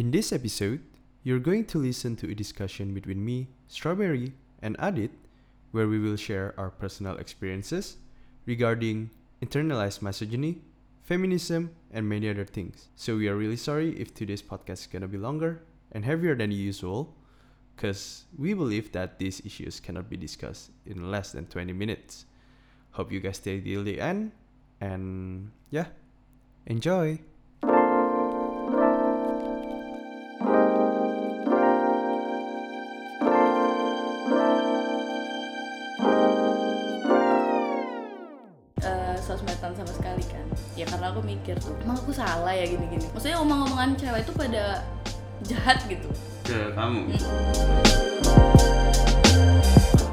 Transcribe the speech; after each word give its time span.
In 0.00 0.10
this 0.10 0.32
episode, 0.32 0.80
you're 1.24 1.38
going 1.38 1.66
to 1.66 1.76
listen 1.76 2.16
to 2.16 2.30
a 2.30 2.34
discussion 2.34 2.94
between 2.94 3.22
me, 3.22 3.48
Strawberry, 3.68 4.32
and 4.62 4.74
Adit, 4.78 5.10
where 5.72 5.88
we 5.88 5.98
will 5.98 6.16
share 6.16 6.54
our 6.56 6.70
personal 6.70 7.18
experiences 7.18 7.98
regarding 8.46 9.10
internalized 9.42 10.00
misogyny, 10.00 10.62
feminism, 11.02 11.68
and 11.92 12.08
many 12.08 12.30
other 12.30 12.46
things. 12.46 12.88
So 12.96 13.18
we 13.18 13.28
are 13.28 13.36
really 13.36 13.58
sorry 13.58 13.92
if 14.00 14.14
today's 14.14 14.40
podcast 14.40 14.80
is 14.80 14.86
gonna 14.86 15.06
be 15.06 15.18
longer 15.18 15.60
and 15.92 16.02
heavier 16.02 16.34
than 16.34 16.50
usual, 16.50 17.14
because 17.76 18.24
we 18.38 18.54
believe 18.54 18.92
that 18.92 19.18
these 19.18 19.44
issues 19.44 19.80
cannot 19.80 20.08
be 20.08 20.16
discussed 20.16 20.70
in 20.86 21.10
less 21.10 21.32
than 21.32 21.44
20 21.44 21.74
minutes. 21.74 22.24
Hope 22.92 23.12
you 23.12 23.20
guys 23.20 23.36
stay 23.36 23.60
till 23.60 23.84
the 23.84 24.00
end, 24.00 24.32
and 24.80 25.50
yeah, 25.68 25.88
enjoy! 26.64 27.20
Mikir 41.50 41.66
tuh 41.66 41.74
emang 41.82 41.98
aku 41.98 42.14
salah 42.14 42.54
ya 42.54 42.62
gini-gini. 42.62 43.10
Maksudnya 43.10 43.42
omong-omongan 43.42 43.98
cewek 43.98 44.22
itu 44.22 44.32
pada 44.38 44.86
jahat 45.42 45.82
gitu. 45.90 46.06
Ke 46.46 46.70
kamu? 46.78 47.10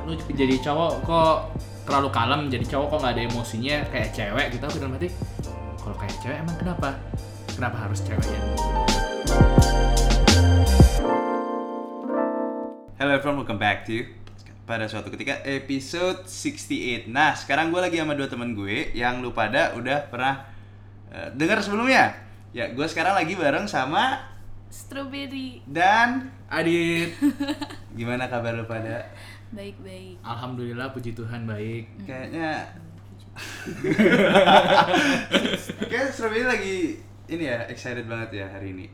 lu 0.08 0.16
jadi 0.34 0.56
cowok 0.64 1.04
kok 1.04 1.38
terlalu 1.84 2.10
kalem 2.16 2.42
jadi 2.48 2.64
cowok 2.64 2.88
kok 2.90 3.00
nggak 3.04 3.14
ada 3.14 3.24
emosinya 3.28 3.76
kayak 3.92 4.10
cewek 4.16 4.56
gitu 4.56 4.64
aku 4.64 4.78
dalam 4.80 4.96
hati 4.96 5.12
kalau 5.84 5.96
kayak 6.00 6.16
cewek 6.24 6.38
emang 6.42 6.58
kenapa? 6.58 6.90
Kenapa 7.54 7.78
harus 7.86 8.00
cewek 8.02 8.26
ya? 8.26 8.42
Hello 12.98 13.12
everyone, 13.14 13.46
welcome 13.46 13.62
back 13.62 13.86
to 13.86 14.10
pada 14.66 14.90
suatu 14.90 15.14
ketika 15.14 15.44
episode 15.46 16.26
68. 16.26 17.12
Nah, 17.12 17.38
sekarang 17.38 17.70
gue 17.70 17.84
lagi 17.84 18.02
sama 18.02 18.18
dua 18.18 18.26
temen 18.26 18.58
gue 18.58 18.96
yang 18.98 19.22
lu 19.22 19.36
pada 19.36 19.76
udah 19.76 20.08
pernah 20.08 20.57
eh, 21.10 21.30
dengar 21.34 21.60
sebelumnya. 21.60 22.14
Ya, 22.50 22.68
gue 22.68 22.84
sekarang 22.84 23.14
lagi 23.14 23.34
bareng 23.34 23.66
sama 23.66 24.18
strawberry 24.68 25.64
dan 25.64 26.28
Adit 26.48 27.16
gimana 27.98 28.28
kabar 28.28 28.52
lu 28.52 28.66
pada? 28.66 29.08
baik-baik 29.48 30.20
alhamdulillah 30.22 30.92
puji 30.92 31.12
Tuhan 31.14 31.48
baik 31.48 31.88
Kayaknya 32.04 32.68
Kayak 35.84 36.08
Strawberry 36.12 36.44
lagi 36.44 36.78
ini 37.28 37.44
ya 37.46 37.64
excited 37.68 38.04
banget 38.06 38.30
ya 38.38 38.46
hari 38.50 38.72
ini. 38.72 38.88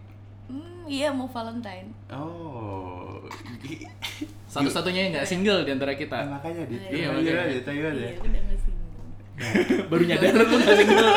hmm, 0.46 0.86
iya 0.86 1.10
mau 1.10 1.26
valentine 1.26 1.90
Oh. 2.10 3.22
satu-satunya 4.54 5.02
yang 5.04 5.12
nggak 5.16 5.26
single 5.26 5.62
di 5.64 5.72
antara 5.72 5.94
Eh, 5.94 6.00
kita 6.00 6.18
makanya 6.22 6.64
di 6.68 6.76
Iya, 6.78 7.10
makanya. 7.10 7.50
di 7.50 7.58
aja, 7.90 7.98
iya 7.98 8.10
ya. 8.14 8.20
udah 8.20 8.42
nggak 8.44 8.53
sih 8.53 8.53
baru 9.90 10.04
nyadar 10.04 10.32
lu 10.32 10.46
nggak 10.46 10.76
single 10.76 11.10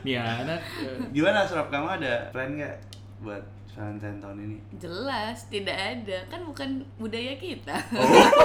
nih 0.00 0.14
anak 0.16 0.60
eh, 0.78 0.98
Gimana 1.10 1.42
Surap 1.42 1.68
kamu 1.68 1.88
ada 1.98 2.30
plan 2.30 2.54
nggak 2.54 2.76
buat 3.18 3.42
Valentine 3.68 4.18
tahun 4.18 4.38
ini? 4.40 4.56
jelas 4.74 5.46
tidak 5.46 5.74
ada. 5.74 6.18
Kan 6.26 6.42
bukan 6.42 6.68
budaya 6.96 7.34
kita. 7.34 7.78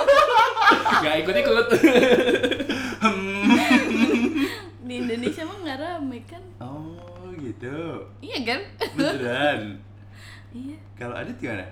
Nggak 1.02 1.16
ikut-ikut 1.20 1.68
di 4.84 4.94
Indonesia 4.96 5.42
mah 5.44 5.58
nggak 5.58 5.78
rame 5.80 6.20
kan? 6.24 6.44
Oh 6.60 6.94
gitu. 7.36 8.06
iya 8.20 8.38
kan? 8.46 8.62
Beneran. 8.94 9.62
iya. 10.52 10.78
Kalau 10.94 11.16
Adit 11.16 11.38
gimana? 11.40 11.66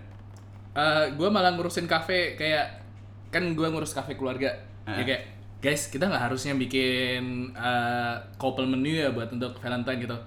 gue 1.11 1.29
malah 1.29 1.53
ngurusin 1.53 1.85
kafe 1.85 2.33
kayak 2.33 2.81
kan 3.29 3.45
gue 3.51 3.67
ngurus 3.67 3.93
kafe 3.93 4.15
keluarga. 4.15 4.49
Ya 4.83 4.97
Ah. 4.97 5.05
kayak 5.05 5.23
guys 5.61 5.87
kita 5.87 6.09
nggak 6.09 6.23
harusnya 6.27 6.57
bikin 6.57 7.53
eh, 7.53 8.15
couple 8.35 8.65
menu 8.65 8.97
ya 8.97 9.13
buat 9.13 9.29
untuk 9.29 9.53
Valentine 9.61 10.01
gitu. 10.01 10.17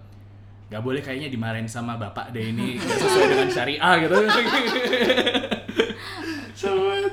Nggak 0.70 0.82
boleh 0.82 1.00
kayaknya 1.02 1.28
dimarahin 1.28 1.66
sama 1.66 1.98
bapak 1.98 2.30
deh 2.30 2.54
ini 2.54 2.78
sesuai 3.02 3.26
dengan 3.34 3.48
syariah 3.50 3.94
gitu. 4.00 4.16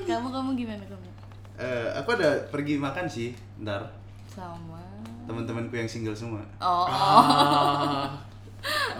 Kamu 0.08 0.28
kamu 0.30 0.50
gimana 0.56 0.84
kamu? 0.86 1.08
Eh, 1.62 1.88
aku 1.94 2.10
ada 2.18 2.46
pergi 2.50 2.78
makan 2.78 3.06
sih, 3.06 3.34
ntar 3.62 3.90
sama. 4.32 4.82
Teman-temanku 5.28 5.76
yang 5.76 5.90
single 5.90 6.16
semua. 6.16 6.42
oh, 6.64 6.86
Ah, 6.90 8.18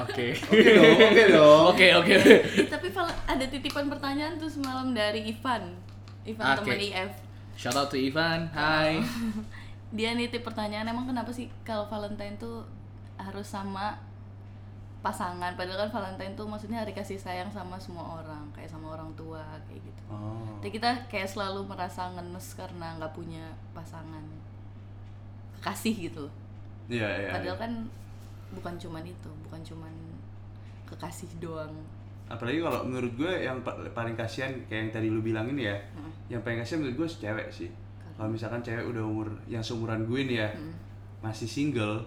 oke. 0.02 0.28
Oke 0.34 0.70
dong, 0.74 0.98
oke 0.98 1.24
dong. 1.30 1.64
oke 1.74 1.88
oke. 2.02 2.16
Tapi 2.70 2.88
ada 3.26 3.46
titipan 3.46 3.86
pertanyaan 3.90 4.38
tuh 4.38 4.50
semalam 4.50 4.94
dari 4.94 5.30
Ivan. 5.30 5.74
Ivan 6.22 6.46
Oke. 6.54 6.70
teman 6.70 6.82
IF 6.82 7.12
shout 7.62 7.78
out 7.78 7.94
to 7.94 7.98
Ivan 8.02 8.50
hai 8.58 8.98
dia 9.98 10.18
nitip 10.18 10.42
pertanyaan 10.42 10.90
emang 10.90 11.06
kenapa 11.06 11.30
sih 11.30 11.46
kalau 11.62 11.86
Valentine 11.86 12.34
tuh 12.42 12.66
harus 13.22 13.46
sama 13.46 14.02
pasangan 15.06 15.54
padahal 15.54 15.86
kan 15.86 16.02
Valentine 16.02 16.34
tuh 16.34 16.50
maksudnya 16.50 16.82
hari 16.82 16.98
kasih 16.98 17.22
sayang 17.22 17.54
sama 17.54 17.78
semua 17.78 18.18
orang 18.18 18.50
kayak 18.50 18.74
sama 18.74 18.98
orang 18.98 19.14
tua 19.14 19.46
kayak 19.70 19.86
gitu 19.86 20.02
Oh. 20.12 20.60
tapi 20.60 20.76
kita 20.76 21.08
kayak 21.08 21.24
selalu 21.24 21.64
merasa 21.64 22.12
ngenes 22.12 22.52
karena 22.52 23.00
nggak 23.00 23.16
punya 23.16 23.48
pasangan 23.72 24.20
kekasih 25.56 26.12
gitu. 26.12 26.28
Iya, 26.92 27.08
iya. 27.08 27.30
padahal 27.32 27.56
iya. 27.56 27.64
kan 27.64 27.72
bukan 28.52 28.76
cuman 28.76 29.08
itu 29.08 29.32
bukan 29.48 29.62
cuman 29.64 29.94
kekasih 30.84 31.32
doang 31.40 31.72
apalagi 32.32 32.60
kalau 32.60 32.82
menurut 32.82 33.12
gue 33.14 33.34
yang 33.40 33.60
pa- 33.60 33.76
paling 33.90 34.14
kasihan 34.14 34.50
kayak 34.66 34.82
yang 34.82 34.92
tadi 34.92 35.08
lu 35.08 35.20
bilangin 35.20 35.58
ya, 35.58 35.76
Heeh. 35.76 36.12
yang 36.30 36.42
paling 36.42 36.58
kasihan 36.58 36.80
menurut 36.80 36.98
gue 36.98 37.08
cewek 37.20 37.48
sih. 37.48 37.70
Kalau 38.14 38.28
misalkan 38.28 38.60
cewek 38.60 38.86
udah 38.86 39.02
umur 39.02 39.28
yang 39.46 39.60
seumuran 39.60 40.04
gue 40.04 40.22
nih 40.24 40.38
ya, 40.38 40.50
Mm. 40.50 40.74
masih 41.22 41.46
single, 41.46 42.00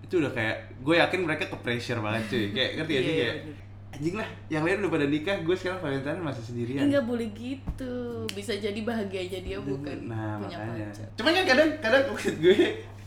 itu 0.00 0.16
udah 0.16 0.30
kayak 0.30 0.56
gue 0.78 0.94
yakin 0.94 1.20
mereka 1.20 1.46
ke 1.46 1.56
pressure 1.58 1.98
banget 1.98 2.22
cuy. 2.26 2.46
Kayak 2.50 2.70
ngerti 2.76 2.92
gak 2.92 3.00
sih 3.00 3.08
Iya, 3.08 3.18
kayak 3.18 3.36
bener. 3.42 3.56
anjing 3.88 4.14
lah, 4.14 4.28
yang 4.48 4.62
lain 4.62 4.76
udah 4.78 4.92
pada 4.92 5.06
nikah, 5.06 5.36
gue 5.40 5.56
sekarang 5.56 5.80
Valentine 5.80 6.20
masih 6.20 6.44
sendirian. 6.44 6.84
nggak 6.86 7.04
boleh 7.04 7.28
gitu 7.30 7.94
bisa 8.28 8.52
jadi 8.54 8.76
bahagia 8.80 9.20
aja 9.22 9.38
dia 9.40 9.56
bukan 9.58 9.96
nah 10.04 10.36
punya 10.36 10.56
makanya 10.60 10.86
pacar 10.86 11.06
cuman 11.16 11.32
kan 11.32 11.44
kadang 11.46 11.70
kadang 11.80 12.02
maksud 12.06 12.34
gue 12.36 12.58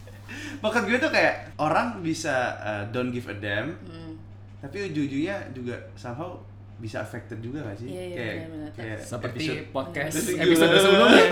maksud 0.64 0.84
gue 0.84 0.98
tuh 0.98 1.12
kayak 1.12 1.36
orang 1.56 2.02
bisa 2.02 2.34
uh, 2.58 2.84
don't 2.88 3.10
give 3.10 3.26
a 3.26 3.36
damn 3.36 3.70
Hmm. 3.84 4.18
tapi 4.60 4.90
ujung-ujungnya 4.90 5.38
juga 5.52 5.78
somehow 5.94 6.42
bisa 6.80 7.04
affected 7.04 7.40
juga 7.40 7.60
gak 7.62 7.78
sih? 7.78 7.88
Iya, 7.92 8.04
iya, 8.04 8.16
kayak 8.16 8.36
kayak 8.72 8.98
seperti 9.04 9.44
episode- 9.46 9.68
podcast 9.70 10.16
Episode 10.32 10.74
sebelumnya. 10.80 11.24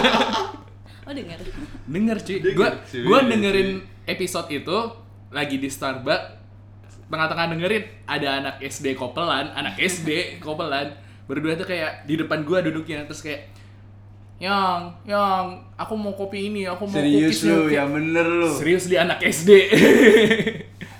oh 1.06 1.12
dengar 1.12 1.38
denger 1.86 2.16
cuy. 2.22 2.36
Denger, 2.38 2.54
gue 2.54 2.68
cuy. 2.86 3.02
gue 3.02 3.18
dengerin 3.26 3.70
episode 4.06 4.48
itu 4.48 4.78
lagi 5.28 5.56
di 5.58 5.66
Starbucks. 5.66 6.38
Tengah-tengah 7.10 7.46
dengerin 7.50 7.84
ada 8.06 8.28
anak 8.38 8.54
SD 8.62 8.94
kopelan 8.94 9.50
anak 9.50 9.74
SD 9.90 10.38
kopelan. 10.38 10.94
Berdua 11.26 11.54
tuh 11.54 11.66
kayak 11.66 12.06
di 12.06 12.14
depan 12.14 12.42
gue 12.42 12.58
duduknya 12.70 13.06
terus 13.06 13.22
kayak 13.22 13.50
yang 14.40 14.88
yang 15.04 15.52
aku 15.76 15.92
mau 15.94 16.16
kopi 16.16 16.48
ini 16.48 16.64
aku 16.64 16.88
mau 16.88 16.96
serius 16.96 17.38
cookies 17.38 17.40
lu 17.44 17.56
milk." 17.60 17.76
yang 17.76 17.88
bener 17.90 18.26
lu. 18.26 18.48
Serius 18.54 18.84
di 18.86 18.96
anak 18.96 19.18
SD 19.20 19.50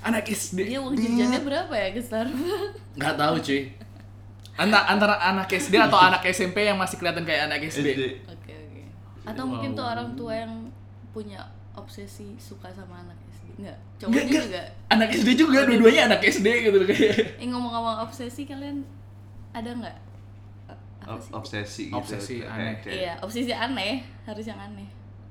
anak 0.00 0.24
SD 0.24 0.58
dia 0.66 0.78
uang 0.78 0.94
jajannya 0.94 1.40
berapa 1.40 1.72
ya 1.72 1.88
ke 1.90 2.00
Starbucks 2.00 2.72
nggak 2.98 3.14
tahu 3.14 3.34
cuy 3.38 3.62
antara 4.56 4.84
antara 4.86 5.14
anak 5.22 5.48
SD 5.48 5.74
atau 5.74 5.96
anak 6.08 6.22
SMP 6.26 6.62
yang 6.62 6.76
masih 6.76 6.96
kelihatan 6.96 7.24
kayak 7.24 7.48
anak 7.48 7.64
SD, 7.64 7.88
Oke 8.26 8.52
oke. 8.52 8.82
Atau 9.24 9.42
Wow. 9.42 9.50
mungkin 9.50 9.70
tuh 9.72 9.84
orang 9.84 10.12
tua 10.12 10.32
yang 10.34 10.52
punya 11.10 11.40
obsesi 11.72 12.36
suka 12.36 12.68
sama 12.68 13.00
anak 13.00 13.16
SD. 13.26 13.56
Enggak, 13.56 13.76
Nggak, 13.78 13.78
cowoknya 13.98 14.22
nggak. 14.26 14.44
juga. 14.44 14.62
anak 14.90 15.08
SD 15.10 15.28
juga 15.34 15.58
dua-duanya 15.64 16.02
anak 16.08 16.20
SD 16.22 16.46
gitu 16.62 16.78
kayak 16.82 17.16
Eh 17.36 17.46
ngomong-ngomong 17.46 18.04
obsesi 18.04 18.44
kalian 18.44 18.84
ada 19.50 19.70
nggak? 19.70 19.96
Obsesi 21.32 21.88
gitu 21.88 21.96
Obsesi 21.96 22.44
aneh. 22.44 22.76
Iya, 22.84 23.16
obsesi 23.18 23.50
aneh, 23.50 24.04
harus 24.22 24.44
yang 24.44 24.60
aneh. 24.60 24.86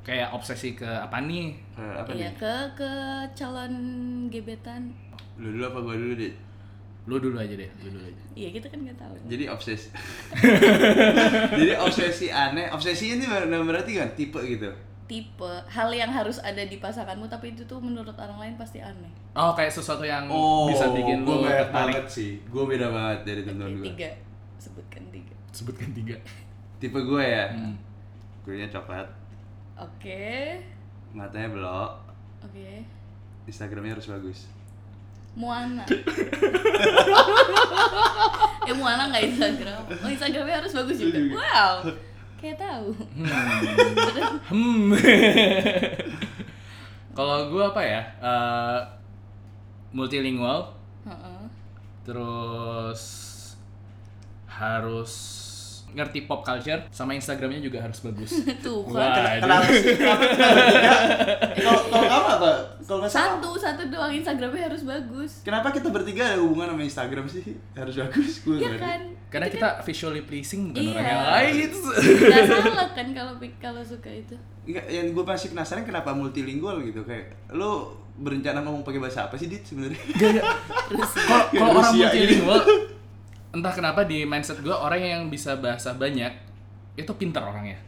Kayak 0.09 0.29
obsesi 0.29 0.73
ke 0.73 0.83
apa 0.83 1.21
nih? 1.21 1.53
Kayak 1.71 1.95
apa 1.97 2.09
Iya, 2.11 2.25
nih? 2.25 2.31
ke 2.35 2.53
ke 2.75 2.91
calon 3.33 3.73
gebetan. 4.27 4.89
lu 5.37 5.53
dulu 5.53 5.63
apa 5.65 5.79
gue 5.79 5.95
dulu 5.95 6.13
deh 6.17 6.33
lu 7.05 7.15
dulu 7.17 7.37
aja 7.37 7.55
deh 7.55 7.69
lu 7.79 7.89
dulu 7.89 8.03
aja. 8.03 8.21
Iya, 8.33 8.49
kita 8.51 8.67
kan 8.67 8.79
nggak 8.81 8.97
tahu. 8.97 9.13
jadi 9.25 9.45
obsesi 9.47 9.87
jadi 11.59 11.73
obsesi 11.79 12.27
aneh. 12.27 12.67
Obsesinya 12.69 13.13
ini 13.15 13.25
ber- 13.25 13.65
berarti 13.65 13.91
kan 13.95 14.09
tipe 14.13 14.37
gitu? 14.43 14.69
Tipe. 15.05 15.51
Hal 15.65 15.89
yang 15.89 16.09
harus 16.09 16.37
ada 16.39 16.61
di 16.61 16.77
pasanganmu 16.77 17.25
tapi 17.25 17.51
itu 17.51 17.65
tuh 17.65 17.79
menurut 17.79 18.13
orang 18.13 18.37
lain 18.39 18.55
pasti 18.55 18.77
aneh. 18.77 19.09
oh 19.31 19.53
kayak 19.53 19.71
sesuatu 19.71 20.03
yang 20.03 20.27
oh 20.27 20.67
bisa 20.67 20.85
bikin 20.91 21.23
gue 21.23 21.33
lu 21.33 21.45
tertarik. 21.45 21.71
banget 21.71 22.05
sih. 22.07 22.31
Gue 22.45 22.63
beda 22.67 22.87
banget 22.87 23.19
dari 23.23 23.41
Oke, 23.41 23.47
teman 23.47 23.69
gue 23.73 23.85
tiga. 23.87 24.09
Sebutkan 24.59 25.03
tiga. 25.09 25.35
sebutkan 25.49 25.89
tiga. 25.91 26.15
Tipe 26.77 26.99
gue 26.99 27.23
ya? 27.23 27.45
Hmm. 27.49 27.73
kulitnya 28.39 28.71
coklat 28.71 29.05
Oke. 29.79 30.59
matanya 31.11 31.49
belok 31.49 31.91
Oke. 32.43 32.83
Instagramnya 33.45 33.95
harus 33.97 34.07
bagus 34.07 34.39
Moana. 35.37 35.85
mana 38.79 39.11
nggak 39.11 39.23
Instagram 39.27 39.81
oh 39.91 40.09
Instagramnya 40.09 40.55
harus 40.63 40.73
bagus 40.73 40.97
juga 40.97 41.19
wow 41.35 41.83
kayak 42.39 42.57
tahu 42.57 42.95
Hmm. 44.49 44.95
Kalau 47.09 47.51
gue 47.51 47.59
apa 47.59 47.81
ya? 47.83 47.99
Eh, 48.23 48.79
multilingual, 49.91 50.71
Heeh. 51.03 51.41
terus 52.07 53.03
harus 54.47 55.11
ngerti 55.91 56.23
pop 56.23 56.41
culture, 56.41 56.81
sama 56.89 57.11
Instagramnya 57.11 57.59
juga 57.59 57.79
harus 57.79 57.99
bagus. 57.99 58.31
tuh 58.65 58.85
Wah, 58.85 59.09
kan 59.09 59.39
Kenapa 59.39 59.65
sih? 59.67 59.95
Kalau 61.55 61.79
kalau 61.85 62.05
kamu 62.05 62.27
apa? 62.31 62.51
Kalau 62.81 63.05
satu 63.05 63.49
satu 63.53 63.81
doang 63.87 64.09
Instagramnya 64.09 64.65
harus 64.65 64.81
bagus 64.81 65.31
Kenapa 65.41 65.69
kita 65.69 65.89
bertiga 65.89 66.25
ada 66.27 66.41
hubungan 66.41 66.73
sama 66.73 66.81
Instagram 66.81 67.25
sih? 67.25 67.41
Harus 67.71 67.95
bagus. 67.95 68.41
Gue 68.41 68.57
Iya 68.57 68.75
kan 68.75 69.01
Karena 69.29 69.45
Itu 69.45 69.55
kita 69.55 69.69
visually 69.83 70.23
pleasing 70.23 70.61
bukan 70.69 70.81
Iya. 70.81 70.91
orang 70.91 71.05
yang 71.05 71.23
lain. 71.23 71.69
nggak 71.69 72.43
salah 72.49 72.89
kan 72.89 73.07
kalau 73.13 73.33
kalau 73.61 73.81
suka 73.81 74.09
itu 74.09 74.33
Enggak, 74.65 74.85
yang 74.87 75.07
gue 75.11 75.23
masih 75.23 75.47
penasaran 75.49 75.83
kenapa 75.83 76.13
multilingual 76.13 76.81
gitu 76.81 77.01
kayak 77.03 77.29
lo 77.51 77.89
berencana 78.15 78.59
ngomong 78.59 78.81
pakai 78.81 78.99
bahasa 78.99 79.25
apa 79.25 79.33
sih 79.33 79.47
dit 79.47 79.63
sebenarnya? 79.63 79.95
Gak, 79.95 80.29
gak. 80.35 80.45
Kalau 80.89 81.05
Ya, 81.49 81.59
kalau 81.61 81.71
orang 81.73 81.93
multilingual, 81.95 82.61
entah 83.49 83.73
kenapa 83.73 84.05
di 84.05 84.25
mindset 84.25 84.61
gue 84.61 84.73
orang 84.73 85.01
yang 85.01 85.23
bisa 85.29 85.57
bahasa 85.57 85.93
banyak 85.97 86.29
itu 86.93 87.11
pintar 87.17 87.41
orangnya. 87.47 87.79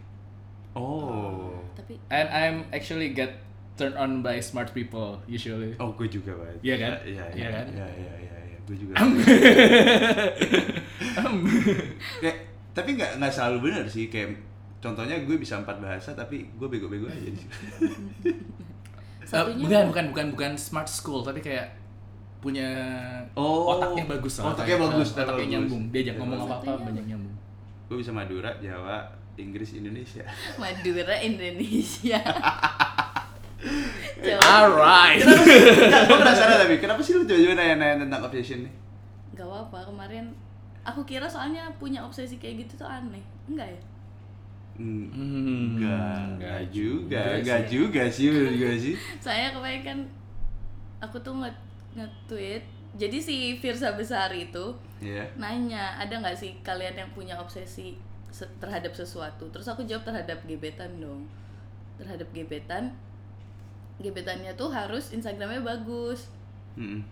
Oh. 0.73 1.51
tapi 1.75 1.99
And 2.07 2.27
I'm 2.31 2.57
actually 2.71 3.11
get 3.11 3.43
turned 3.75 3.99
on 3.99 4.23
by 4.23 4.39
smart 4.39 4.71
people 4.71 5.19
usually. 5.27 5.75
Oh, 5.77 5.93
gue 5.93 6.07
juga 6.07 6.33
banget. 6.33 6.59
Iya 6.63 6.75
kan? 6.79 6.91
Iya, 7.03 7.25
Iya 7.33 7.35
iya, 7.35 7.49
kan? 7.51 7.65
Iya, 7.67 7.87
iya, 7.97 8.13
iya, 8.17 8.35
iya. 8.47 8.57
Gue 8.65 8.75
juga. 8.79 8.93
kayak 12.23 12.37
tapi 12.71 12.89
nggak 12.95 13.19
nggak 13.19 13.33
selalu 13.35 13.57
benar 13.67 13.83
sih 13.89 14.07
kayak 14.07 14.31
contohnya 14.79 15.19
gue 15.27 15.35
bisa 15.37 15.59
empat 15.59 15.77
bahasa 15.83 16.15
tapi 16.15 16.47
gue 16.55 16.67
bego-bego 16.71 17.05
aja 17.05 17.19
situ. 17.19 17.57
Eh, 19.21 19.27
satunya 19.29 19.85
bukan, 19.85 19.85
bukan, 19.91 20.05
bukan, 20.11 20.27
bukan 20.35 20.51
smart 20.57 20.89
school, 20.89 21.21
tapi 21.21 21.39
kayak 21.39 21.80
punya 22.41 22.67
Oh, 23.31 23.71
otaknya 23.71 24.03
bagus 24.07 24.33
lah. 24.37 24.51
otaknya 24.51 24.77
bagus, 24.81 25.09
eh, 25.09 25.15
otaknya 25.15 25.37
bagus. 25.37 25.51
nyambung. 25.53 25.83
Diajak 25.87 26.05
Iya, 26.07 26.19
ngomong 26.19 26.39
apa-apa 26.41 26.71
banyak 26.83 27.05
nyambung. 27.05 27.35
gue 27.85 27.97
bisa 27.97 28.11
Madura, 28.11 28.51
Jawa, 28.57 28.97
Inggris, 29.35 29.69
Indonesia. 29.73 30.25
Madura 30.61 31.15
Indonesia. 31.19 32.19
Alright. 34.43 35.21
Enggak, 35.21 36.01
gue 36.03 36.17
penasaran 36.17 36.55
tapi 36.57 36.75
kenapa 36.77 37.01
sih 37.01 37.13
lu 37.13 37.23
coba-coba 37.23 37.53
nanya-nanya 37.55 37.95
tentang 38.01 38.21
obsession 38.23 38.59
nih? 38.65 38.73
Gak 39.33 39.47
apa 39.47 39.79
kemarin 39.83 40.25
aku 40.81 41.01
kira 41.03 41.25
soalnya 41.25 41.69
punya 41.77 42.01
obsesi 42.01 42.35
kayak 42.35 42.65
gitu 42.65 42.81
tuh 42.81 42.89
aneh 42.89 43.21
enggak 43.45 43.69
ya 43.69 43.81
enggak, 44.73 45.13
enggak 45.13 46.17
enggak 46.25 46.61
juga, 46.73 47.21
juga 47.21 47.37
enggak 47.37 47.61
juga 47.69 48.01
sih, 48.09 48.25
menurut 48.27 48.55
gue 48.55 48.73
sih. 48.79 48.95
saya 49.25 49.53
kemarin 49.53 49.81
kan 49.83 49.97
aku 50.99 51.21
tuh 51.21 51.37
nge 51.37 51.51
nge-tweet. 51.93 52.63
Jadi 52.91 53.17
si 53.17 53.35
Firsa 53.55 53.95
Besari 53.95 54.51
itu 54.51 54.75
Iya. 54.99 55.23
nanya 55.35 55.95
ada 55.95 56.19
nggak 56.19 56.35
sih 56.35 56.51
kalian 56.61 56.93
yang 56.93 57.09
punya 57.11 57.39
obsesi 57.39 57.95
se- 58.29 58.51
terhadap 58.59 58.91
sesuatu? 58.91 59.47
Terus 59.49 59.65
aku 59.65 59.81
jawab 59.83 60.03
terhadap 60.03 60.43
gebetan 60.43 60.99
dong. 60.99 61.23
Terhadap 61.95 62.27
gebetan. 62.31 62.91
Gebetannya 63.97 64.51
tuh 64.55 64.69
harus 64.69 65.11
Instagramnya 65.11 65.61
bagus. 65.61 66.27
Mm-mm. 66.75 67.03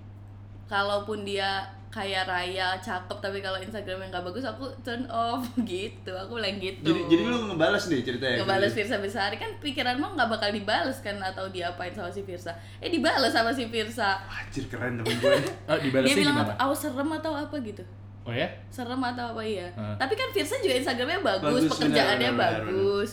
Kalaupun 0.69 1.25
dia 1.25 1.65
kaya 1.89 2.21
raya 2.21 2.77
cakep 2.77 3.17
tapi 3.17 3.41
kalau 3.41 3.57
Instagramnya 3.57 4.13
nggak 4.13 4.25
bagus 4.29 4.45
aku 4.45 4.69
turn 4.85 5.09
off. 5.09 5.41
Gitu 5.65 6.13
aku 6.13 6.37
bilang 6.37 6.61
gitu. 6.61 6.85
Jadi 6.85 7.01
jadi 7.09 7.21
lu 7.25 7.37
ngebales 7.49 7.89
nih 7.89 8.05
ceritanya. 8.05 8.37
ngebales 8.45 8.71
Firsa 8.77 9.01
Besari 9.01 9.41
kan 9.41 9.49
pikiran 9.57 9.97
mah 9.97 10.13
nggak 10.13 10.29
bakal 10.29 10.49
dibales 10.53 11.01
kan 11.01 11.17
atau 11.17 11.49
diapain 11.49 11.89
sama 11.89 12.13
si 12.13 12.21
Firsa? 12.21 12.53
Eh 12.77 12.93
dibales 12.93 13.33
sama 13.33 13.49
si 13.49 13.65
Firsa. 13.65 14.21
Anjir 14.29 14.69
keren 14.69 15.01
temen 15.01 15.17
gue. 15.17 15.33
Oh, 15.69 15.77
dia 15.81 15.89
bilang 15.89 16.05
gimana? 16.05 16.41
apa, 16.45 16.53
oh 16.69 16.77
serem 16.77 17.09
atau 17.09 17.33
apa? 17.33 17.57
gitu. 17.65 17.81
Oh 18.21 18.33
ya? 18.33 18.45
serem 18.69 19.01
atau 19.01 19.33
apa? 19.33 19.41
Iya. 19.41 19.73
Heeh. 19.73 19.95
tapi 19.97 20.13
kan 20.13 20.29
Firsa 20.29 20.61
juga 20.61 20.77
Instagramnya 20.77 21.25
bagus, 21.25 21.65
Bagus, 21.65 21.71
pekerjaannya 21.73 22.31
benar, 22.37 22.61
benar, 22.61 22.69
bagus. 22.69 23.11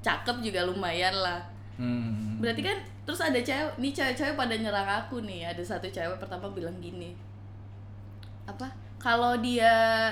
Cakep 0.00 0.36
juga 0.40 0.64
lumayan 0.64 1.12
lah 1.12 1.57
Hmm. 1.78 2.42
berarti 2.42 2.58
kan 2.66 2.74
terus 3.06 3.22
ada 3.22 3.38
cewek 3.38 3.78
nih 3.78 3.94
cewek-cewek 3.94 4.34
pada 4.34 4.54
nyerang 4.58 4.90
aku 5.06 5.22
nih. 5.22 5.46
Ada 5.46 5.62
satu 5.62 5.86
cewek 5.86 6.18
pertama 6.18 6.50
bilang 6.50 6.74
gini. 6.82 7.14
Apa? 8.44 8.66
Kalau 8.98 9.38
dia 9.38 10.10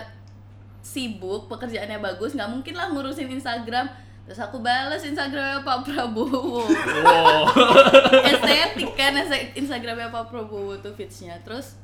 sibuk 0.87 1.51
pekerjaannya 1.51 1.99
bagus 1.99 2.39
nggak 2.39 2.47
mungkin 2.47 2.75
lah 2.79 2.87
ngurusin 2.95 3.27
Instagram. 3.35 3.91
Terus 4.27 4.43
aku 4.43 4.59
balas 4.59 5.07
Instagramnya 5.07 5.63
Pak 5.63 5.87
Prabowo. 5.87 6.67
Oh. 6.67 7.47
estetik 8.31 8.91
kan 8.99 9.15
Instagramnya 9.55 10.11
Pak 10.11 10.31
Prabowo 10.31 10.75
tuh 10.83 10.95
feedsnya. 10.95 11.39
Terus 11.47 11.79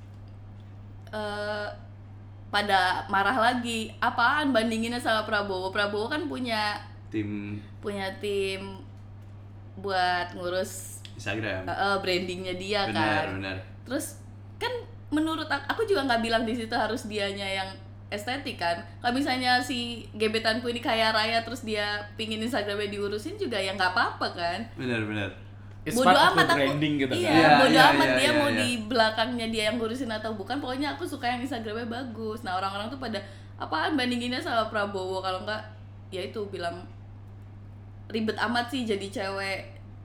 eh 1.10 1.66
pada 2.50 3.06
marah 3.10 3.38
lagi. 3.38 3.94
Apaan 4.02 4.50
bandinginnya 4.50 4.98
sama 4.98 5.22
Prabowo? 5.22 5.70
Prabowo 5.70 6.10
kan 6.10 6.26
punya 6.26 6.82
Tim. 7.14 7.60
punya 7.78 8.08
tim 8.24 8.91
buat 9.78 10.36
ngurus 10.36 11.00
Instagram. 11.16 11.64
eh, 11.68 11.96
brandingnya 12.02 12.54
dia 12.56 12.88
benar, 12.88 12.96
kan 12.96 13.24
benar. 13.40 13.56
terus 13.88 14.20
kan 14.60 14.72
menurut 15.12 15.48
aku, 15.48 15.64
aku 15.68 15.82
juga 15.88 16.08
nggak 16.08 16.22
bilang 16.24 16.42
di 16.48 16.56
situ 16.56 16.72
harus 16.72 17.04
dianya 17.08 17.44
yang 17.44 17.68
estetik 18.12 18.60
kan 18.60 18.76
kalau 19.00 19.16
misalnya 19.16 19.56
si 19.64 20.04
gebetanku 20.12 20.68
ini 20.68 20.84
kaya 20.84 21.12
raya 21.16 21.40
terus 21.40 21.64
dia 21.64 22.04
pingin 22.20 22.44
Instagramnya 22.44 22.92
diurusin 22.92 23.40
juga 23.40 23.56
ya 23.56 23.72
nggak 23.72 23.92
apa-apa 23.96 24.28
kan 24.36 24.60
Benar, 24.76 25.00
benar. 25.08 25.30
Bodoh 25.82 26.14
of 26.14 26.30
amat 26.38 26.46
aku 26.46 26.58
branding 26.62 26.94
gitu 26.94 27.12
iya 27.18 27.26
kan. 27.26 27.34
Iya, 27.34 27.48
bodoh 27.58 27.72
iya, 27.74 27.90
amat 27.90 28.06
iya, 28.06 28.14
dia 28.14 28.22
iya, 28.30 28.38
mau 28.38 28.48
iya. 28.52 28.58
di 28.62 28.68
belakangnya 28.86 29.46
dia 29.50 29.62
yang 29.72 29.76
ngurusin 29.82 30.12
atau 30.14 30.30
bukan 30.38 30.56
pokoknya 30.62 30.94
aku 30.94 31.02
suka 31.02 31.26
yang 31.26 31.40
Instagramnya 31.42 31.88
bagus 31.90 32.46
nah 32.46 32.54
orang-orang 32.54 32.86
tuh 32.86 33.00
pada 33.02 33.18
apaan 33.58 33.98
bandinginnya 33.98 34.38
sama 34.38 34.70
Prabowo 34.70 35.18
kalau 35.18 35.42
enggak 35.42 35.62
ya 36.14 36.22
itu 36.22 36.38
bilang 36.52 36.84
ribet 38.08 38.38
amat 38.40 38.66
sih 38.68 38.82
jadi 38.82 39.06
cewek. 39.06 39.60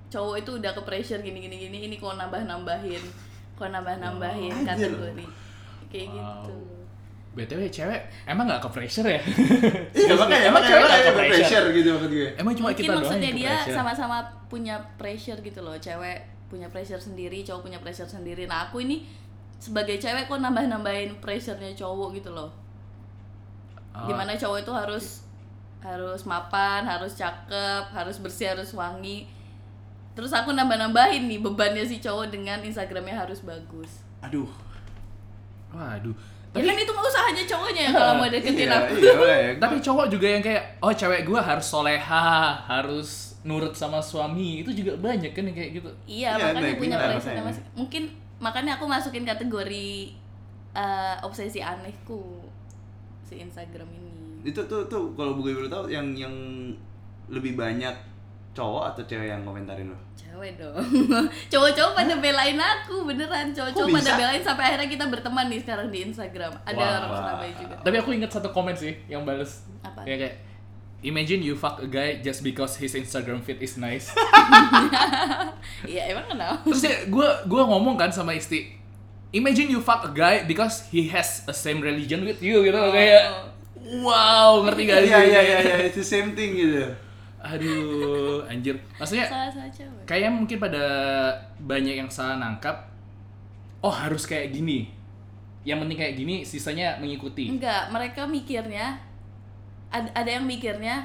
Cowok 0.07 0.35
itu 0.39 0.51
udah 0.55 0.71
ke 0.71 0.81
pressure 0.81 1.19
gini 1.19 1.41
gini 1.41 1.57
gini 1.57 1.77
ini 1.83 1.95
kok 1.95 2.15
nambah 2.15 2.47
nambahin 2.47 3.03
kok 3.53 3.67
nambah 3.67 3.95
nambahin 3.97 4.53
Oh, 4.53 4.63
kategori. 4.63 5.25
Kayak 5.87 6.07
Wow. 6.11 6.23
gitu. 6.43 6.55
BTW 7.37 7.61
cewek 7.69 8.01
emang 8.25 8.49
gak 8.49 8.63
ke 8.63 8.69
pressure 8.71 9.05
ya? 9.05 9.21
Iya, 9.93 10.13
makanya 10.15 10.49
Emang 10.49 10.63
cewek 10.63 10.81
nggak 10.81 11.03
ke 11.03 11.13
pressure? 11.13 11.65
gitu 11.69 11.89
maksud 11.91 12.09
gue. 12.09 12.29
Emang 12.33 12.53
cuma 12.55 12.67
mungkin 12.71 12.81
kita 12.81 12.89
doang 12.89 13.03
maksudnya 13.05 13.31
dia 13.31 13.53
sama-sama 13.67 14.17
punya 14.47 14.75
pressure 14.97 15.37
gitu 15.39 15.59
loh 15.61 15.77
cewek 15.77 16.17
punya 16.47 16.65
pressure 16.71 16.97
sendiri 16.97 17.43
cowok 17.43 17.61
punya 17.61 17.77
pressure 17.77 18.07
sendiri. 18.07 18.47
Nah 18.47 18.71
aku 18.71 18.81
ini 18.81 19.03
sebagai 19.57 19.97
cewek 19.97 20.25
kok 20.25 20.39
nambah-nambahin 20.39 21.19
pressure-nya 21.19 21.75
cowok 21.75 22.15
gitu 22.15 22.31
loh. 22.31 22.49
Oh, 23.91 24.05
di 24.05 24.13
mana 24.13 24.33
cowok 24.33 24.63
itu 24.63 24.71
harus 24.71 25.05
harus 25.79 26.21
mapan 26.25 26.81
harus 26.83 27.13
cakep 27.13 27.83
harus 27.93 28.17
bersih 28.17 28.53
harus 28.53 28.73
wangi 28.73 29.29
terus 30.17 30.33
aku 30.33 30.49
nambah-nambahin 30.51 31.29
nih 31.29 31.39
bebannya 31.39 31.85
si 31.85 32.01
cowok 32.01 32.33
dengan 32.33 32.57
instagramnya 32.61 33.13
harus 33.13 33.45
bagus 33.45 34.01
Aduh. 34.25 34.49
Waduh. 35.69 36.15
ya 36.57 36.63
kan 36.63 36.73
itu 36.79 36.89
usahanya 37.05 37.43
cowoknya 37.45 37.81
ya 37.85 37.91
kalau 37.93 38.13
mau 38.17 38.25
deketin 38.31 38.65
Iya, 38.65 38.77
aku 38.81 38.93
iya, 38.97 39.13
makanya. 39.13 39.51
Tapi 39.61 39.75
cowok 39.77 40.05
juga 40.09 40.25
yang 40.25 40.41
kayak 40.41 40.63
oh 40.81 40.89
cewek 40.89 41.21
gua 41.21 41.39
harus 41.43 41.67
soleha, 41.69 42.29
harus 42.65 43.37
nurut 43.45 43.77
sama 43.77 44.01
suami 44.01 44.65
itu 44.65 44.73
juga 44.73 44.97
banyak 44.97 45.37
kan 45.37 45.45
yang 45.45 45.53
kayak 45.53 45.71
gitu. 45.77 45.89
Iya, 46.09 46.29
Iya, 46.33 46.45
makanya 46.49 46.73
punya 46.81 46.97
makanya. 46.97 47.41
masing 47.45 47.65
Mungkin 47.77 48.03
makanya 48.41 48.71
aku 48.81 48.85
masukin 48.89 49.21
kategori 49.21 50.17
eh, 50.73 51.15
obsesi 51.21 51.61
anehku 51.61 52.41
si 53.21 53.37
Instagram 53.37 53.85
ini. 53.93 54.16
Itu 54.47 54.63
tuh 54.63 54.87
tuh 54.87 55.11
kalau 55.19 55.35
gue 55.35 55.51
baru 55.51 55.67
tahu 55.67 55.91
yang 55.91 56.07
yang 56.15 56.31
lebih 57.27 57.59
banyak 57.59 57.91
cowok 58.55 58.95
atau 58.95 59.03
cewek 59.03 59.27
yang 59.27 59.43
komentarin 59.43 59.91
lo? 59.91 59.99
Cewek 60.15 60.55
dong. 60.55 60.73
Cowok-cowok 61.53 61.93
pada 61.93 62.15
belain 62.17 62.55
aku, 62.57 63.05
beneran. 63.05 63.51
Cowok-cowok 63.51 64.01
pada 64.01 64.11
belain 64.17 64.41
sampai 64.41 64.63
akhirnya 64.71 64.89
kita 64.89 65.05
berteman 65.11 65.45
nih 65.51 65.59
sekarang 65.61 65.91
di 65.91 65.99
Instagram. 66.07 66.55
Ada 66.63 66.79
Wah. 66.79 66.89
orang 67.03 67.11
Surabaya 67.11 67.53
juga. 67.53 67.75
Tapi 67.83 67.95
aku 67.99 68.09
ingat 68.15 68.31
satu 68.31 68.49
komen 68.49 68.73
sih 68.73 68.95
yang 69.11 69.27
bales. 69.27 69.67
Apa? 69.83 70.07
Ya 70.07 70.15
kayak 70.15 70.47
Imagine 71.05 71.45
you 71.45 71.53
fuck 71.53 71.77
a 71.77 71.85
guy 71.85 72.17
just 72.25 72.41
because 72.41 72.73
his 72.73 72.97
Instagram 72.97 73.37
feed 73.45 73.61
is 73.61 73.77
nice. 73.77 74.09
Iya, 75.85 76.17
emang 76.17 76.25
kenapa? 76.25 76.65
Terus 76.65 76.81
ya 76.81 76.95
gue 77.05 77.27
gua 77.45 77.63
ngomong 77.69 77.99
kan 77.99 78.09
sama 78.09 78.33
istri, 78.33 78.73
Imagine 79.29 79.77
you 79.77 79.83
fuck 79.83 80.07
a 80.07 80.11
guy 80.15 80.47
because 80.47 80.87
he 80.89 81.11
has 81.11 81.43
a 81.45 81.53
same 81.53 81.83
religion 81.83 82.23
with 82.23 82.39
you 82.39 82.63
gitu 82.63 82.79
Oh. 82.79 82.89
kayak 82.95 83.27
wow 83.99 84.61
ngerti 84.63 84.81
gak 84.83 84.99
sih? 84.99 85.09
Iya 85.09 85.19
iya 85.21 85.41
iya 85.41 85.57
iya, 85.61 85.75
it's 85.83 85.95
the 85.95 86.03
same 86.03 86.31
thing 86.31 86.53
gitu. 86.53 86.83
Aduh, 87.37 88.43
anjir. 88.45 88.75
Maksudnya 88.97 89.25
Salah-salah 89.25 89.69
cewek. 89.69 90.03
kayaknya 90.03 90.31
mungkin 90.33 90.57
pada 90.57 90.83
banyak 91.59 91.95
yang 91.95 92.09
salah 92.09 92.37
nangkap. 92.37 92.75
Oh 93.79 93.93
harus 93.93 94.23
kayak 94.23 94.51
gini. 94.51 94.93
yang 95.61 95.83
penting 95.83 95.99
kayak 95.99 96.15
gini 96.15 96.47
sisanya 96.47 96.95
mengikuti 96.95 97.51
Enggak, 97.51 97.91
mereka 97.91 98.23
mikirnya 98.23 98.95
ada, 99.91 100.07
ada 100.15 100.29
yang 100.39 100.47
mikirnya 100.47 101.03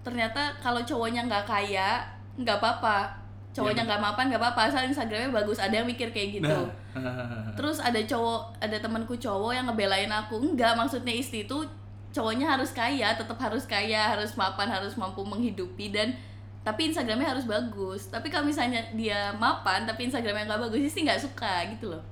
ternyata 0.00 0.48
kalau 0.64 0.80
cowoknya 0.80 1.28
nggak 1.28 1.44
kaya 1.44 2.08
nggak 2.40 2.56
apa-apa 2.56 3.12
cowoknya 3.52 3.84
Iya, 3.84 3.88
nggak 3.92 4.00
mapan 4.00 4.24
nggak 4.32 4.40
apa-apa 4.40 4.60
asal 4.72 4.88
instagramnya 4.88 5.28
bagus 5.28 5.60
ada 5.60 5.76
yang 5.76 5.84
mikir 5.84 6.08
kayak 6.08 6.40
gitu 6.40 6.56
Nah. 6.96 7.52
terus 7.52 7.84
ada 7.84 8.00
cowok 8.00 8.56
ada 8.56 8.80
temanku 8.80 9.12
cowok 9.12 9.52
yang 9.52 9.68
ngebelain 9.68 10.08
aku 10.08 10.40
enggak 10.40 10.72
maksudnya 10.72 11.12
istri 11.12 11.44
itu 11.44 11.60
cowoknya 12.08 12.46
harus 12.56 12.72
kaya 12.72 13.12
tetap 13.14 13.36
harus 13.36 13.64
kaya 13.68 14.16
harus 14.16 14.32
mapan 14.34 14.68
harus 14.68 14.96
mampu 14.96 15.20
menghidupi 15.22 15.92
dan 15.92 16.16
tapi 16.64 16.88
instagramnya 16.92 17.36
harus 17.36 17.44
bagus 17.44 18.08
tapi 18.08 18.28
kalau 18.28 18.44
misalnya 18.48 18.80
dia 18.96 19.32
mapan 19.36 19.84
tapi 19.84 20.08
instagramnya 20.08 20.48
nggak 20.48 20.62
bagus 20.68 20.80
istri 20.88 21.04
nggak 21.04 21.20
suka 21.20 21.68
gitu 21.72 21.92
loh 21.92 22.02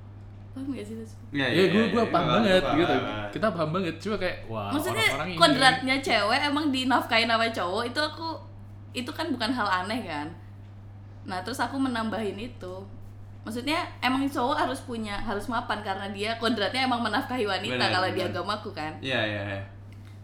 paham 0.57 0.73
gak 0.73 0.89
sih? 0.89 0.97
Iya, 1.29 1.47
ya 1.53 1.63
gue 1.69 1.83
gue 1.93 2.03
paham 2.09 2.25
Gua 2.25 2.33
banget 2.41 2.63
paham. 2.65 2.79
gitu 2.81 2.95
kita 3.29 3.47
paham 3.53 3.69
banget 3.69 3.95
cuma 4.01 4.15
kayak 4.17 4.37
wah 4.49 4.69
maksudnya 4.73 5.05
orang-orang 5.05 5.29
ini 5.29 5.37
kodratnya 5.37 5.95
cewek 6.01 6.39
emang 6.49 6.65
dinafkain 6.73 7.29
sama 7.29 7.47
cowok 7.53 7.83
itu 7.85 7.99
aku 8.01 8.27
itu 8.97 9.11
kan 9.13 9.29
bukan 9.29 9.51
hal 9.53 9.67
aneh 9.85 10.01
kan 10.01 10.27
nah 11.29 11.45
terus 11.45 11.61
aku 11.61 11.77
menambahin 11.77 12.33
itu 12.39 12.73
maksudnya 13.45 13.85
emang 14.01 14.25
cowok 14.25 14.57
harus 14.65 14.81
punya 14.81 15.13
harus 15.21 15.45
mapan 15.45 15.79
karena 15.85 16.09
dia 16.09 16.33
kodratnya 16.41 16.89
emang 16.89 17.05
menafkahi 17.05 17.45
wanita 17.45 17.77
Benar, 17.77 17.91
kalau 17.93 18.09
di 18.09 18.19
benar. 18.19 18.31
agamaku 18.33 18.69
kan 18.73 18.93
Iya, 18.97 19.21
iya, 19.23 19.41
iya. 19.53 19.61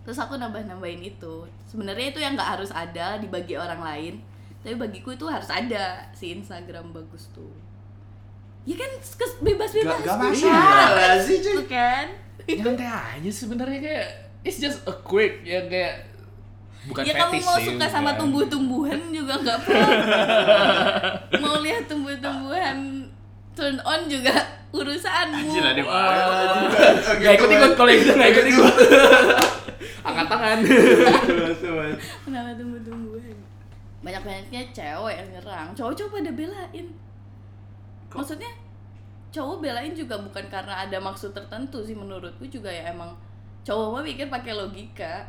Terus 0.03 0.19
aku 0.19 0.35
nambah 0.35 0.63
nambahin 0.67 1.01
itu. 1.03 1.47
Sebenarnya 1.67 2.11
itu 2.11 2.19
yang 2.19 2.35
nggak 2.35 2.59
harus 2.59 2.71
ada 2.71 3.17
dibagi 3.17 3.55
orang 3.55 3.81
lain. 3.81 4.13
Tapi 4.63 4.75
bagiku 4.79 5.11
itu 5.15 5.27
harus 5.27 5.47
ada. 5.51 6.07
Si 6.15 6.35
Instagram 6.35 6.91
bagus 6.95 7.27
tuh. 7.35 7.51
Ya 8.63 8.79
kan 8.79 8.91
bebas 9.43 9.75
bebas 9.75 9.99
Gak, 9.99 10.07
gak 10.07 10.17
masalah 10.23 11.19
sih, 11.19 11.43
cuy. 11.43 11.55
Tuh 11.59 11.67
kan 11.67 12.07
nyantai 12.47 12.87
aja 12.87 13.31
sebenarnya 13.31 13.79
kayak 13.79 14.07
it's 14.43 14.59
just 14.59 14.83
a 14.83 14.95
quick 15.03 15.43
yang 15.47 15.67
kayak 15.71 16.11
bukan 16.83 17.07
ya 17.07 17.13
kamu 17.15 17.39
mau 17.39 17.55
sih, 17.55 17.71
suka 17.71 17.87
sama 17.87 18.11
tumbuh-tumbuhan 18.19 18.99
juga 19.15 19.39
nggak 19.39 19.57
apa-apa. 19.63 21.39
Mau 21.43 21.63
lihat 21.63 21.87
tumbuh-tumbuhan 21.87 23.07
turn 23.55 23.79
on 23.87 24.01
juga 24.11 24.35
urusanmu. 24.75 25.47
Anjir, 25.47 25.63
ada 25.63 25.81
Wah, 25.87 26.67
Gak 27.23 27.33
ikut 27.39 27.49
ikut 27.55 27.71
kalau 27.79 27.91
itu 27.93 28.11
gak 28.11 28.29
ikut 28.35 28.45
ikut 28.51 28.75
angkat 30.03 30.27
tangan. 30.27 30.59
Kenapa 32.27 32.49
tumbuh-tumbuhan 32.59 33.53
banyak-banyaknya 34.03 34.61
cewek 34.75 35.15
yang 35.15 35.29
nyerang. 35.31 35.67
Cowok-cowok 35.71 36.11
pada 36.19 36.31
belain. 36.35 36.85
Maksudnya 38.11 38.51
cowok 39.33 39.63
belain 39.63 39.95
juga 39.95 40.19
bukan 40.19 40.45
karena 40.51 40.85
ada 40.85 40.99
maksud 40.99 41.33
tertentu 41.33 41.79
sih 41.81 41.95
menurutku 41.95 42.43
juga 42.51 42.67
ya. 42.69 42.91
Emang 42.91 43.15
cowok 43.63 43.87
mah 43.95 44.03
pikir 44.03 44.27
pakai 44.27 44.53
logika. 44.53 45.25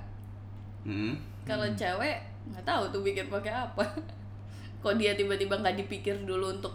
Hmm. 0.85 1.17
kalau 1.49 1.65
cewek 1.73 2.21
nggak 2.53 2.65
tahu 2.67 2.83
tuh 2.93 3.01
pikir 3.01 3.31
pakai 3.31 3.55
apa. 3.55 3.87
Kok 4.85 5.01
dia 5.01 5.17
tiba-tiba 5.17 5.57
nggak 5.57 5.81
dipikir 5.81 6.13
dulu 6.29 6.61
untuk 6.61 6.75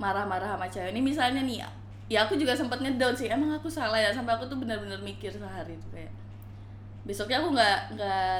marah-marah 0.00 0.56
sama 0.56 0.66
cewek? 0.66 0.90
Ini 0.96 1.00
misalnya 1.04 1.44
nih 1.46 1.62
ya 2.10 2.26
aku 2.26 2.34
juga 2.34 2.56
sempat 2.56 2.80
ngedown 2.82 3.14
sih. 3.14 3.30
Emang 3.30 3.54
aku 3.54 3.70
salah 3.70 4.00
ya? 4.00 4.10
Sampai 4.10 4.34
aku 4.34 4.48
tuh 4.50 4.58
benar-benar 4.58 4.98
mikir 5.04 5.30
sehari 5.30 5.78
tuh 5.78 5.94
kayak 5.94 6.10
besoknya 7.02 7.40
aku 7.40 7.52
nggak 7.52 7.78
nggak 7.94 8.36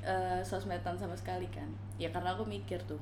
eh, 0.00 0.40
sosmedan 0.40 0.94
sama 0.94 1.14
sekali 1.14 1.46
kan 1.48 1.66
ya 1.96 2.08
karena 2.08 2.30
aku 2.30 2.44
mikir 2.44 2.78
tuh 2.84 2.98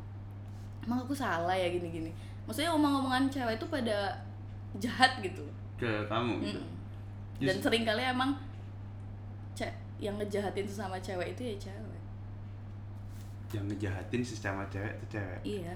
emang 0.80 1.02
aku 1.02 1.12
salah 1.12 1.52
ya 1.52 1.68
gini-gini 1.68 2.08
maksudnya 2.44 2.70
omong-omongan 2.70 3.26
cewek 3.26 3.56
itu 3.56 3.66
pada 3.66 4.14
jahat 4.76 5.18
gitu 5.20 5.42
Ke 5.76 6.06
kamu 6.06 6.40
gitu. 6.42 6.60
Mm. 7.36 7.44
dan 7.44 7.56
sering 7.58 7.82
kali 7.82 8.00
emang 8.00 8.32
ce- 9.52 9.68
yang 9.98 10.16
ngejahatin 10.16 10.64
sesama 10.64 10.96
cewek 10.98 11.36
itu 11.36 11.42
ya 11.46 11.56
cewek 11.68 12.00
Yang 13.52 13.64
ngejahatin 13.70 14.22
sesama 14.22 14.62
cewek 14.66 14.90
itu 14.92 15.06
cewek. 15.12 15.40
iya 15.44 15.74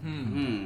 hmm. 0.00 0.24
Hmm. 0.28 0.64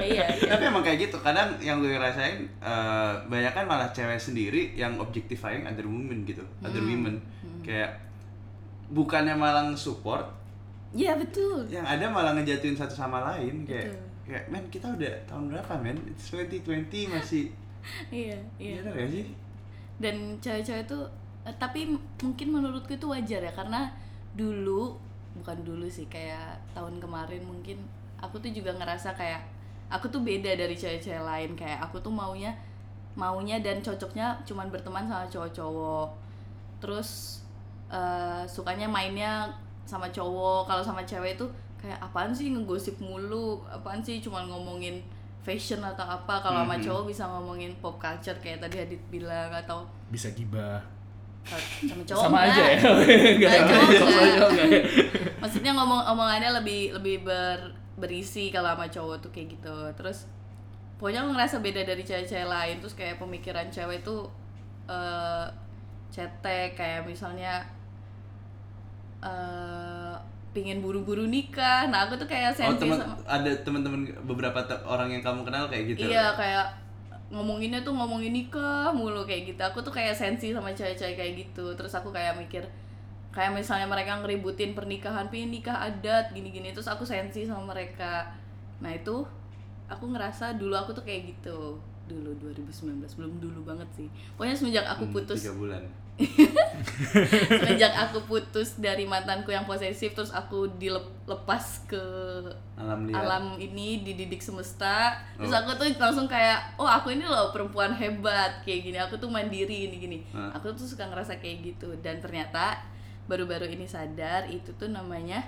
iya 0.00 0.26
iya. 0.30 0.48
Tapi 0.48 0.62
emang 0.66 0.82
kayak 0.82 1.08
gitu. 1.08 1.16
Kadang 1.18 1.56
yang 1.58 1.78
gue 1.78 1.94
rasain 1.94 2.46
eh 2.60 3.12
banyak 3.26 3.52
kan 3.52 3.64
malah 3.64 3.88
cewek 3.90 4.16
sendiri 4.16 4.74
yang 4.74 4.96
objectifying 4.98 5.64
other 5.64 5.84
women 5.84 6.22
gitu, 6.24 6.42
other 6.60 6.80
Hmm. 6.80 6.90
women. 6.90 7.14
Kayak 7.60 8.00
bukannya 8.90 9.34
malah 9.34 9.70
support, 9.72 10.26
Iya 10.90 11.14
betul. 11.14 11.62
yang 11.70 11.86
ada 11.86 12.10
malah 12.10 12.34
ngejatuhin 12.34 12.74
satu 12.74 12.90
sama 12.92 13.22
lain 13.24 13.62
kayak 13.62 13.86
Betul. 13.86 14.02
kayak 14.26 14.44
men 14.50 14.64
kita 14.66 14.86
udah 14.90 15.12
tahun 15.24 15.44
berapa 15.48 15.72
men? 15.78 15.94
It's 16.08 16.34
2020 16.34 17.06
masih 17.08 17.54
Iya, 18.10 18.36
iya. 18.58 18.82
Iya 18.82 18.90
gak 18.90 19.08
sih? 19.08 19.24
Dan 19.96 20.16
cewek-cewek 20.36 20.84
itu 20.84 20.98
eh, 21.40 21.54
tapi 21.56 21.88
mungkin 22.18 22.48
menurutku 22.50 22.92
itu 22.92 23.06
wajar 23.06 23.40
ya 23.40 23.52
karena 23.54 23.88
dulu 24.34 24.98
bukan 25.34 25.62
dulu 25.62 25.86
sih 25.86 26.06
kayak 26.06 26.58
tahun 26.74 26.98
kemarin 26.98 27.42
mungkin 27.46 27.78
aku 28.18 28.38
tuh 28.38 28.50
juga 28.50 28.74
ngerasa 28.74 29.14
kayak 29.14 29.40
aku 29.88 30.06
tuh 30.06 30.22
beda 30.22 30.54
dari 30.54 30.74
cewek-cewek 30.74 31.22
lain. 31.22 31.50
Kayak 31.54 31.86
aku 31.86 31.98
tuh 31.98 32.10
maunya 32.10 32.54
maunya 33.18 33.58
dan 33.58 33.82
cocoknya 33.82 34.38
cuman 34.46 34.70
berteman 34.70 35.06
sama 35.06 35.26
cowok-cowok. 35.26 36.08
Terus 36.80 37.40
eh, 37.90 38.42
sukanya 38.46 38.86
mainnya 38.86 39.50
sama 39.82 40.06
cowok. 40.10 40.70
Kalau 40.70 40.82
sama 40.82 41.02
cewek 41.02 41.34
itu 41.34 41.46
kayak 41.82 41.98
apaan 41.98 42.30
sih 42.30 42.54
ngegosip 42.54 42.94
mulu? 43.02 43.58
Apaan 43.66 43.98
sih 43.98 44.22
cuman 44.22 44.46
ngomongin 44.46 45.02
fashion 45.42 45.82
atau 45.82 46.04
apa? 46.06 46.38
Kalau 46.38 46.62
sama 46.62 46.78
Mhm. 46.78 46.84
cowok 46.86 47.04
bisa 47.10 47.24
ngomongin 47.26 47.72
pop 47.82 47.98
culture 47.98 48.38
kayak 48.38 48.62
tadi 48.62 48.76
Adit 48.86 49.02
bilang 49.10 49.50
atau 49.50 49.82
bisa 50.06 50.30
gibah 50.30 50.78
sama 51.42 52.02
cowok 52.04 52.22
sama 52.22 52.38
enggak. 52.40 52.52
aja 52.52 52.62
ya 52.62 52.78
enggak 53.34 53.50
Sama 53.50 53.82
cowok 53.90 54.50
enggak. 54.52 54.68
ya? 54.68 54.82
maksudnya 55.38 55.72
ngomong 55.72 56.00
omongannya 56.06 56.50
lebih 56.54 56.94
lebih 56.94 57.16
ber 57.22 57.58
berisi 57.96 58.48
kalau 58.48 58.70
sama 58.70 58.86
cowok 58.86 59.16
tuh 59.18 59.30
kayak 59.30 59.54
gitu 59.54 59.76
terus 59.94 60.24
pokoknya 60.96 61.20
aku 61.20 61.30
ngerasa 61.32 61.56
beda 61.58 61.82
dari 61.82 62.00
cewek-cewek 62.00 62.44
lain 62.44 62.76
terus 62.78 62.94
kayak 62.94 63.16
pemikiran 63.16 63.66
cewek 63.68 64.00
tuh 64.00 64.28
eh 64.86 65.46
cetek 66.10 66.74
kayak 66.74 67.04
misalnya 67.04 67.62
eh 69.20 70.14
pingin 70.50 70.82
buru-buru 70.82 71.22
nikah 71.24 71.86
nah 71.86 72.04
aku 72.04 72.18
tuh 72.18 72.26
kayak 72.26 72.50
Oh 72.50 72.74
sensi 72.74 72.82
teman 72.82 72.98
sama 72.98 73.14
ada 73.24 73.50
teman-teman 73.62 74.00
beberapa 74.24 74.58
te- 74.66 74.82
orang 74.82 75.06
yang 75.08 75.22
kamu 75.22 75.46
kenal 75.46 75.70
kayak 75.70 75.94
gitu. 75.94 76.10
Iya 76.10 76.34
kayak 76.34 76.66
ngomonginnya 77.30 77.80
tuh 77.86 77.94
ngomongin 77.94 78.34
nikah 78.34 78.90
mulu 78.90 79.22
kayak 79.22 79.54
gitu. 79.54 79.62
Aku 79.62 79.80
tuh 79.80 79.94
kayak 79.94 80.14
sensi 80.18 80.50
sama 80.50 80.74
cewek-cewek 80.74 81.14
kayak 81.14 81.32
gitu. 81.46 81.72
Terus 81.78 81.94
aku 81.94 82.10
kayak 82.10 82.34
mikir 82.36 82.66
kayak 83.30 83.54
misalnya 83.54 83.86
mereka 83.86 84.18
ngeributin 84.18 84.74
pernikahan, 84.74 85.30
pengen 85.30 85.54
nikah 85.54 85.78
adat 85.86 86.34
gini-gini. 86.34 86.74
Terus 86.74 86.90
aku 86.90 87.06
sensi 87.06 87.46
sama 87.46 87.70
mereka. 87.70 88.34
Nah 88.82 88.90
itu 88.90 89.22
aku 89.86 90.04
ngerasa 90.10 90.58
dulu 90.58 90.74
aku 90.74 90.90
tuh 90.94 91.02
kayak 91.06 91.34
gitu 91.34 91.78
dulu 92.10 92.34
2019 92.42 93.06
belum 93.06 93.38
dulu 93.38 93.60
banget 93.62 93.86
sih 93.94 94.08
pokoknya 94.34 94.54
semenjak 94.58 94.86
aku 94.86 95.06
Hmm, 95.06 95.14
putus 95.14 95.46
tiga 95.46 95.54
bulan. 95.54 95.82
Semenjak 96.18 97.92
aku 97.98 98.18
putus 98.22 98.76
dari 98.76 99.04
mantanku 99.04 99.48
yang 99.48 99.64
posesif 99.64 100.12
terus 100.12 100.30
aku 100.30 100.68
dilepas 100.76 101.64
ke 101.86 102.02
Alam 102.74 103.06
liar. 103.06 103.16
alam 103.18 103.44
ini 103.56 104.00
dididik 104.00 104.38
semesta 104.38 105.16
terus 105.34 105.48
Oh. 105.48 105.58
aku 105.58 105.70
tuh 105.74 105.86
langsung 105.96 106.26
kayak 106.26 106.76
oh 106.76 106.84
aku 106.84 107.10
ini 107.10 107.24
loh 107.24 107.50
perempuan 107.50 107.92
hebat 107.92 108.60
kayak 108.62 108.80
gini 108.84 108.98
aku 108.98 109.16
tuh 109.16 109.28
mandiri 109.28 109.88
gini 109.88 109.96
gini 109.98 110.18
Hah. 110.30 110.52
aku 110.54 110.72
tuh 110.72 110.84
suka 110.84 111.04
ngerasa 111.04 111.36
kayak 111.36 111.72
gitu 111.72 111.88
dan 111.98 112.18
ternyata 112.18 112.80
baru-baru 113.24 113.68
ini 113.68 113.84
sadar 113.84 114.44
itu 114.46 114.72
tuh 114.74 114.88
namanya 114.88 115.40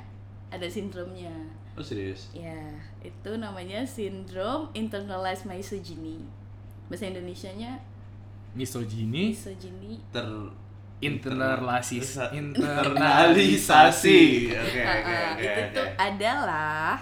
ada 0.49 0.65
sindromnya 0.67 1.33
Oh 1.73 1.81
serius? 1.81 2.29
ya 2.31 2.57
itu 3.01 3.31
namanya 3.35 3.81
sindrom 3.83 4.69
internalized 4.73 5.45
misogyny 5.45 6.21
bahasa 6.87 7.09
Indonesianya 7.09 7.81
misogyni 8.53 9.33
misogyny 9.33 9.97
Ter 10.09 10.29
internalisis 11.01 12.15
internalisasi. 12.31 14.21
Oke 14.49 14.81
oke 14.81 15.15
oke. 15.33 15.43
itu 15.43 15.61
oke. 15.61 15.75
tuh 15.75 15.87
adalah 15.97 16.95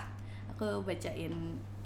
aku 0.48 0.66
bacain 0.82 1.34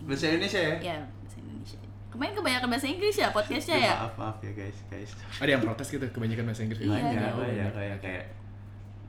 Bahasa 0.05 0.29
Indonesia 0.29 0.61
ya? 0.61 0.75
ya 0.85 0.97
bahasa 1.01 1.37
Indonesia 1.41 1.79
kemarin 2.09 2.33
kebanyakan 2.37 2.69
bahasa 2.71 2.87
Inggris 2.87 3.17
ya 3.17 3.29
podcastnya 3.31 3.77
ya 3.81 3.95
Maaf 3.99 4.15
maaf 4.15 4.39
ya 4.41 4.53
guys 4.53 4.79
guys. 4.87 5.11
ada 5.37 5.51
yang 5.51 5.61
protes 5.61 5.89
gitu 5.89 6.07
kebanyakan 6.07 6.45
bahasa 6.47 6.63
Inggris 6.63 6.81
Iya, 6.81 6.93
banyak 6.93 7.11
iya. 7.11 7.31
banyak 7.33 7.73
kayak 7.73 7.99
kayak 8.01 8.25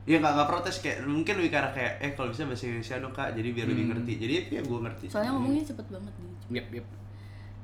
Iya 0.04 0.16
nggak 0.18 0.32
nggak 0.32 0.48
protes 0.48 0.76
kayak 0.78 0.98
mungkin 1.02 1.34
lebih 1.36 1.50
arah 1.52 1.70
kayak 1.70 1.92
eh 1.98 2.10
kalau 2.12 2.30
bisa 2.30 2.42
bahasa 2.42 2.64
Indonesia 2.64 2.94
dong 2.96 3.10
kak 3.10 3.28
jadi 3.32 3.48
biar 3.50 3.66
lebih 3.66 3.84
Hmm. 3.84 3.92
ngerti 3.92 4.12
jadi 4.16 4.34
ya 4.48 4.62
gue 4.62 4.78
ngerti 4.80 5.04
soalnya 5.06 5.30
ngomongnya 5.30 5.62
cepet 5.64 5.86
banget 5.88 6.14
gitu 6.16 6.34
yep, 6.52 6.66
yep. 6.72 6.86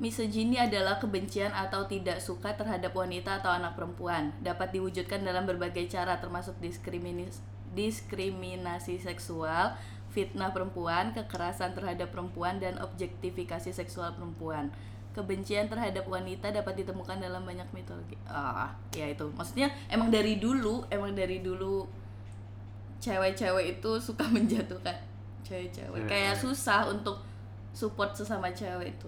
Misogyni 0.02 0.59
adalah 0.59 0.99
kebencian 0.99 1.54
atau 1.54 1.87
tidak 1.87 2.18
suka 2.18 2.59
terhadap 2.59 2.90
wanita 2.90 3.38
atau 3.38 3.54
anak 3.54 3.78
perempuan. 3.78 4.35
Dapat 4.42 4.75
diwujudkan 4.75 5.23
dalam 5.23 5.47
berbagai 5.47 5.87
cara 5.87 6.18
termasuk 6.18 6.59
diskriminis- 6.59 7.38
diskriminasi 7.78 8.99
seksual, 8.99 9.78
fitnah 10.11 10.50
perempuan, 10.50 11.14
kekerasan 11.14 11.78
terhadap 11.78 12.11
perempuan 12.11 12.59
dan 12.59 12.82
objektifikasi 12.82 13.71
seksual 13.71 14.11
perempuan. 14.18 14.75
Kebencian 15.14 15.71
terhadap 15.71 16.11
wanita 16.11 16.50
dapat 16.50 16.82
ditemukan 16.82 17.23
dalam 17.23 17.47
banyak 17.47 17.71
mitologi. 17.71 18.18
Ah, 18.26 18.75
ya 18.90 19.06
itu. 19.06 19.30
Maksudnya 19.38 19.71
emang 19.87 20.11
dari 20.11 20.42
dulu, 20.42 20.82
emang 20.90 21.14
dari 21.14 21.47
dulu 21.47 21.87
cewek-cewek 22.99 23.78
itu 23.78 23.90
suka 24.02 24.26
menjatuhkan 24.35 24.99
cewek-cewek. 25.47 25.94
Cewek. 25.94 26.11
Kayak 26.11 26.35
susah 26.42 26.90
untuk 26.90 27.23
support 27.71 28.18
sesama 28.18 28.50
cewek 28.50 28.99
itu. 28.99 29.06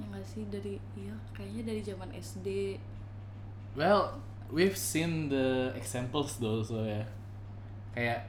Ya 0.00 0.04
nggak 0.08 0.24
sih 0.24 0.42
dari 0.48 0.80
iya 0.96 1.14
kayaknya 1.36 1.62
dari 1.72 1.80
zaman 1.84 2.08
SD. 2.16 2.48
Well, 3.72 4.20
we've 4.52 4.76
seen 4.76 5.32
the 5.32 5.72
examples 5.72 6.36
though, 6.36 6.60
so 6.60 6.84
ya. 6.84 7.04
Kayak 7.92 8.28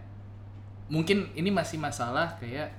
mungkin 0.91 1.31
ini 1.35 1.51
masih 1.51 1.79
masalah 1.79 2.35
kayak 2.39 2.71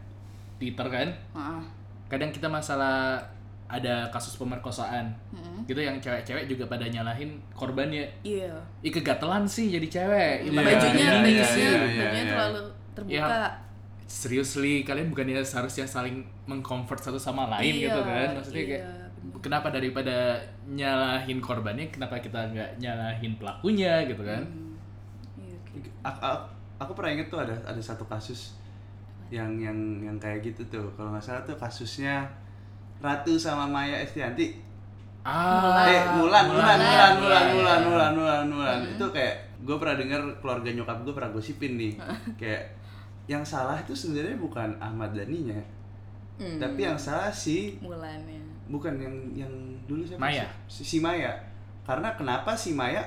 Twitter 0.61 0.87
kan. 0.89 1.09
Heeh. 1.37 1.63
Kadang 2.09 2.31
kita 2.33 2.49
masalah 2.49 3.21
ada 3.65 4.09
kasus 4.13 4.37
pemerkosaan. 4.37 5.13
Mm-mm. 5.33 5.65
Gitu 5.65 5.81
yang 5.81 5.97
cewek-cewek 5.99 6.45
juga 6.47 6.69
pada 6.69 6.85
nyalahin 6.85 7.41
korbannya. 7.57 8.05
Iya. 8.21 8.53
Ih 8.85 8.93
kegatelan 8.93 9.49
sih 9.49 9.73
jadi 9.73 9.89
cewek. 9.89 10.53
Mana 10.53 10.69
bajunya 10.69 10.93
gini, 10.93 11.31
iya, 11.33 11.45
bajunya 11.45 11.65
iya, 11.65 11.71
iya, 11.73 11.81
bajunya 11.81 12.13
iya. 12.13 12.33
terlalu 12.33 12.63
terbuka. 12.95 13.64
Seriously, 14.05 14.83
kalian 14.83 15.09
bukannya 15.09 15.41
seharusnya 15.41 15.85
saling 15.85 16.21
mengcomfort 16.45 17.01
satu 17.01 17.17
sama 17.17 17.49
lain 17.51 17.73
Iya, 17.75 17.85
gitu 17.89 18.01
kan? 18.03 18.29
Maksudnya 18.35 18.61
iya, 18.61 18.69
kayak 18.69 18.85
bener. 18.85 19.39
kenapa 19.41 19.69
daripada 19.69 20.17
nyalahin 20.67 21.39
korbannya, 21.39 21.89
kenapa 21.89 22.19
kita 22.19 22.41
nggak 22.47 22.71
nyalahin 22.77 23.33
pelakunya 23.35 24.05
gitu 24.05 24.21
kan? 24.21 24.45
Hmm. 24.45 24.77
Iya, 25.39 25.57
kayak- 25.65 25.93
aku, 26.03 26.19
aku, 26.21 26.39
aku 26.79 26.93
pernah 26.93 27.11
inget 27.13 27.29
tuh 27.29 27.41
ada 27.41 27.55
ada 27.59 27.81
satu 27.81 28.05
kasus 28.05 28.61
yang 29.29 29.57
yang 29.57 29.75
yang 30.01 30.17
kayak 30.19 30.45
gitu 30.45 30.61
tuh 30.69 30.85
kalau 30.95 31.11
nggak 31.11 31.25
salah 31.25 31.41
tuh 31.43 31.57
kasusnya 31.57 32.29
Ratu 33.01 33.35
sama 33.35 33.65
Maya 33.65 33.99
Estianti 33.99 34.61
Ah, 35.25 35.89
eh 35.89 36.05
Mulan 36.13 36.53
Mulan 36.53 36.77
Mulan 36.77 37.13
Mulan, 37.17 37.45
Mulan 37.49 37.49
iya, 37.49 37.55
Mulan 37.81 37.81
iya. 37.81 38.13
Mulan 38.13 38.45
Mulan 38.47 38.79
itu 38.87 39.07
kayak 39.09 39.35
gue 39.65 39.77
pernah 39.81 39.97
dengar 39.97 40.21
keluarga 40.39 40.69
nyokap 40.71 41.01
gue 41.01 41.15
pernah 41.17 41.31
gosipin 41.33 41.73
nih 41.75 41.93
kayak 42.37 42.69
yang 43.27 43.41
salah 43.41 43.77
itu 43.77 43.93
sebenarnya 43.93 44.37
bukan 44.37 44.77
Ahmad 44.79 45.13
Dhaninya 45.13 45.61
Hmm. 46.35 46.59
tapi 46.59 46.83
yang 46.83 46.99
salah 46.99 47.31
si 47.31 47.79
Mulannya. 47.79 48.43
bukan 48.67 48.99
yang 48.99 49.15
yang 49.39 49.53
dulu 49.85 50.03
siapa 50.03 50.19
Maya. 50.21 50.43
si, 50.67 50.83
si 50.83 50.99
Maya 50.99 51.31
karena 51.83 52.11
kenapa 52.13 52.53
si 52.53 52.75
Maya 52.75 53.07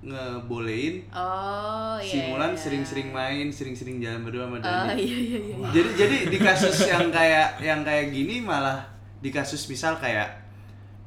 ngebolehin 0.00 1.06
Oh 1.10 1.98
iya. 1.98 2.06
si 2.06 2.18
Mulan 2.24 2.52
iya. 2.52 2.58
sering-sering 2.58 3.08
main, 3.10 3.46
sering-sering 3.48 3.98
jalan 3.98 4.22
berdua 4.22 4.46
sama 4.46 4.56
Oh 4.56 4.60
Dani. 4.60 4.94
iya 4.96 5.18
iya 5.18 5.38
iya. 5.42 5.56
Jadi 5.70 5.88
jadi 5.96 6.16
di 6.28 6.38
kasus 6.38 6.76
yang 6.86 7.10
kayak 7.10 7.58
yang 7.58 7.80
kayak 7.80 8.10
gini 8.10 8.38
malah 8.38 8.82
di 9.18 9.30
kasus 9.30 9.66
misal 9.66 9.94
kayak 9.96 10.42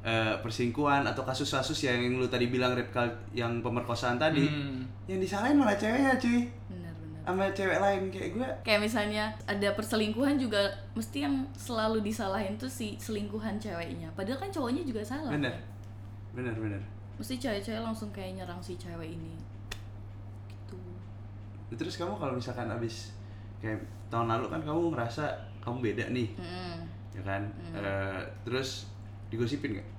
eh, 0.02 0.38
perselingkuhan 0.38 1.02
atau 1.04 1.24
kasus-kasus 1.24 1.82
yang, 1.82 1.98
yang 1.98 2.16
lu 2.16 2.28
tadi 2.28 2.46
bilang 2.48 2.72
rap 2.72 2.94
cult- 2.94 3.26
yang 3.32 3.58
pemerkosaan 3.60 4.16
tadi, 4.16 4.46
Hmm. 4.46 4.86
yang 5.08 5.18
disalahin 5.18 5.58
malah 5.58 5.74
ceweknya 5.74 6.14
cuy, 6.16 6.46
benar. 6.68 6.85
Sama 7.26 7.50
cewek 7.52 7.82
lain 7.82 8.14
kayak 8.14 8.30
gue. 8.38 8.50
Kayak 8.62 8.82
misalnya 8.86 9.34
ada 9.50 9.74
perselingkuhan 9.74 10.38
juga 10.38 10.70
mesti 10.94 11.26
yang 11.26 11.42
selalu 11.58 12.06
disalahin 12.06 12.54
tuh 12.56 12.70
si 12.70 12.94
selingkuhan 13.02 13.58
ceweknya. 13.58 14.08
Padahal 14.14 14.38
kan 14.38 14.54
cowoknya 14.54 14.86
juga 14.86 15.02
salah. 15.02 15.34
Bener, 15.34 15.58
bener 16.38 16.54
bener. 16.54 16.82
Mesti 17.18 17.42
cewek-cewek 17.42 17.82
langsung 17.82 18.14
kayak 18.14 18.38
nyerang 18.38 18.62
si 18.62 18.78
cewek 18.78 19.18
ini. 19.18 19.34
Gitu. 20.48 20.78
Terus 21.74 21.98
kamu 21.98 22.14
kalau 22.22 22.38
misalkan 22.38 22.70
abis 22.70 23.18
kayak 23.58 23.82
tahun 24.14 24.30
lalu 24.30 24.46
kan 24.54 24.62
kamu 24.62 24.94
ngerasa 24.94 25.26
kamu 25.66 25.82
beda 25.82 26.06
nih, 26.14 26.30
Mm-mm. 26.38 26.78
ya 27.18 27.22
kan? 27.26 27.42
Eh, 27.74 28.22
terus 28.46 28.86
digosipin 29.34 29.82
nggak? 29.82 29.90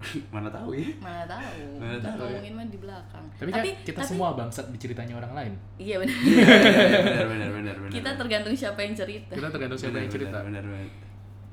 Mana 0.34 0.48
tahu 0.48 0.72
ya? 0.72 0.88
Mana 0.98 1.24
tahu. 1.24 1.42
Mana 1.76 1.96
tahu 1.96 2.18
ya. 2.20 2.28
ngomongin 2.28 2.52
mah 2.52 2.66
di 2.66 2.78
belakang. 2.78 3.24
Tapi 3.34 3.50
kan 3.50 3.64
kita 3.82 3.98
tapi- 3.98 4.08
semua 4.08 4.28
bangsat 4.32 4.66
di 4.68 4.78
ceritanya 4.78 5.14
orang 5.16 5.32
lain. 5.32 5.52
Iya 5.76 5.96
benar. 5.98 6.16
Iya, 6.16 6.36
iya, 6.36 6.98
bener 7.00 7.26
bener 7.26 7.48
bener 7.50 7.76
bener. 7.78 7.92
Kita 7.92 8.10
tergantung 8.14 8.54
siapa 8.54 8.80
yang 8.80 8.92
cerita. 8.92 9.32
Kita 9.32 9.48
tergantung 9.48 9.78
siapa 9.78 9.92
Bener, 9.92 10.02
yang 10.02 10.12
cerita. 10.12 10.38
Bener. 10.40 10.62
bener. 10.62 10.88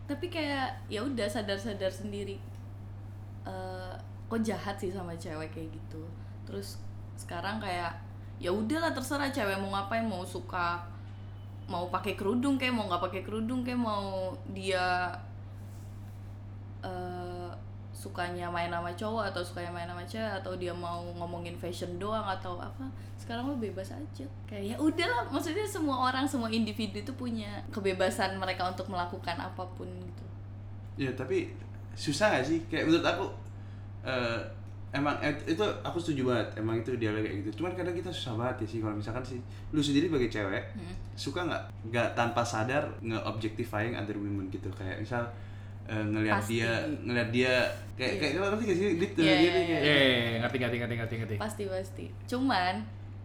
tapi 0.03 0.27
kayak 0.27 0.67
ya 0.87 0.99
udah 0.99 1.23
sadar-sadar 1.23 1.87
sendiri 1.87 2.35
Eh, 3.41 3.93
kok 4.27 4.37
jahat 4.39 4.75
sih 4.75 4.91
sama 4.91 5.15
cewek 5.15 5.49
kayak 5.49 5.71
gitu 5.71 6.03
terus 6.43 6.77
sekarang 7.15 7.57
kayak 7.57 7.89
ya 8.37 8.51
udahlah 8.51 8.91
terserah 8.91 9.27
cewek 9.27 9.55
mau 9.55 9.71
ngapain 9.71 10.03
mau 10.03 10.21
suka 10.21 10.77
mau 11.65 11.87
pakai 11.87 12.13
kerudung 12.13 12.55
kayak 12.55 12.69
mau 12.69 12.85
nggak 12.85 13.01
pakai 13.01 13.21
kerudung 13.23 13.63
kayak 13.63 13.79
mau 13.79 14.29
dia 14.51 15.09
eh, 16.81 17.40
sukanya 18.01 18.49
main 18.49 18.73
sama 18.73 18.89
cowok 18.97 19.29
atau 19.29 19.45
sukanya 19.45 19.69
main 19.69 19.85
sama 19.85 20.01
cewek 20.09 20.33
atau 20.41 20.57
dia 20.57 20.73
mau 20.73 21.05
ngomongin 21.13 21.53
fashion 21.53 22.01
doang 22.01 22.25
atau 22.25 22.57
apa 22.57 22.89
sekarang 23.13 23.45
lo 23.45 23.55
bebas 23.61 23.93
aja 23.93 24.25
kayak 24.49 24.73
ya 24.73 24.75
udahlah 24.81 25.29
maksudnya 25.29 25.61
semua 25.61 26.09
orang 26.09 26.25
semua 26.25 26.49
individu 26.49 26.97
itu 26.97 27.13
punya 27.13 27.61
kebebasan 27.69 28.41
mereka 28.41 28.65
untuk 28.65 28.89
melakukan 28.89 29.37
apa 29.37 29.61
pun 29.77 29.85
gitu 29.85 30.25
Ya 30.97 31.13
tapi 31.13 31.53
susah 31.93 32.35
gak 32.35 32.45
sih? 32.45 32.59
Kayak 32.67 32.89
menurut 32.89 33.05
aku 33.05 33.25
eh, 34.03 34.39
emang 34.91 35.15
eh, 35.23 35.31
itu 35.47 35.63
aku 35.81 35.97
setuju 35.97 36.27
banget. 36.29 36.59
Emang 36.59 36.75
itu 36.77 36.91
dia 36.99 37.09
kayak 37.09 37.41
gitu. 37.41 37.63
Cuman 37.63 37.73
kadang 37.73 37.95
kita 37.95 38.11
susah 38.11 38.35
banget 38.35 38.65
ya 38.65 38.67
sih 38.75 38.79
kalau 38.83 38.95
misalkan 38.99 39.23
sih 39.23 39.39
lu 39.71 39.79
sendiri 39.79 40.11
sebagai 40.11 40.29
cewek 40.29 40.63
Hmm. 40.75 40.93
suka 41.15 41.47
nggak 41.47 41.63
nggak 41.89 42.07
tanpa 42.11 42.43
sadar 42.43 42.83
nge-objectifying 42.99 43.95
other 43.95 44.19
women 44.19 44.51
gitu 44.51 44.67
kayak 44.73 44.99
misal 44.99 45.23
eh, 45.91 46.03
ngelihat 46.07 46.39
Pasti. 46.39 46.55
dia 46.55 46.71
ngelihat 47.01 47.29
dia 47.29 47.53
kayak 47.93 48.09
Iya. 48.09 48.17
kayak 48.17 48.33
lo 48.33 48.45
ngerti 48.49 48.63
gak 48.63 48.77
sih 48.77 48.87
gitu 48.97 49.19
Iya, 49.19 49.33
gitu 49.35 49.59
iya, 49.59 49.77
kayak 49.77 49.81
Eh, 49.83 50.29
ngerti 50.39 50.55
ngerti 50.57 50.77
ngerti 50.77 50.95
ngerti 50.95 51.15
ngerti. 51.17 51.35
pasti 51.37 51.63
pasti 51.67 52.05
cuman 52.25 52.75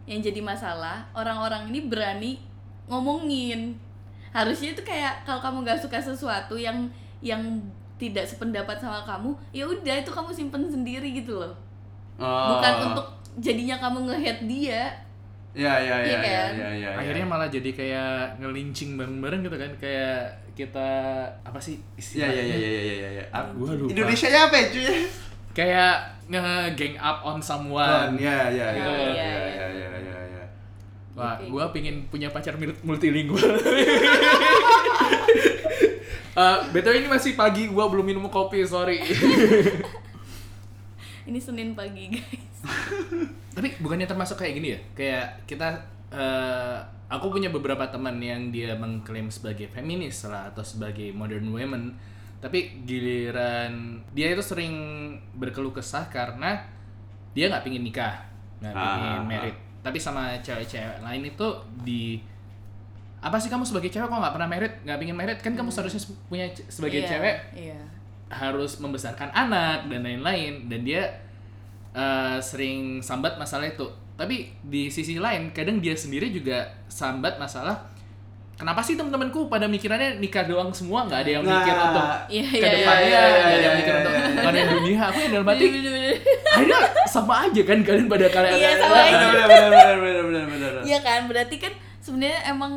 yang 0.03 0.19
jadi 0.21 0.39
masalah 0.41 1.07
orang-orang 1.11 1.67
ini 1.67 1.79
berani 1.83 2.31
ngomongin 2.87 3.75
harusnya 4.29 4.71
itu 4.71 4.81
kayak 4.81 5.23
kalau 5.23 5.39
kamu 5.39 5.57
nggak 5.63 5.79
suka 5.79 5.97
sesuatu 5.97 6.55
yang 6.55 6.87
yang 7.19 7.41
tidak 7.95 8.23
sependapat 8.23 8.77
sama 8.77 9.01
kamu 9.01 9.33
ya 9.51 9.63
udah 9.63 9.95
itu 9.97 10.07
kamu 10.07 10.29
simpen 10.29 10.63
sendiri 10.63 11.09
gitu 11.13 11.37
loh 11.37 11.55
Oh. 12.17 12.49
bukan 12.51 12.73
untuk 12.87 13.05
jadinya 13.37 13.77
kamu 13.77 14.05
nge-hate 14.05 14.43
dia 14.43 14.89
ya 15.57 15.73
ya 15.75 15.95
ya 15.97 15.97
Iya 15.97 16.13
ya 16.13 16.19
kan? 16.21 16.51
ya 16.53 16.67
ya, 16.69 16.69
ya. 16.71 16.89
Akhirnya 16.95 17.25
malah 17.25 17.49
jadi 17.49 17.69
kayak 17.71 18.11
ngelincing 18.37 18.93
bareng-bareng 18.93 19.41
gitu 19.41 19.57
kan 19.57 19.71
kayak 19.75 20.21
kita 20.53 20.89
apa 21.41 21.57
sih 21.57 21.81
ya 21.81 22.29
istilahnya? 22.29 22.37
ya 22.37 22.43
ya 22.45 22.57
ya 22.57 22.81
ya 22.83 22.95
ya 22.95 23.09
ya 23.11 23.23
Ap- 23.31 23.53
Gua 23.53 23.73
lupa. 23.73 23.89
Indonesia 23.89 24.27
nya 24.27 24.41
apa 24.45 24.55
ya 24.55 24.65
cuy 24.69 24.85
Kayak 25.51 25.93
nge-gang 26.27 26.95
up 26.95 27.25
on 27.25 27.41
someone. 27.41 27.81
Kan, 27.81 28.13
ya 28.15 28.37
ya 28.47 28.67
ya 28.69 28.83
Oh, 28.83 28.93
ya 28.93 29.09
iya, 29.09 29.25
ya 29.25 29.37
iya. 29.49 29.65
ya 29.65 29.67
ya 29.67 29.89
ya 29.97 30.17
ya 30.29 30.43
Wah, 31.17 31.33
gua 31.43 31.73
pingin 31.73 32.05
punya 32.07 32.29
pacar 32.29 32.53
multilingual. 32.83 33.57
Eh, 36.37 36.57
betul 36.69 36.93
ini 36.93 37.09
masih 37.09 37.33
pagi, 37.33 37.65
gua 37.65 37.89
belum 37.89 38.05
minum 38.05 38.29
kopi, 38.29 38.61
sorry. 38.61 39.01
Ini 41.27 41.39
senin 41.39 41.75
pagi 41.75 42.15
guys 42.15 42.59
Tapi 43.57 43.73
bukannya 43.81 44.05
termasuk 44.05 44.37
kayak 44.37 44.53
gini 44.53 44.67
ya? 44.69 44.79
Kayak 44.93 45.25
kita 45.49 45.65
eh, 46.13 46.77
aku 47.09 47.33
punya 47.33 47.49
beberapa 47.49 47.89
teman 47.89 48.21
yang 48.21 48.53
dia 48.53 48.77
mengklaim 48.77 49.33
sebagai 49.33 49.65
feminis 49.73 50.29
lah 50.29 50.53
atau 50.53 50.61
sebagai 50.61 51.09
modern 51.09 51.49
women. 51.49 51.97
Tapi 52.37 52.85
giliran 52.85 53.97
dia 54.13 54.29
itu 54.29 54.45
sering 54.45 54.75
berkeluh 55.33 55.73
kesah 55.73 56.05
karena 56.05 56.61
dia 57.33 57.49
nggak 57.49 57.65
pingin 57.65 57.81
nikah, 57.81 58.13
nggak 58.61 58.73
Ah, 58.77 58.93
pingin 58.93 59.09
ah, 59.09 59.17
ah. 59.17 59.25
merit. 59.25 59.55
Tapi 59.81 59.97
sama 59.97 60.37
cewek-cewek 60.45 61.01
lain 61.01 61.23
itu 61.25 61.47
di 61.81 62.21
apa 63.17 63.41
sih 63.41 63.49
kamu 63.49 63.65
sebagai 63.65 63.89
cewek 63.89 64.05
kok 64.05 64.21
nggak 64.21 64.35
pernah 64.37 64.49
merit, 64.53 64.73
nggak 64.85 64.99
pingin 65.01 65.17
merit 65.17 65.41
kan 65.41 65.57
kamu 65.57 65.73
seharusnya 65.73 65.97
punya 66.29 66.45
sebagai 66.69 67.01
Iya, 67.01 67.09
cewek 67.09 67.35
iya 67.57 67.81
harus 68.27 68.79
membesarkan 68.79 69.31
anak 69.31 69.87
dan 69.87 70.03
lain-lain. 70.03 70.67
Dan 70.67 70.83
dia 70.83 71.03
eh, 71.95 72.37
sering 72.39 72.99
sambat 73.03 73.35
masalah 73.39 73.67
itu. 73.67 73.87
Tapi 74.17 74.49
di 74.65 74.89
sisi 74.89 75.21
lain 75.21 75.53
kadang 75.53 75.77
dia 75.77 75.93
sendiri 75.93 76.33
juga 76.33 76.65
sambat 76.89 77.37
masalah 77.37 77.97
kenapa 78.57 78.81
sih 78.81 78.97
teman-temanku 78.97 79.45
pada 79.47 79.69
mikirannya 79.69 80.17
nikah 80.17 80.43
doang 80.49 80.73
semua? 80.73 81.05
Nggak 81.05 81.19
ada 81.23 81.31
yang 81.31 81.43
mikir 81.45 81.73
Nah, 81.77 81.85
untuk 81.87 82.05
iya 82.33 82.45
ke 82.49 82.57
iya 82.57 82.69
depannya 82.73 83.05
iya, 83.05 83.21
nggak 83.21 83.37
ada 83.37 83.45
iya, 83.45 83.61
yang 83.61 83.75
mikir 83.77 83.93
iya, 83.93 83.99
untuk 84.01 84.11
iya, 84.11 84.25
iya. 84.57 84.65
dunia. 84.73 84.97
Aku 85.07 85.17
yang 85.21 85.31
dalam 85.31 85.47
hati 85.47 85.65
akhirnya 86.57 86.79
sama 87.05 87.33
aja 87.45 87.61
kan 87.61 87.77
kalian 87.85 88.07
pada 88.09 88.27
kalian. 88.33 88.57
Iya, 88.57 88.69
sama 88.81 88.95
benar 88.97 89.05
aja. 89.05 89.27
benar 89.29 89.47
benar 89.47 89.69
benar 89.69 89.95
benar 90.01 90.23
benar 90.25 90.45
benar 90.49 90.71
Iya 90.83 90.99
kan, 91.05 91.19
berarti 91.29 91.55
kan 91.61 91.73
sebenarnya 92.01 92.39
emang 92.49 92.73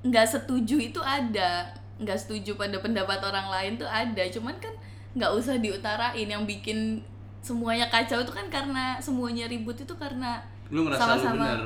nggak 0.00 0.26
setuju 0.32 0.76
itu 0.80 1.00
ada, 1.04 1.76
nggak 2.00 2.16
setuju 2.16 2.56
pada 2.56 2.80
pendapat 2.80 3.20
orang 3.20 3.52
lain 3.52 3.72
tuh 3.76 3.88
ada, 3.88 4.24
cuman 4.32 4.56
kan 4.56 4.72
nggak 5.12 5.30
usah 5.36 5.58
diutarain 5.60 6.28
yang 6.28 6.48
bikin 6.48 7.02
semuanya 7.40 7.88
kacau 7.88 8.20
itu 8.20 8.32
kan 8.32 8.46
karena 8.52 9.00
semuanya 9.00 9.48
ribut 9.48 9.74
itu 9.74 9.94
karena 9.96 10.38
lu 10.68 10.86
ngerasa 10.86 11.00
lu 11.00 11.04
sama-sama 11.08 11.34
benar 11.40 11.60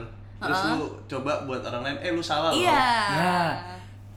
terus 0.44 0.60
lu 0.70 0.78
coba 1.10 1.32
buat 1.44 1.62
orang 1.66 1.82
lain 1.82 1.96
eh 2.04 2.10
lu 2.14 2.22
salah 2.22 2.50
loh 2.52 2.58
Iya. 2.58 2.86
Nah, 3.10 3.50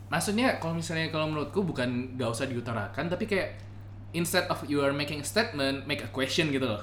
maksudnya 0.07 0.47
kalau 0.61 0.77
misalnya 0.77 1.09
kalau 1.09 1.27
menurutku 1.29 1.63
bukan 1.65 2.15
gak 2.15 2.29
usah 2.29 2.45
diutarakan 2.47 3.09
tapi 3.09 3.25
kayak 3.27 3.57
instead 4.15 4.47
of 4.47 4.59
you 4.65 4.79
are 4.79 4.95
making 4.95 5.19
a 5.19 5.27
statement, 5.27 5.83
make 5.85 5.99
a 6.03 6.09
question 6.09 6.49
gitu 6.51 6.63
loh. 6.63 6.81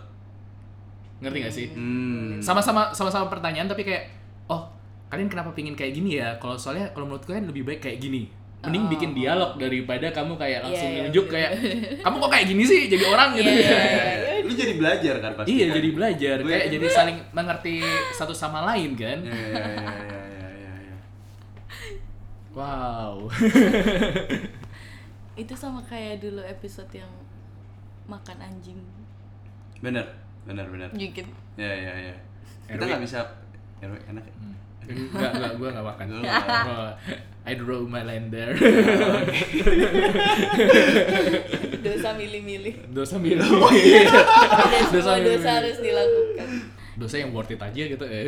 Ngerti 1.25 1.38
gak 1.40 1.55
sih? 1.55 1.66
hmm. 1.73 2.42
Sama-sama 2.42 2.92
sama-sama 2.92 3.33
pertanyaan 3.33 3.70
tapi 3.70 3.87
kayak 3.87 4.11
oh, 4.51 4.68
kalian 5.09 5.31
kenapa 5.31 5.55
pingin 5.57 5.73
kayak 5.73 5.97
gini 5.97 6.20
ya? 6.20 6.37
Kalau 6.37 6.59
soalnya 6.59 6.90
kalau 6.92 7.09
menurutku 7.09 7.33
kan 7.33 7.44
lebih 7.44 7.64
baik 7.64 7.81
kayak 7.85 7.99
gini. 8.01 8.29
Mending 8.64 8.85
Oh. 8.85 8.90
bikin 8.90 9.11
dialog 9.12 9.50
daripada 9.55 10.07
kamu 10.09 10.33
kayak 10.35 10.61
langsung 10.61 10.87
Iya, 10.87 10.96
iya, 10.96 11.05
nunjuk 11.05 11.27
bener. 11.27 11.35
kayak 11.35 11.50
kamu 12.00 12.16
kok 12.16 12.31
kayak 12.31 12.46
gini 12.48 12.62
sih 12.64 12.81
jadi 12.87 13.05
orang 13.07 13.29
gitu. 13.33 13.46
Iya, 13.46 13.55
iya, 13.55 13.70
Ya, 13.70 13.85
ya, 13.85 14.14
ya. 14.31 14.42
lu 14.42 14.53
jadi 14.53 14.72
belajar 14.74 15.14
kan 15.18 15.33
pasti 15.35 15.50
Iya, 15.50 15.64
kan? 15.64 15.74
jadi 15.74 15.88
belajar 15.90 16.37
kayak 16.40 16.66
jadi 16.70 16.87
saling 16.88 17.18
mengerti 17.31 17.74
satu 18.12 18.33
sama 18.33 18.61
lain 18.64 18.90
kan. 18.94 19.18
ya 19.20 19.33
ya 19.33 19.59
ya 19.59 19.68
ya 19.77 20.11
ya 20.24 20.48
ya, 20.55 20.72
ya. 20.83 20.96
Wow. 22.50 23.14
Itu 25.35 25.55
sama 25.55 25.83
kayak 25.83 26.20
dulu 26.20 26.40
episode 26.40 26.90
yang 26.92 27.11
makan 28.05 28.38
anjing. 28.38 28.79
bener 29.81 30.07
bener 30.44 30.64
bener 30.66 30.88
Dikit. 30.90 31.24
ya 31.55 31.68
ya 31.68 31.92
ya 32.03 32.14
kita 32.66 32.81
nggak 32.81 33.00
bisa 33.00 33.20
enak 33.83 34.22
ya 34.22 34.35
Enggak, 34.87 35.31
enggak, 35.33 35.53
gue 35.57 35.68
gak 35.70 35.87
makan. 35.87 36.05
Lu 36.09 36.18
nggak 36.20 36.35
makan. 36.40 36.66
Oh, 36.68 36.90
I 37.44 37.53
draw 37.55 37.85
my 37.85 38.01
land 38.01 38.33
there. 38.33 38.57
Dosa 41.85 42.16
milih-milih. 42.16 42.75
dosa 42.90 43.16
milik. 43.16 43.44
Dan 43.44 44.85
Dosa 44.88 45.01
semua 45.05 45.16
milih. 45.20 45.37
dosa 45.37 45.51
harus 45.61 45.77
dilakukan. 45.79 46.49
dosa 46.94 47.16
yang 47.18 47.35
worth 47.35 47.51
it 47.51 47.59
aja 47.59 47.83
gitu 47.90 48.05
ya. 48.07 48.20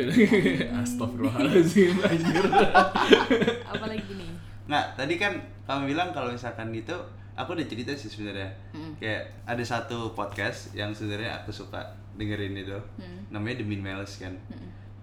Astagfirullahaladzim 0.77 1.97
anjir. 2.09 2.43
Apalagi 3.63 4.11
nih. 4.11 4.29
Nah, 4.67 4.91
tadi 4.93 5.15
kan 5.15 5.39
kamu 5.63 5.95
bilang 5.95 6.11
kalau 6.11 6.29
misalkan 6.29 6.75
itu 6.75 6.91
aku 7.33 7.55
udah 7.55 7.65
cerita 7.65 7.95
sih 7.95 8.11
sebenarnya. 8.11 8.51
Kayak 8.99 9.33
ada 9.47 9.63
satu 9.63 10.11
podcast 10.11 10.75
yang 10.75 10.91
sebenarnya 10.91 11.41
aku 11.41 11.49
suka 11.49 11.79
dengerin 12.19 12.53
itu. 12.53 12.75
Namanya 13.31 13.63
The 13.63 13.65
Minimalist 13.65 14.19
kan. 14.19 14.35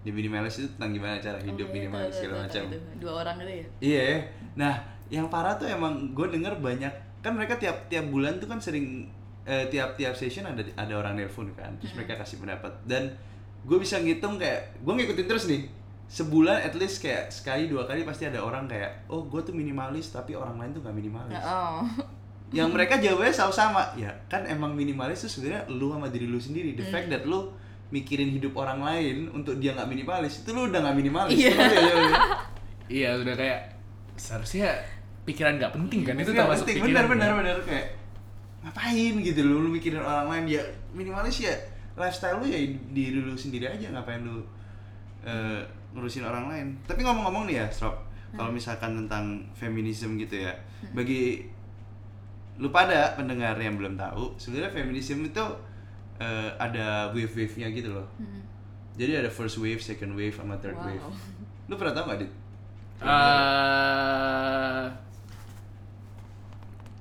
The 0.05 0.13
Minimalist 0.13 0.61
itu 0.61 0.69
tentang 0.77 0.93
gimana 0.93 1.17
cara 1.17 1.41
hidup 1.41 1.65
Oh, 1.65 1.73
iya, 1.73 1.75
minimalis 1.75 2.13
tahu, 2.13 2.19
segala 2.21 2.45
macam. 2.45 2.63
Dua 3.01 3.13
orang 3.19 3.35
gitu 3.41 3.51
ya. 3.51 3.65
Iya. 3.81 4.05
Nah, 4.53 4.73
yang 5.09 5.25
parah 5.27 5.57
tuh 5.57 5.65
emang 5.65 6.13
gue 6.13 6.27
denger 6.29 6.61
banyak 6.61 6.93
kan 7.19 7.33
mereka 7.33 7.57
tiap 7.57 7.89
tiap 7.89 8.05
bulan 8.07 8.37
tuh 8.37 8.45
kan 8.45 8.61
sering 8.61 9.09
eh, 9.43 9.65
tiap 9.67 9.97
tiap 9.97 10.13
session 10.13 10.45
ada 10.45 10.61
ada 10.77 10.93
orang 10.93 11.17
nelpon 11.17 11.49
kan, 11.53 11.73
terus 11.77 11.93
mereka 11.93 12.21
kasih 12.21 12.37
pendapat 12.37 12.69
dan 12.85 13.09
gue 13.65 13.77
bisa 13.77 13.97
ngitung 13.97 14.37
kayak 14.37 14.77
gue 14.77 14.93
ngikutin 14.93 15.25
terus 15.25 15.49
nih 15.49 15.65
sebulan 16.05 16.61
at 16.61 16.77
least 16.77 17.01
kayak 17.01 17.33
sekali 17.33 17.65
dua 17.65 17.89
kali 17.89 18.05
pasti 18.05 18.29
ada 18.29 18.37
orang 18.37 18.69
kayak 18.69 19.09
oh 19.09 19.25
gue 19.25 19.41
tuh 19.41 19.57
minimalis 19.57 20.13
tapi 20.13 20.37
orang 20.37 20.61
lain 20.61 20.69
tuh 20.69 20.85
gak 20.85 20.93
minimalis 20.93 21.33
Oh. 21.41 21.81
yang 22.53 22.69
mereka 22.69 23.01
jawabnya 23.01 23.33
selalu 23.33 23.53
sama 23.57 23.83
ya 24.05 24.13
kan 24.29 24.45
emang 24.45 24.77
minimalis 24.77 25.25
tuh 25.25 25.31
sebenarnya 25.31 25.65
lu 25.65 25.89
sama 25.89 26.13
diri 26.13 26.29
lu 26.29 26.37
sendiri 26.37 26.77
the 26.77 26.85
fact 26.85 27.09
that 27.09 27.25
lu 27.25 27.49
mikirin 27.89 28.29
hidup 28.31 28.53
orang 28.55 28.81
lain 28.81 29.29
untuk 29.29 29.57
dia 29.57 29.71
nggak 29.71 29.85
minimalis 29.85 30.41
itu 30.41 30.49
lu 30.51 30.67
udah 30.67 30.79
nggak 30.81 30.97
minimalis 30.97 31.37
Iya. 31.37 31.51
Ya, 31.53 31.67
jawabannya? 31.69 32.21
Iya, 32.85 33.09
udah 33.17 33.33
kayak 33.33 33.59
seharusnya 34.15 34.69
pikiran 35.23 35.57
gak 35.57 35.73
penting 35.73 36.01
kan 36.01 36.13
itu 36.15 36.29
Nggak 36.29 36.45
termasuk 36.45 36.65
penting, 36.65 36.77
pikiran. 36.85 36.93
benar 36.93 37.05
benar 37.09 37.27
kan? 37.27 37.37
benar 37.41 37.57
kayak 37.65 37.87
ngapain 38.61 39.13
gitu 39.19 39.39
lu, 39.41 39.55
lu 39.61 39.69
mikirin 39.69 39.99
orang 39.99 40.25
lain 40.29 40.45
ya 40.51 40.61
minimalis 40.91 41.37
ya 41.41 41.53
lifestyle 41.93 42.37
lu 42.37 42.45
ya 42.45 42.57
diri 42.91 43.17
lu 43.17 43.33
sendiri 43.33 43.65
aja 43.67 43.89
ngapain 43.89 44.21
lu 44.21 44.41
eh, 45.21 45.61
ngurusin 45.93 46.21
orang 46.21 46.45
lain 46.47 46.67
tapi 46.83 47.01
ngomong-ngomong 47.01 47.45
nih 47.45 47.61
ya 47.61 47.67
Strop 47.69 48.01
kalau 48.33 48.51
misalkan 48.51 48.99
tentang 48.99 49.25
feminisme 49.53 50.17
gitu 50.17 50.43
ya 50.43 50.51
bagi 50.91 51.45
lu 52.55 52.67
pada 52.69 53.13
pendengar 53.13 53.55
yang 53.55 53.75
belum 53.75 53.95
tahu 53.95 54.35
sebenarnya 54.35 54.71
feminisme 54.71 55.23
itu 55.23 55.45
eh, 56.17 56.49
ada 56.55 57.11
wave-wave-nya 57.11 57.67
gitu 57.69 57.91
loh. 57.91 58.07
Jadi 58.95 59.11
ada 59.17 59.27
first 59.27 59.57
wave, 59.57 59.79
second 59.79 60.13
wave, 60.13 60.31
sama 60.31 60.55
third 60.57 60.73
Wow. 60.73 60.87
wave. 60.87 61.05
Lu 61.65 61.75
pernah 61.75 61.93
tahu 61.93 62.05
gak 62.09 62.19
dit? 62.21 62.31
Eh, 63.05 64.85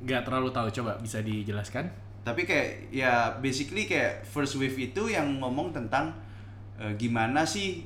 Gak 0.04 0.22
terlalu 0.22 0.48
tahu. 0.50 0.68
Coba 0.72 0.98
bisa 0.98 1.20
dijelaskan? 1.20 2.02
tapi 2.24 2.48
kayak 2.48 2.88
ya 2.88 3.36
basically 3.36 3.84
kayak 3.84 4.24
first 4.24 4.56
wave 4.56 4.72
itu 4.72 5.12
yang 5.12 5.44
ngomong 5.44 5.76
tentang 5.76 6.08
eh, 6.80 6.88
gimana 6.96 7.44
sih 7.44 7.84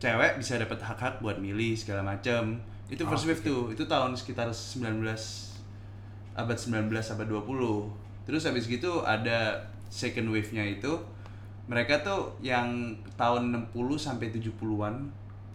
cewek 0.00 0.40
bisa 0.40 0.56
dapat 0.56 0.80
hak-hak 0.80 1.20
buat 1.20 1.36
milih 1.36 1.76
segala 1.76 2.00
macam 2.00 2.56
itu 2.88 3.04
Oh, 3.04 3.12
first 3.12 3.28
wave 3.28 3.44
tuh. 3.44 3.68
Itu 3.68 3.84
tahun 3.84 4.16
sekitar 4.16 4.48
19 4.48 5.04
abad 6.32 6.56
19 6.56 6.88
abad 6.88 7.26
20 7.28 8.24
terus 8.24 8.48
habis 8.48 8.64
gitu 8.64 9.04
ada 9.04 9.60
second 9.88 10.28
wave-nya 10.30 10.64
itu 10.66 10.92
mereka 11.66 11.98
tuh 12.00 12.38
yang 12.38 12.94
tahun 13.18 13.50
60 13.74 13.74
sampai 13.98 14.30
70-an 14.30 14.94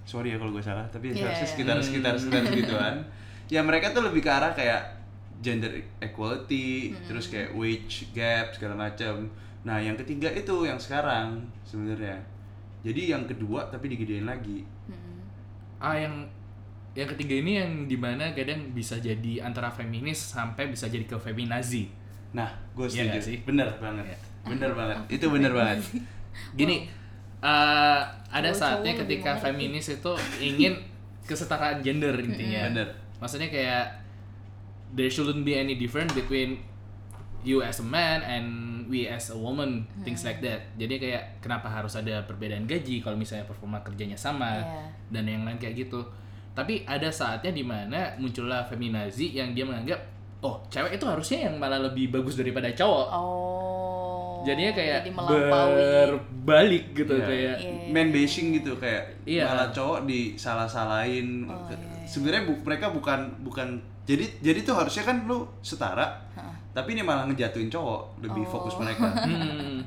sorry 0.03 0.33
ya 0.33 0.37
kalau 0.41 0.51
gue 0.51 0.63
salah 0.63 0.83
tapi 0.91 1.13
Iya, 1.13 1.29
harusnya 1.29 1.45
iya. 1.47 1.51
sekitar 1.55 1.77
sekitar 1.79 2.13
sekitar 2.19 2.43
segituan 2.51 2.95
ya 3.53 3.61
mereka 3.63 3.95
tuh 3.95 4.03
lebih 4.03 4.23
ke 4.25 4.31
arah 4.31 4.51
kayak 4.51 4.81
gender 5.41 5.71
equality 6.03 6.93
terus 7.05 7.31
kayak 7.31 7.55
wage 7.55 8.11
gap 8.11 8.51
segala 8.53 8.75
macam 8.89 9.29
nah 9.61 9.77
yang 9.77 9.93
ketiga 9.93 10.25
itu 10.33 10.65
yang 10.65 10.81
sekarang 10.81 11.37
sebenarnya. 11.61 12.17
Jadi 12.81 13.13
yang 13.13 13.29
kedua 13.29 13.69
tapi 13.69 13.93
digedein 13.93 14.25
lagi. 14.25 14.65
Ah 15.77 15.93
yang 15.93 16.25
yang 16.97 17.05
ketiga 17.13 17.37
ini 17.37 17.61
yang 17.61 17.71
di 17.85 17.93
mana 17.93 18.33
kadang 18.33 18.73
bisa 18.73 18.97
jadi 18.97 19.45
antara 19.45 19.69
feminis 19.69 20.17
sampai 20.17 20.65
bisa 20.65 20.89
jadi 20.89 21.05
ke 21.05 21.13
feminazi. 21.13 21.93
Nah 22.31 22.47
gue 22.71 22.85
Iya 22.85 22.91
setuju 22.91 23.09
nggak 23.09 23.23
sih? 23.23 23.37
bener 23.43 23.69
banget 23.77 24.05
Iya. 24.05 24.17
bener 24.45 24.71
banget 24.71 24.97
itu 25.15 25.25
bener 25.27 25.51
banget 25.51 25.79
Gini, 26.55 26.87
eh, 27.39 27.99
ada 28.29 28.51
saatnya 28.51 28.95
ketika 28.95 29.35
feminis 29.35 29.91
itu 29.91 30.11
ingin 30.39 30.79
kesetaraan 31.21 31.79
gender 31.79 32.15
intinya. 32.17 32.65
bener 32.65 32.87
Maksudnya 33.19 33.47
kayak 33.47 33.85
there 34.89 35.07
shouldn't 35.07 35.43
be 35.43 35.53
any 35.53 35.75
difference 35.75 36.11
between 36.11 36.63
you 37.41 37.59
as 37.59 37.77
a 37.77 37.85
man 37.85 38.21
and 38.21 38.45
we 38.85 39.05
as 39.05 39.27
a 39.27 39.35
woman, 39.35 39.83
things 40.01 40.21
like 40.21 40.39
that. 40.39 40.61
Jadi 40.75 40.97
kayak 40.97 41.23
kenapa 41.39 41.67
harus 41.67 41.93
ada 41.93 42.23
perbedaan 42.23 42.63
gaji 42.63 42.99
kalau 42.99 43.15
misalnya 43.15 43.43
performa 43.43 43.79
kerjanya 43.81 44.15
sama 44.15 44.57
Iya. 44.57 44.87
dan 45.11 45.23
yang 45.25 45.43
lain 45.43 45.57
kayak 45.57 45.75
gitu. 45.81 46.01
Tapi 46.51 46.83
ada 46.83 47.07
saatnya 47.07 47.51
di 47.51 47.61
mana 47.61 48.15
muncullah 48.17 48.63
feminazi 48.63 49.31
yang 49.31 49.51
dia 49.51 49.63
menganggap 49.63 49.99
oh 50.41 50.55
cewek 50.67 50.91
itu 50.93 51.05
harusnya 51.05 51.45
yang 51.45 51.55
malah 51.55 51.79
lebih 51.79 52.09
bagus 52.09 52.33
daripada 52.33 52.67
cowok. 52.69 53.07
Oh. 53.09 54.41
Jadinya 54.41 54.73
kayak 54.73 55.05
jadi 55.05 55.13
berbalik 55.13 56.85
gitu 56.93 57.13
Iya. 57.13 57.25
kayak 57.25 57.55
Iya. 57.59 57.93
man 57.93 58.09
bashing 58.09 58.47
gitu 58.53 58.73
kayak 58.75 59.03
Iya. 59.23 59.45
malah 59.45 59.69
cowok 59.69 59.99
disalah-salahin 60.03 61.45
Oh, 61.45 61.61
iya, 61.63 61.77
iya. 61.77 62.09
sebenarnya 62.09 62.43
bu- 62.43 62.61
mereka 62.63 62.89
bukan 62.89 63.19
bukan 63.39 63.77
jadi 64.01 64.25
jadi 64.41 64.59
tuh 64.61 64.75
harusnya 64.75 65.03
kan 65.03 65.21
lu 65.23 65.45
setara 65.61 66.17
tapi 66.73 66.95
ini 66.95 67.03
malah 67.03 67.29
ngejatuhin 67.29 67.69
cowok 67.69 68.17
lebih 68.19 68.41
fokus 68.43 68.73
Oh. 68.73 68.81
mereka 68.81 69.13
hmm, 69.13 69.77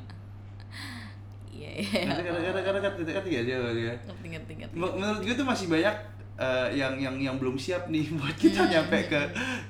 Iya, 1.50 1.70
iya. 1.76 2.00
karena 2.06 2.22
karena 2.22 2.40
karena 2.40 2.60
karena 2.62 2.80
karena 2.84 3.12
karena 3.12 3.28
ya 3.28 3.42
dia 3.42 3.56
dia 3.68 3.94
Ngerti, 4.00 4.26
ngerti, 4.28 4.52
ngerti. 4.56 4.74
Men- 4.76 4.94
menurut 4.94 5.20
gue 5.20 5.34
tuh 5.34 5.42
masih 5.44 5.66
banyak 5.66 5.94
eh, 6.36 6.68
yang 6.72 6.94
yang 6.96 7.14
yang 7.16 7.36
belum 7.36 7.54
siap 7.54 7.86
nih 7.86 8.10
buat 8.16 8.34
kita 8.34 8.64
nyampe 8.64 9.06
ke 9.06 9.20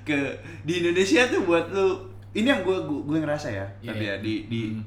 ke 0.03 0.17
di 0.63 0.81
Indonesia 0.81 1.27
tuh 1.27 1.43
buat 1.43 1.69
lu 1.69 2.01
ini 2.33 2.47
yang 2.47 2.61
gue 2.61 2.77
gue, 2.81 3.01
gue 3.05 3.19
ngerasa 3.21 3.49
ya 3.49 3.67
Iya, 3.79 3.89
tapi 3.89 4.03
iya. 4.03 4.11
ya 4.11 4.17
di 4.19 4.35
di 4.47 4.61
Hmm. 4.67 4.83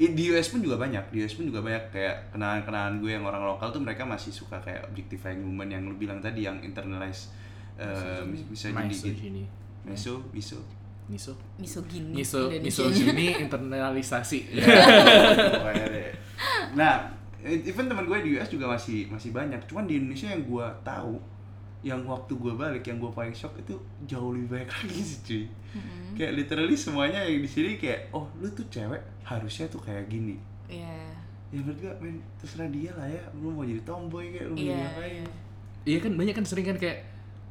i- 0.00 0.12
di 0.12 0.22
US 0.28 0.48
pun 0.48 0.58
juga 0.58 0.76
banyak 0.76 1.04
di 1.08 1.20
US 1.20 1.34
pun 1.34 1.44
juga 1.44 1.60
banyak 1.60 1.84
kayak 1.90 2.16
kenalan-kenalan 2.30 2.98
gue 2.98 3.10
yang 3.10 3.22
orang 3.22 3.44
lokal 3.44 3.68
tuh 3.68 3.78
mereka 3.78 4.02
masih 4.02 4.30
suka 4.30 4.56
kayak 4.58 4.80
objectifying 4.86 5.40
woman 5.40 5.68
yang 5.68 5.84
lu 5.84 5.94
bilang 5.94 6.18
tadi 6.18 6.42
yang 6.42 6.56
internalize 6.58 7.28
eh, 7.76 8.24
bisa 8.46 8.68
jadi 8.68 8.88
gitu 8.88 9.12
misogyny. 9.12 9.44
miso 9.82 10.14
miso 10.30 10.60
Miso. 11.04 11.34
Misogini. 11.58 12.14
Miso, 12.14 12.46
Indonesia. 12.46 12.86
misogyny 12.86 13.26
internalisasi. 13.44 14.46
Deh. 14.54 16.10
nah 16.72 17.02
even 17.42 17.86
teman 17.86 18.04
gue 18.04 18.18
di 18.20 18.30
US 18.36 18.48
juga 18.48 18.68
masih 18.68 19.06
masih 19.06 19.30
banyak 19.30 19.60
cuman 19.64 19.84
di 19.84 19.96
Indonesia 19.96 20.28
yang 20.28 20.42
gue 20.42 20.66
tahu 20.82 21.14
yang 21.80 22.00
waktu 22.04 22.32
gue 22.34 22.52
balik 22.52 22.84
yang 22.84 22.98
gue 22.98 23.08
paling 23.08 23.32
shock 23.32 23.56
itu 23.56 23.72
jauh 24.04 24.30
lebih 24.30 24.52
banyak 24.52 24.68
lagi 24.74 25.00
sih 25.00 25.18
cuy 25.22 25.44
kayak 26.12 26.32
literally 26.34 26.76
semuanya 26.76 27.22
yang 27.22 27.40
di 27.40 27.48
sini 27.48 27.74
kayak 27.74 28.10
oh 28.10 28.28
lu 28.36 28.48
tuh 28.50 28.68
cewek 28.68 29.00
harusnya 29.22 29.64
tuh 29.66 29.80
kayak 29.80 30.04
gini 30.06 30.36
Iya. 30.66 31.10
ya 31.50 31.58
menurut 31.58 31.78
gue 31.78 31.92
men 31.98 32.14
terserah 32.36 32.68
dia 32.68 32.94
lah 32.94 33.04
ya 33.04 33.22
lu 33.34 33.50
mau 33.50 33.64
jadi 33.64 33.82
tomboy 33.82 34.30
kayak 34.30 34.46
lu 34.46 34.54
mau 34.54 34.62
Iya. 34.62 34.76
ngapain 34.78 35.12
iya. 35.16 35.26
Iya 35.80 35.98
kan 35.98 36.12
banyak 36.14 36.34
kan 36.34 36.44
sering 36.44 36.66
kan 36.66 36.76
kayak 36.76 36.98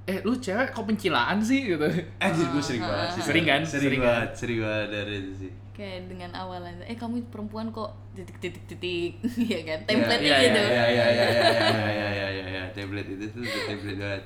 eh 0.06 0.22
lu 0.22 0.34
cewek 0.34 0.70
kok 0.70 0.86
pencilaan 0.86 1.42
sih 1.42 1.66
gitu 1.68 1.86
Anjir 2.18 2.46
gue 2.48 2.62
sering 2.62 2.82
Ah, 2.82 2.88
banget 2.88 3.06
ah, 3.06 3.14
sih. 3.14 3.22
Sering 3.26 3.46
kan? 3.46 3.62
Sering, 3.62 3.84
Sering 3.84 4.00
kan? 4.00 4.08
banget, 4.08 4.30
sering 4.34 4.60
banget 4.62 4.88
dari 4.90 5.14
itu 5.18 5.34
sih. 5.36 5.52
Kayak 5.80 6.12
dengan 6.12 6.36
awalan 6.36 6.84
eh 6.84 7.00
kamu 7.00 7.32
perempuan 7.32 7.72
kok. 7.72 7.96
Titik 8.12 8.36
titik 8.44 8.64
titik. 8.68 9.12
Ya 9.52 9.64
kan? 9.64 9.80
Template 9.88 10.20
iya, 10.20 10.38
gitu. 10.44 10.60
Ya 10.60 10.86
ya 10.92 11.08
ya 11.08 11.26
ya 11.32 11.48
ya 11.88 12.08
ya 12.12 12.28
ya 12.28 12.46
ya 12.52 12.64
template 12.76 13.08
itu 13.16 13.26
tuh 13.32 13.44
template 13.48 13.96
banget. 13.96 14.24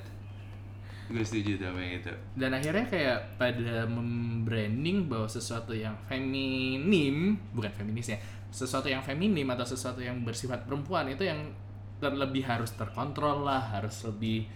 Gue 1.13 1.22
setuju 1.22 1.62
sama 1.62 1.78
yang 1.78 2.02
itu. 2.02 2.13
dan 2.34 2.58
akhirnya 2.58 2.86
kayak 2.89 3.20
pada 3.38 3.86
membranding 3.86 5.06
bahwa 5.06 5.30
sesuatu 5.30 5.76
yang 5.76 5.94
feminim 6.10 7.38
bukan 7.54 7.70
feminis 7.76 8.16
ya 8.16 8.18
sesuatu 8.50 8.88
yang 8.89 9.04
feminim 9.04 9.46
atau 9.52 9.68
sesuatu 9.68 10.00
yang 10.00 10.24
bersifat 10.26 10.63
perempuan 10.66 11.12
itu 11.12 11.28
yang 11.28 11.54
terlebih 12.02 12.42
harus 12.48 12.74
terkontrol 12.74 13.46
lah 13.46 13.62
harus 13.78 13.94
lebih 14.10 14.48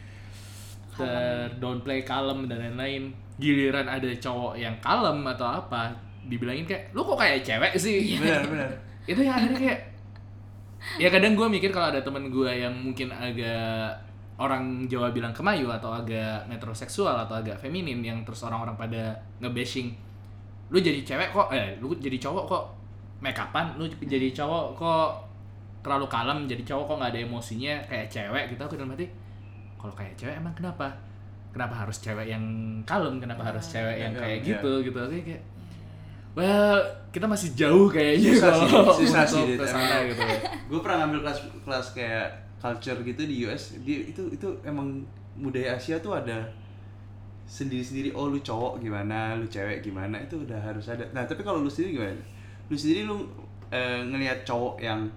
ter 0.98 1.54
downplay 1.62 2.02
kalem 2.02 2.50
dan 2.50 2.58
lain-lain. 2.62 3.14
Giliran 3.38 3.86
ada 3.86 4.10
cowok 4.18 4.58
yang 4.58 4.82
kalem 4.82 5.22
atau 5.30 5.46
apa 5.62 6.07
dibilangin 6.28 6.68
kayak 6.68 6.92
lu 6.94 7.02
kok 7.04 7.18
kayak 7.20 7.44
cewek 7.44 7.74
sih? 7.80 8.20
Benar 8.20 8.44
benar. 8.52 8.72
itu 9.08 9.20
yang 9.24 9.36
akhirnya 9.40 9.60
kayak 9.60 9.80
ya 11.00 11.08
kadang 11.08 11.34
gue 11.34 11.48
mikir 11.48 11.72
kalau 11.72 11.90
ada 11.96 12.04
temen 12.04 12.28
gue 12.28 12.52
yang 12.52 12.76
mungkin 12.76 13.08
agak 13.12 13.96
orang 14.38 14.86
Jawa 14.86 15.10
bilang 15.10 15.34
kemayu 15.34 15.66
atau 15.72 15.90
agak 15.90 16.46
metroseksual 16.46 17.26
atau 17.26 17.42
agak 17.42 17.58
feminin 17.58 18.04
yang 18.06 18.22
terus 18.22 18.46
orang-orang 18.46 18.78
pada 18.78 19.18
ngebashing 19.42 19.96
lu 20.70 20.78
jadi 20.84 21.02
cewek 21.02 21.32
kok 21.32 21.50
eh 21.56 21.80
lu 21.80 21.96
jadi 21.98 22.20
cowok 22.20 22.44
kok 22.46 22.64
make 23.24 23.40
upan 23.40 23.80
lu 23.80 23.88
jadi 23.88 24.30
cowok 24.36 24.66
kok 24.78 25.10
terlalu 25.82 26.06
kalem 26.12 26.40
jadi 26.46 26.64
cowok 26.68 26.84
kok 26.84 26.96
nggak 27.00 27.12
ada 27.16 27.20
emosinya 27.24 27.74
kayak 27.88 28.08
cewek 28.12 28.44
gitu. 28.52 28.62
Aku 28.68 28.76
dalam 28.76 28.92
hati 28.92 29.08
kalau 29.80 29.94
kayak 29.96 30.14
cewek 30.20 30.36
emang 30.36 30.52
kenapa? 30.52 30.92
Kenapa 31.56 31.74
harus 31.86 31.98
cewek 32.04 32.28
yang 32.28 32.44
kalem? 32.84 33.18
Kenapa 33.24 33.42
harus 33.48 33.66
cewek 33.66 33.98
yang 33.98 34.14
iya, 34.14 34.20
kayak 34.20 34.38
iya. 34.44 34.48
gitu? 34.52 34.72
Gitu. 34.84 35.00
Oke, 35.00 35.20
kayak 35.24 35.42
well 36.38 36.78
kita 37.10 37.26
masih 37.26 37.58
jauh 37.58 37.90
kayaknya 37.90 38.38
Susah 38.38 38.54
sih, 38.54 38.68
kalau 38.70 38.94
susah 38.94 39.24
sih, 39.26 39.58
ke 39.58 39.66
sana 39.66 40.06
gitu 40.06 40.22
Gue 40.70 40.80
pernah 40.86 41.10
ngambil 41.10 41.26
kelas 41.26 41.40
kelas 41.66 41.88
kayak 41.98 42.48
culture 42.62 43.00
gitu 43.06 43.22
di 43.26 43.36
US. 43.48 43.78
Dia 43.86 44.06
itu 44.06 44.22
itu 44.34 44.48
emang 44.66 45.06
budaya 45.38 45.78
Asia 45.78 46.02
tuh 46.02 46.18
ada 46.18 46.46
sendiri-sendiri 47.48 48.12
oh 48.12 48.28
lu 48.28 48.42
cowok 48.44 48.84
gimana, 48.84 49.38
lu 49.40 49.48
cewek 49.48 49.80
gimana 49.80 50.20
itu 50.20 50.36
udah 50.44 50.60
harus 50.60 50.84
ada. 50.92 51.06
Nah, 51.16 51.24
tapi 51.24 51.46
kalau 51.46 51.64
lu 51.64 51.70
sendiri 51.72 52.02
gimana? 52.02 52.22
Lu 52.68 52.76
sendiri 52.76 53.08
lu 53.08 53.24
eh, 53.72 54.04
ngelihat 54.04 54.44
cowok 54.44 54.82
yang 54.84 55.08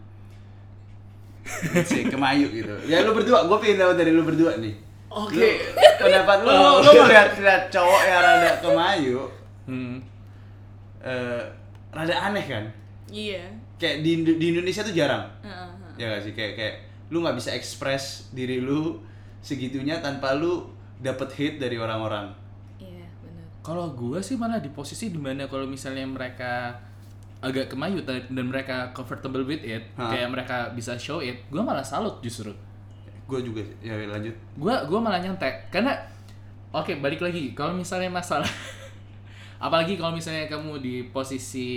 say, 1.82 2.06
kemayu 2.06 2.46
gitu. 2.52 2.70
Ya 2.86 3.02
lu 3.02 3.16
berdua, 3.16 3.48
gue 3.48 3.58
pengen 3.58 3.82
tahu 3.82 3.92
dari 3.98 4.12
lu 4.14 4.22
berdua 4.22 4.60
nih. 4.60 4.76
Oke. 5.10 5.34
Lu- 5.34 5.96
pendapat 5.98 6.38
lu, 6.46 6.52
lu, 6.54 6.70
lu 6.86 6.90
ngeliat, 7.02 7.34
ngeliat 7.34 7.64
cowok 7.72 8.02
yang 8.06 8.20
rada 8.22 8.52
kemayu, 8.62 9.20
hmm. 9.66 10.09
Eh, 11.00 11.42
rada 11.90 12.14
aneh 12.30 12.46
kan? 12.46 12.64
iya 13.10 13.42
Kayak 13.80 14.04
di, 14.04 14.22
di 14.36 14.46
Indonesia 14.52 14.84
tuh 14.84 14.92
jarang. 14.92 15.24
Heeh, 15.40 15.68
heeh. 15.72 15.94
ya 15.96 16.06
gak 16.12 16.22
sih 16.22 16.32
kayak 16.36 16.52
kayak 16.54 16.74
lu 17.10 17.26
nggak 17.26 17.36
bisa 17.36 17.50
ekspres 17.52 18.30
diri 18.30 18.62
lu 18.62 19.02
segitunya 19.42 19.98
tanpa 19.98 20.38
lu 20.38 20.62
dapet 21.02 21.28
hate 21.34 21.56
dari 21.58 21.74
orang-orang 21.74 22.30
iya 22.78 23.08
benar 23.18 23.44
kalau 23.66 23.90
gue 23.92 24.22
sih 24.22 24.38
malah 24.38 24.62
di 24.62 24.70
posisi 24.70 25.10
di 25.10 25.18
mana 25.18 25.50
kalau 25.50 25.66
misalnya 25.66 26.06
mereka 26.06 26.70
agak 27.42 27.72
kemayu 27.72 28.04
dan 28.06 28.46
mereka 28.46 28.92
comfortable 28.94 29.42
with 29.42 29.64
it 29.66 29.82
Hah. 29.98 30.12
kayak 30.12 30.28
mereka 30.30 30.70
bisa 30.76 30.94
show 31.00 31.18
it 31.18 31.40
gue 31.50 31.62
malah 31.64 31.82
salut 31.82 32.20
justru 32.22 32.54
gue 33.26 33.40
juga 33.42 33.62
sih. 33.64 33.90
ya 33.90 33.94
lanjut 34.06 34.34
gue 34.34 34.74
gua 34.90 34.98
malah 35.02 35.22
nyantai 35.22 35.66
karena 35.70 35.94
oke 36.74 36.94
balik 36.98 37.22
lagi 37.22 37.54
kalau 37.58 37.74
misalnya 37.74 38.10
masalah 38.12 38.46
apalagi 39.60 40.00
kalau 40.00 40.16
misalnya 40.16 40.48
kamu 40.48 40.80
di 40.80 40.94
posisi 41.12 41.68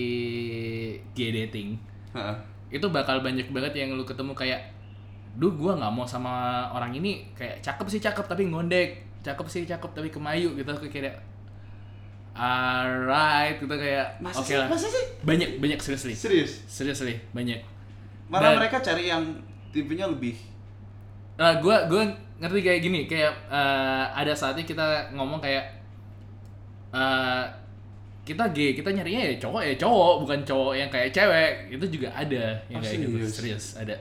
gay 1.11 1.35
dating 1.35 1.75
Heeh. 2.15 2.35
itu 2.71 2.87
bakal 2.87 3.19
banyak 3.19 3.51
banget 3.51 3.75
yang 3.75 3.93
lu 3.93 4.07
ketemu 4.07 4.31
kayak 4.31 4.71
duh 5.35 5.51
gua 5.51 5.73
nggak 5.75 5.93
mau 5.93 6.05
sama 6.05 6.65
orang 6.69 6.93
ini. 6.93 7.25
Kayak 7.33 7.57
cakep 7.61 7.85
sih 7.89 7.99
cakep 7.99 8.25
tapi 8.29 8.47
ngondek. 8.47 9.01
Cakep 9.25 9.45
sih 9.49 9.65
cakep 9.65 9.91
tapi 9.91 10.13
kemayu 10.13 10.53
gitu. 10.53 10.69
Kayak 10.89 11.17
alright 12.33 13.57
gitu 13.61 13.69
kayak 13.69 14.17
oke 14.21 14.41
sih? 14.45 14.57
lah. 14.57 14.65
Masa 14.69 14.89
sih? 14.89 15.05
banyak 15.21 15.61
banyak 15.61 15.79
seriously. 15.81 16.13
Serius? 16.17 16.65
Seriously 16.65 17.17
banyak. 17.33 17.61
Malah 18.29 18.53
Dan- 18.53 18.59
mereka 18.61 18.77
cari 18.81 19.09
yang 19.09 19.21
tipenya 19.73 20.09
lebih 20.09 20.37
Nah, 21.33 21.57
gue 21.57 21.75
gua 21.89 22.05
ngerti 22.37 22.61
kayak 22.61 22.79
gini, 22.85 22.99
kayak 23.09 23.33
eh, 23.49 24.05
ada 24.13 24.37
saatnya 24.37 24.61
kita 24.61 25.09
ngomong 25.17 25.41
kayak 25.41 25.65
eh, 26.93 27.43
kita 28.23 28.43
gay, 28.55 28.71
kita 28.71 28.87
nyarinya 28.95 29.19
ya 29.19 29.35
cowok 29.35 29.61
ya 29.67 29.75
cowok, 29.75 30.13
bukan 30.23 30.39
cowok 30.47 30.73
yang 30.79 30.87
kayak 30.87 31.11
cewek. 31.11 31.75
Itu 31.75 31.85
juga 31.91 32.07
ada 32.15 32.55
yang 32.71 32.79
Oh, 32.79 32.83
kayak 32.83 32.99
gitu. 33.03 33.17
serius? 33.19 33.33
Serius, 33.35 33.65
ada. 33.75 33.95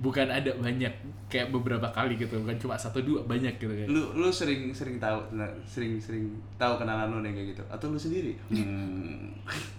Bukan 0.00 0.26
ada 0.26 0.50
banyak, 0.56 0.92
kayak 1.28 1.52
beberapa 1.52 1.84
kali 1.92 2.16
gitu, 2.16 2.40
bukan 2.40 2.56
cuma 2.56 2.74
satu 2.80 3.04
dua, 3.04 3.20
banyak 3.28 3.56
gitu 3.60 3.70
kayak. 3.72 3.88
lu 3.92 4.02
lu 4.16 4.28
sering 4.32 4.72
sering 4.72 4.96
tahu 4.96 5.20
sering 5.68 6.00
sering 6.00 6.32
tahu 6.56 6.80
kenalan 6.80 7.12
lu 7.12 7.20
yang 7.24 7.36
kayak 7.36 7.56
gitu 7.56 7.62
atau 7.68 7.86
lu 7.92 7.98
sendiri 8.00 8.32
hmm. 8.52 9.32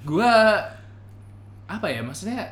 Gua 0.06 0.62
apa 1.66 1.88
ya 1.90 2.06
maksudnya 2.06 2.46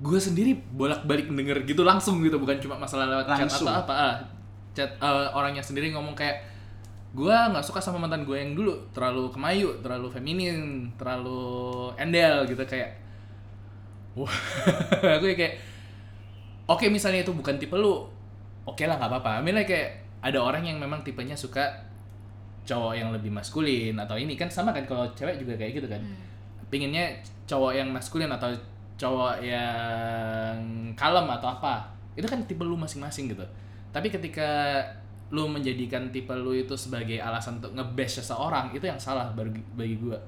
gue 0.00 0.16
sendiri 0.16 0.56
bolak-balik 0.72 1.28
denger 1.28 1.60
gitu 1.68 1.84
langsung 1.84 2.24
gitu 2.24 2.40
bukan 2.40 2.56
cuma 2.56 2.80
masalah 2.80 3.04
lewat 3.10 3.26
chat 3.36 3.44
Langsung. 3.44 3.68
atau 3.68 3.84
apa 3.84 3.92
ah, 3.92 4.14
chat 4.72 4.90
eh, 4.96 5.28
orangnya 5.36 5.60
sendiri 5.60 5.92
ngomong 5.92 6.16
kayak 6.16 6.40
gue 7.10 7.34
nggak 7.34 7.64
suka 7.66 7.82
sama 7.82 8.06
mantan 8.06 8.22
gue 8.22 8.38
yang 8.38 8.54
dulu 8.54 8.70
terlalu 8.94 9.34
kemayu 9.34 9.74
terlalu 9.82 10.06
feminin 10.14 10.86
terlalu 10.94 11.90
endel 11.98 12.46
gitu 12.46 12.62
kayak 12.62 12.94
wah. 14.14 14.30
Aku 15.18 15.26
kayak 15.34 15.58
oke 16.70 16.86
misalnya 16.90 17.26
itu 17.26 17.34
bukan 17.34 17.58
tipe 17.58 17.74
lu 17.74 18.06
oke 18.66 18.84
lah 18.86 18.96
nggak 18.98 19.10
apa-apa. 19.10 19.42
Misalnya 19.42 19.66
kayak 19.66 19.88
ada 20.20 20.38
orang 20.38 20.62
yang 20.66 20.78
memang 20.78 21.00
tipenya 21.00 21.34
suka 21.34 21.66
cowok 22.68 22.94
yang 22.94 23.10
lebih 23.10 23.32
maskulin 23.32 23.96
atau 23.98 24.14
ini. 24.14 24.36
Kan 24.38 24.50
sama 24.52 24.70
kan 24.70 24.86
kalau 24.86 25.06
cewek 25.16 25.40
juga 25.40 25.58
kayak 25.58 25.82
gitu 25.82 25.88
kan. 25.90 26.02
Pinginnya 26.70 27.10
cowok 27.50 27.72
yang 27.74 27.88
maskulin 27.90 28.30
atau 28.30 28.50
cowok 29.00 29.42
yang 29.42 30.58
kalem 30.94 31.26
atau 31.26 31.48
apa. 31.50 31.90
Itu 32.14 32.30
kan 32.30 32.44
tipe 32.46 32.62
lu 32.62 32.78
masing-masing 32.78 33.32
gitu. 33.32 33.42
Tapi 33.90 34.06
ketika 34.06 34.78
lu 35.30 35.46
menjadikan 35.46 36.10
tipe 36.10 36.34
lu 36.34 36.50
itu 36.54 36.74
sebagai 36.74 37.22
alasan 37.22 37.62
untuk 37.62 37.74
ngebash 37.78 38.18
seseorang 38.18 38.74
itu 38.74 38.82
yang 38.86 38.98
salah 38.98 39.30
bagi 39.34 39.62
bagi 39.78 39.96
gua. 39.98 40.18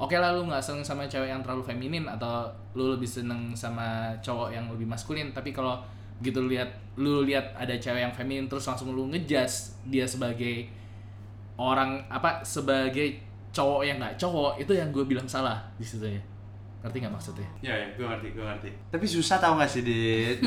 Oke 0.00 0.16
lah 0.16 0.32
lu 0.32 0.48
nggak 0.48 0.62
seneng 0.64 0.86
sama 0.86 1.04
cewek 1.04 1.28
yang 1.28 1.44
terlalu 1.44 1.66
feminin 1.66 2.08
atau 2.08 2.48
lu 2.72 2.94
lebih 2.96 3.10
seneng 3.10 3.52
sama 3.52 4.14
cowok 4.24 4.54
yang 4.54 4.64
lebih 4.72 4.88
maskulin 4.88 5.28
tapi 5.34 5.52
kalau 5.52 5.76
gitu 6.24 6.48
lihat 6.48 6.72
lu 6.96 7.20
lihat 7.24 7.52
ada 7.52 7.76
cewek 7.76 8.00
yang 8.00 8.14
feminin 8.14 8.48
terus 8.48 8.64
langsung 8.64 8.96
lu 8.96 9.12
ngejudge 9.12 9.76
dia 9.92 10.08
sebagai 10.08 10.68
orang 11.60 12.00
apa 12.08 12.40
sebagai 12.40 13.20
cowok 13.52 13.82
yang 13.84 14.00
nggak 14.00 14.16
cowok 14.16 14.56
itu 14.62 14.72
yang 14.72 14.88
gue 14.88 15.04
bilang 15.04 15.28
salah 15.28 15.60
di 15.76 15.84
situ 15.84 16.06
ya. 16.06 16.22
Ngerti 16.80 16.96
nggak 17.04 17.12
maksudnya? 17.12 17.48
Ya, 17.60 17.76
ya, 17.76 17.92
gue 17.92 18.06
ngerti, 18.08 18.28
gue 18.32 18.40
ngerti. 18.40 18.70
Tapi 18.88 19.04
susah 19.04 19.36
tau 19.36 19.60
gak 19.60 19.68
sih, 19.68 19.84
Dit? 19.84 20.40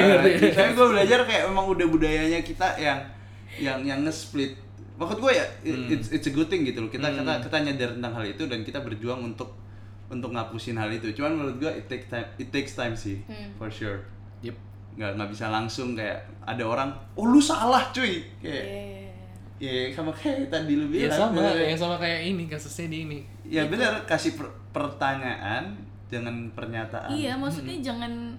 Tapi 0.56 0.70
gue 0.72 0.86
belajar 0.96 1.28
kayak 1.28 1.52
emang 1.52 1.68
udah 1.68 1.84
budayanya 1.84 2.40
kita 2.40 2.80
yang 2.80 2.96
yang 3.56 3.78
yang 3.80 4.00
nge-split. 4.00 4.56
Maksud 4.94 5.18
gue 5.18 5.32
ya, 5.32 5.46
it- 5.62 5.90
it's, 5.90 6.08
it's 6.10 6.26
a 6.26 6.32
good 6.32 6.46
thing 6.46 6.62
gitu 6.62 6.78
loh. 6.78 6.88
Kita, 6.88 7.08
kita 7.08 7.42
kita 7.42 7.56
nyadar 7.60 7.90
tentang 7.92 8.12
hal 8.12 8.24
itu 8.24 8.44
dan 8.44 8.60
kita 8.60 8.78
berjuang 8.78 9.20
untuk 9.24 9.50
untuk 10.06 10.30
ngapusin 10.30 10.74
hal 10.74 10.86
itu. 10.88 11.10
Cuman 11.12 11.34
menurut 11.34 11.56
gue 11.58 11.72
it 11.72 11.86
takes 11.86 12.06
time, 12.06 12.28
it 12.36 12.48
takes 12.48 12.72
time 12.72 12.94
sih, 12.94 13.18
for 13.54 13.66
sure. 13.68 14.04
yep 14.40 14.54
Nggak 14.94 15.10
nggak 15.14 15.28
bisa 15.28 15.46
langsung 15.48 15.92
kayak 15.92 16.22
ada 16.40 16.62
orang, 16.62 16.88
oh 17.14 17.26
lu 17.26 17.38
salah 17.38 17.90
cuy, 17.90 18.22
kayak 18.38 18.64
Iya. 19.56 19.90
ya 19.90 19.92
sama 19.92 20.10
kayak 20.10 20.46
tadi 20.46 20.74
lu 20.74 20.86
ya 20.86 21.06
bilang. 21.06 21.18
sama 21.30 21.40
Eh, 21.52 21.66
yang 21.68 21.80
sama 21.80 21.96
kayak 21.96 22.20
ini 22.28 22.44
kasusnya 22.44 22.86
di 22.86 22.98
ini 23.02 23.18
Ya 23.44 23.66
benar, 23.66 24.02
kasih 24.04 24.34
per- 24.34 24.54
pertanyaan 24.70 25.74
dengan 26.06 26.46
pernyataan. 26.50 27.10
Iya, 27.10 27.34
maksudnya 27.34 27.74
jangan 27.80 28.38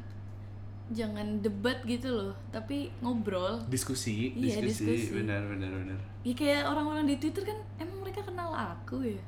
jangan 0.87 1.41
debat 1.41 1.81
gitu 1.83 2.13
loh, 2.13 2.33
tapi 2.49 2.93
ngobrol. 2.99 3.57
diskusi 3.65 4.29
Iya, 4.31 4.61
diskusi. 4.61 5.09
benar 5.11 5.41
benar 5.43 5.73
benar. 5.73 5.97
Ya 6.21 6.33
kayak 6.33 6.69
orang-orang 6.69 7.05
di 7.05 7.17
Twitter 7.17 7.41
kan 7.41 7.57
emang 7.77 8.01
mereka 8.01 8.21
kenal 8.21 8.49
aku 8.49 9.01
ya. 9.01 9.21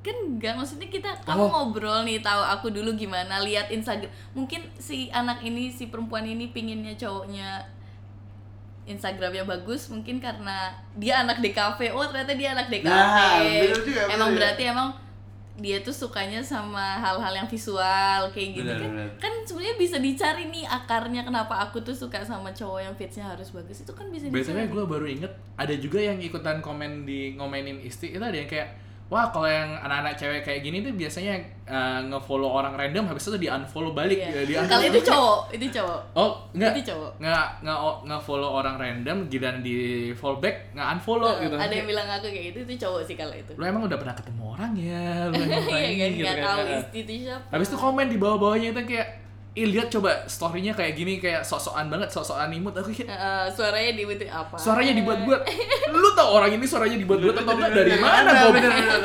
Kan 0.00 0.36
enggak 0.36 0.56
maksudnya 0.56 0.88
kita 0.88 1.16
kamu 1.20 1.40
Oh. 1.40 1.48
ngobrol 1.50 2.04
nih 2.04 2.20
tahu 2.20 2.40
aku 2.40 2.68
dulu 2.68 2.92
gimana 2.92 3.40
lihat 3.40 3.68
Instagram. 3.68 4.08
Mungkin 4.32 4.64
si 4.76 5.08
anak 5.08 5.40
ini 5.40 5.68
si 5.68 5.88
perempuan 5.88 6.24
ini 6.24 6.48
pinginnya 6.48 6.92
cowoknya 6.94 7.64
Instagramnya 8.84 9.48
bagus 9.48 9.88
mungkin 9.88 10.20
karena 10.20 10.76
dia 10.94 11.24
anak 11.24 11.40
DKV. 11.40 11.96
Oh, 11.96 12.04
ternyata 12.04 12.36
dia 12.36 12.52
anak 12.52 12.68
DKV. 12.68 12.84
Nah, 12.84 13.40
bener 13.40 13.80
juga, 13.80 14.00
bener 14.04 14.12
emang 14.12 14.30
berarti 14.36 14.62
emang 14.68 14.88
dia 15.54 15.78
tuh 15.86 15.94
sukanya 15.94 16.42
sama 16.42 16.98
hal-hal 16.98 17.30
yang 17.30 17.46
visual 17.46 18.20
kayak 18.34 18.58
gitu. 18.58 18.66
Benar, 18.66 18.82
kan 18.82 18.90
benar. 18.90 19.08
kan 19.22 19.32
sebenarnya 19.46 19.76
bisa 19.78 19.96
dicari 20.02 20.50
nih 20.50 20.66
akarnya 20.66 21.22
kenapa 21.22 21.54
aku 21.62 21.78
tuh 21.78 21.94
suka 21.94 22.26
sama 22.26 22.50
cowok 22.50 22.80
yang 22.82 22.94
fitsnya 22.98 23.30
harus 23.30 23.54
bagus. 23.54 23.86
Itu 23.86 23.94
kan 23.94 24.10
bisa 24.10 24.26
Biasanya 24.26 24.66
gue 24.66 24.84
baru 24.84 25.06
inget 25.06 25.32
ada 25.54 25.74
juga 25.78 26.02
yang 26.02 26.18
ikutan 26.18 26.58
komen 26.58 27.06
di 27.06 27.38
ngomenin 27.38 27.78
istri 27.86 28.10
itu 28.10 28.22
ada 28.22 28.34
yang 28.34 28.50
kayak 28.50 28.83
wah 29.14 29.30
kalau 29.30 29.46
yang 29.46 29.70
anak-anak 29.78 30.18
cewek 30.18 30.42
kayak 30.42 30.60
gini 30.60 30.82
tuh 30.82 30.90
biasanya 30.90 31.38
uh, 31.64 32.02
nge-follow 32.04 32.50
orang 32.50 32.74
random 32.74 33.06
habis 33.06 33.22
itu 33.24 33.38
di 33.38 33.46
unfollow 33.46 33.94
balik 33.94 34.18
Iya. 34.18 34.42
di 34.42 34.52
kalau 34.66 34.82
itu 34.82 34.98
cowok 35.00 35.38
itu 35.54 35.66
cowok. 35.70 36.00
Oh 36.12 36.30
enggak 36.50 36.74
itu 36.74 36.90
cowok. 36.90 37.22
Nggak 37.22 37.46
nggak 37.62 37.78
nge 38.04 38.18
follow 38.20 38.50
orang 38.52 38.74
random 38.74 39.16
giliran 39.30 39.62
di 39.62 39.76
follow 40.12 40.42
back 40.42 40.74
nggak 40.74 40.88
unfollow 40.92 41.30
gitu. 41.38 41.54
ada 41.54 41.70
yang 41.70 41.86
bilang 41.86 42.10
aku 42.10 42.26
kayak 42.26 42.44
gitu 42.50 42.58
itu 42.66 42.74
cowok 42.82 43.00
sih 43.06 43.14
kalau 43.14 43.30
itu. 43.32 43.52
Lu 43.54 43.62
emang 43.62 43.86
udah 43.86 43.94
pernah 43.94 44.16
ketemu 44.18 44.42
orang 44.50 44.72
ya? 44.74 45.06
Lu 45.30 45.34
emang 45.46 45.62
iya 45.70 45.94
kan 45.94 46.10
gitu 46.10 46.24
nggak 46.26 46.34
kan. 46.34 46.44
tahu 46.44 46.60
isti 46.74 46.98
itu 47.00 47.12
siapa. 47.24 47.46
Habis 47.48 47.68
itu 47.70 47.76
komen 47.78 48.06
di 48.10 48.18
bawah-bawahnya 48.18 48.68
itu 48.74 48.82
kayak 48.84 49.08
Ih 49.54 49.70
lihat 49.70 49.86
coba 49.86 50.26
storynya 50.26 50.74
kayak 50.74 50.98
gini 50.98 51.22
kayak 51.22 51.46
sok-sokan 51.46 51.86
banget 51.86 52.10
sok-sokan 52.10 52.50
imut. 52.50 52.74
Aku 52.74 52.90
kayak 52.90 53.06
Eh, 53.06 53.46
suaranya 53.54 53.94
dibutuhin 53.94 54.26
apa? 54.34 54.58
Suaranya 54.58 54.98
dibuat-buat 54.98 55.40
lu 55.94 56.10
tau 56.18 56.42
orang 56.42 56.58
ini 56.58 56.66
suaranya 56.66 56.98
dibuat-buat 56.98 57.38
atau 57.38 57.54
enggak? 57.54 57.70
Dari 57.70 57.94
mana 58.02 58.50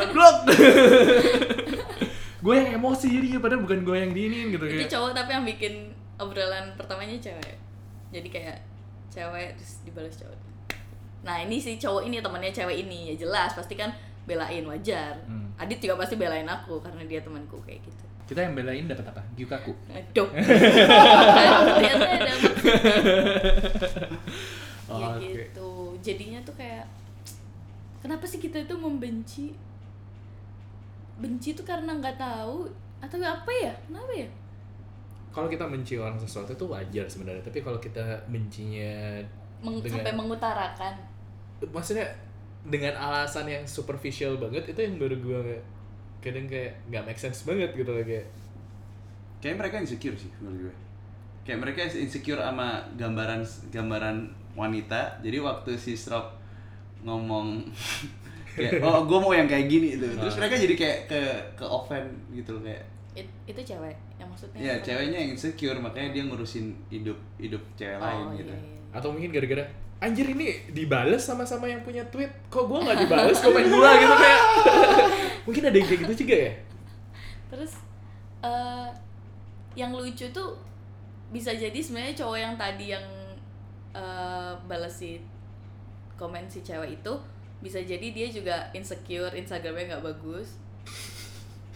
blok. 0.10 0.38
Gue 2.44 2.56
yang 2.56 2.82
emosi 2.82 3.06
jadinya 3.14 3.40
padahal 3.44 3.62
bukan 3.62 3.84
gue 3.84 3.98
yang 4.00 4.12
diinin 4.16 4.48
gitu 4.56 4.64
itu 4.64 4.88
cowok 4.88 5.12
tapi 5.12 5.36
yang 5.36 5.44
bikin 5.46 5.92
obrolan 6.18 6.72
pertamanya 6.80 7.20
cewek. 7.22 7.56
Jadi 8.10 8.28
kayak 8.32 8.58
cewek 9.14 9.54
terus 9.54 9.84
dibalas 9.86 10.16
cowok. 10.18 10.40
Nah 11.30 11.46
ini 11.46 11.62
si 11.62 11.78
cowok 11.78 12.10
ini 12.10 12.24
temannya 12.26 12.50
cewek 12.50 12.88
ini. 12.88 13.14
Ya 13.14 13.28
jelas 13.28 13.54
pasti 13.54 13.78
kan 13.78 13.94
belain 14.26 14.66
wajar. 14.66 15.20
Hmm. 15.30 15.52
Adit 15.62 15.78
juga 15.78 16.00
pasti 16.00 16.18
belain 16.18 16.48
aku 16.48 16.80
karena 16.82 17.06
dia 17.06 17.22
temanku 17.22 17.62
kayak 17.62 17.84
gitu 17.86 18.09
kita 18.30 18.46
yang 18.46 18.54
belain 18.54 18.86
dapat 18.86 19.10
apa? 19.10 19.22
Gyukaku. 19.34 19.74
Aduh. 19.90 20.30
Ternyata 21.74 22.06
ada 22.06 22.30
maksudnya. 22.30 22.78
Ya 24.90 25.08
gitu. 25.18 25.98
Jadinya 26.06 26.40
tuh 26.46 26.54
kayak 26.54 26.86
kenapa 28.06 28.30
sih 28.30 28.38
kita 28.38 28.62
itu 28.62 28.76
membenci? 28.78 29.58
Benci 31.18 31.58
tuh 31.58 31.66
karena 31.66 31.98
nggak 31.98 32.22
tahu 32.22 32.70
atau 33.02 33.18
apa 33.18 33.50
ya? 33.50 33.74
Kenapa 33.90 34.14
ya? 34.14 34.30
Kalau 35.34 35.50
kita 35.50 35.66
benci 35.66 35.98
orang 35.98 36.18
sesuatu 36.22 36.54
itu 36.54 36.66
wajar 36.70 37.06
sebenarnya 37.10 37.42
tapi 37.42 37.66
kalau 37.66 37.82
kita 37.82 38.02
bencinya 38.30 39.18
Meng- 39.60 39.82
Dengan- 39.82 40.06
sampai 40.06 40.14
mengutarakan. 40.14 40.94
Maksudnya 41.60 42.06
dengan 42.62 42.94
alasan 42.94 43.50
yang 43.50 43.64
superficial 43.66 44.38
banget 44.38 44.70
itu 44.70 44.80
yang 44.86 44.96
baru 45.02 45.16
gue 45.18 45.58
kadang 46.20 46.46
kayak 46.46 46.76
nggak 46.88 47.04
make 47.04 47.18
sense 47.18 47.44
banget 47.44 47.72
gitu 47.74 47.90
loh 47.90 48.04
kayak 48.04 48.28
Kayaknya 49.40 49.60
mereka 49.64 49.76
insecure 49.80 50.18
sih 50.20 50.32
menurut 50.44 50.68
gue. 50.68 50.76
Kayak 51.48 51.60
mereka 51.64 51.80
insecure 51.88 52.42
sama 52.44 52.84
gambaran 53.00 53.42
gambaran 53.72 54.18
wanita. 54.52 55.24
Jadi 55.24 55.40
waktu 55.40 55.80
si 55.80 55.96
Strop 55.96 56.36
ngomong 57.02 57.64
kayak 58.60 58.84
oh 58.84 59.08
gue 59.08 59.16
mau 59.16 59.32
yang 59.32 59.48
kayak 59.48 59.72
gini 59.72 59.96
itu. 59.96 60.04
Terus 60.12 60.36
Ah. 60.36 60.40
mereka 60.44 60.56
jadi 60.60 60.76
kayak 60.76 61.00
ke 61.08 61.22
ke 61.56 61.64
offend 61.64 62.12
gitu 62.36 62.60
loh 62.60 62.68
kayak. 62.68 62.84
It- 63.16 63.32
itu 63.48 63.62
cewek 63.64 63.96
yang 64.20 64.28
maksudnya 64.28 64.60
Ya 64.60 64.74
ceweknya 64.84 65.18
yang 65.18 65.32
insecure 65.34 65.80
makanya 65.80 66.10
dia 66.14 66.24
ngurusin 66.28 66.76
hidup 66.92 67.16
hidup 67.40 67.64
cewek 67.74 67.96
oh, 67.96 68.04
lain 68.04 68.26
iya, 68.36 68.40
gitu. 68.44 68.54
iya. 68.54 68.62
atau 68.90 69.10
mungkin 69.10 69.30
gara-gara 69.34 69.66
anjir 70.00 70.28
ini 70.30 70.48
dibales 70.72 71.20
sama-sama 71.20 71.66
yang 71.66 71.82
punya 71.82 72.04
tweet 72.08 72.30
kok 72.48 72.66
gue 72.66 72.80
nggak 72.80 72.98
dibales 73.04 73.38
komen 73.44 73.66
gue 73.66 73.90
gitu 73.98 74.16
kayak 74.16 74.42
mungkin 75.50 75.66
ada 75.66 75.78
yang 75.78 75.88
kayak 75.90 76.02
gitu 76.06 76.14
juga 76.22 76.36
ya? 76.46 76.54
Terus 77.50 77.74
eh 78.46 78.90
yang 79.74 79.92
lucu 79.94 80.30
tuh 80.30 80.54
bisa 81.34 81.54
jadi 81.54 81.78
sebenarnya 81.82 82.16
cowok 82.22 82.38
yang 82.38 82.54
tadi 82.58 82.86
yang 82.94 83.06
eh 83.94 84.54
balas 84.70 84.94
si 85.02 85.18
komen 86.14 86.46
si 86.46 86.62
cewek 86.62 87.02
itu 87.02 87.14
bisa 87.60 87.80
jadi 87.82 88.08
dia 88.14 88.28
juga 88.30 88.70
insecure 88.72 89.34
Instagramnya 89.36 89.98
nggak 89.98 90.06
bagus. 90.06 90.62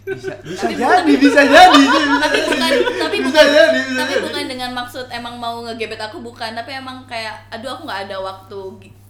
Bisa 0.04 0.36
bisa 0.48 0.68
Tapi 0.68 0.76
jadi, 0.76 1.14
bisa 1.16 1.42
jadi, 1.48 1.84
tapi 2.20 2.40
bukan 2.44 2.72
tapi 3.00 3.18
bisa 3.24 3.40
bukan 3.40 3.48
jadi, 3.56 3.80
bisa 3.88 4.00
tapi 4.04 4.14
jadi. 4.16 4.24
bukan 4.24 4.44
dengan 4.52 4.72
maksud 4.76 5.06
emang 5.12 5.36
mau 5.40 5.64
ngegebet 5.64 6.00
aku 6.00 6.20
bukan. 6.24 6.52
Tapi 6.56 6.72
emang 6.76 7.04
kayak 7.08 7.36
aduh 7.52 7.76
aku 7.76 7.88
nggak 7.88 8.08
ada 8.08 8.18
waktu. 8.20 8.62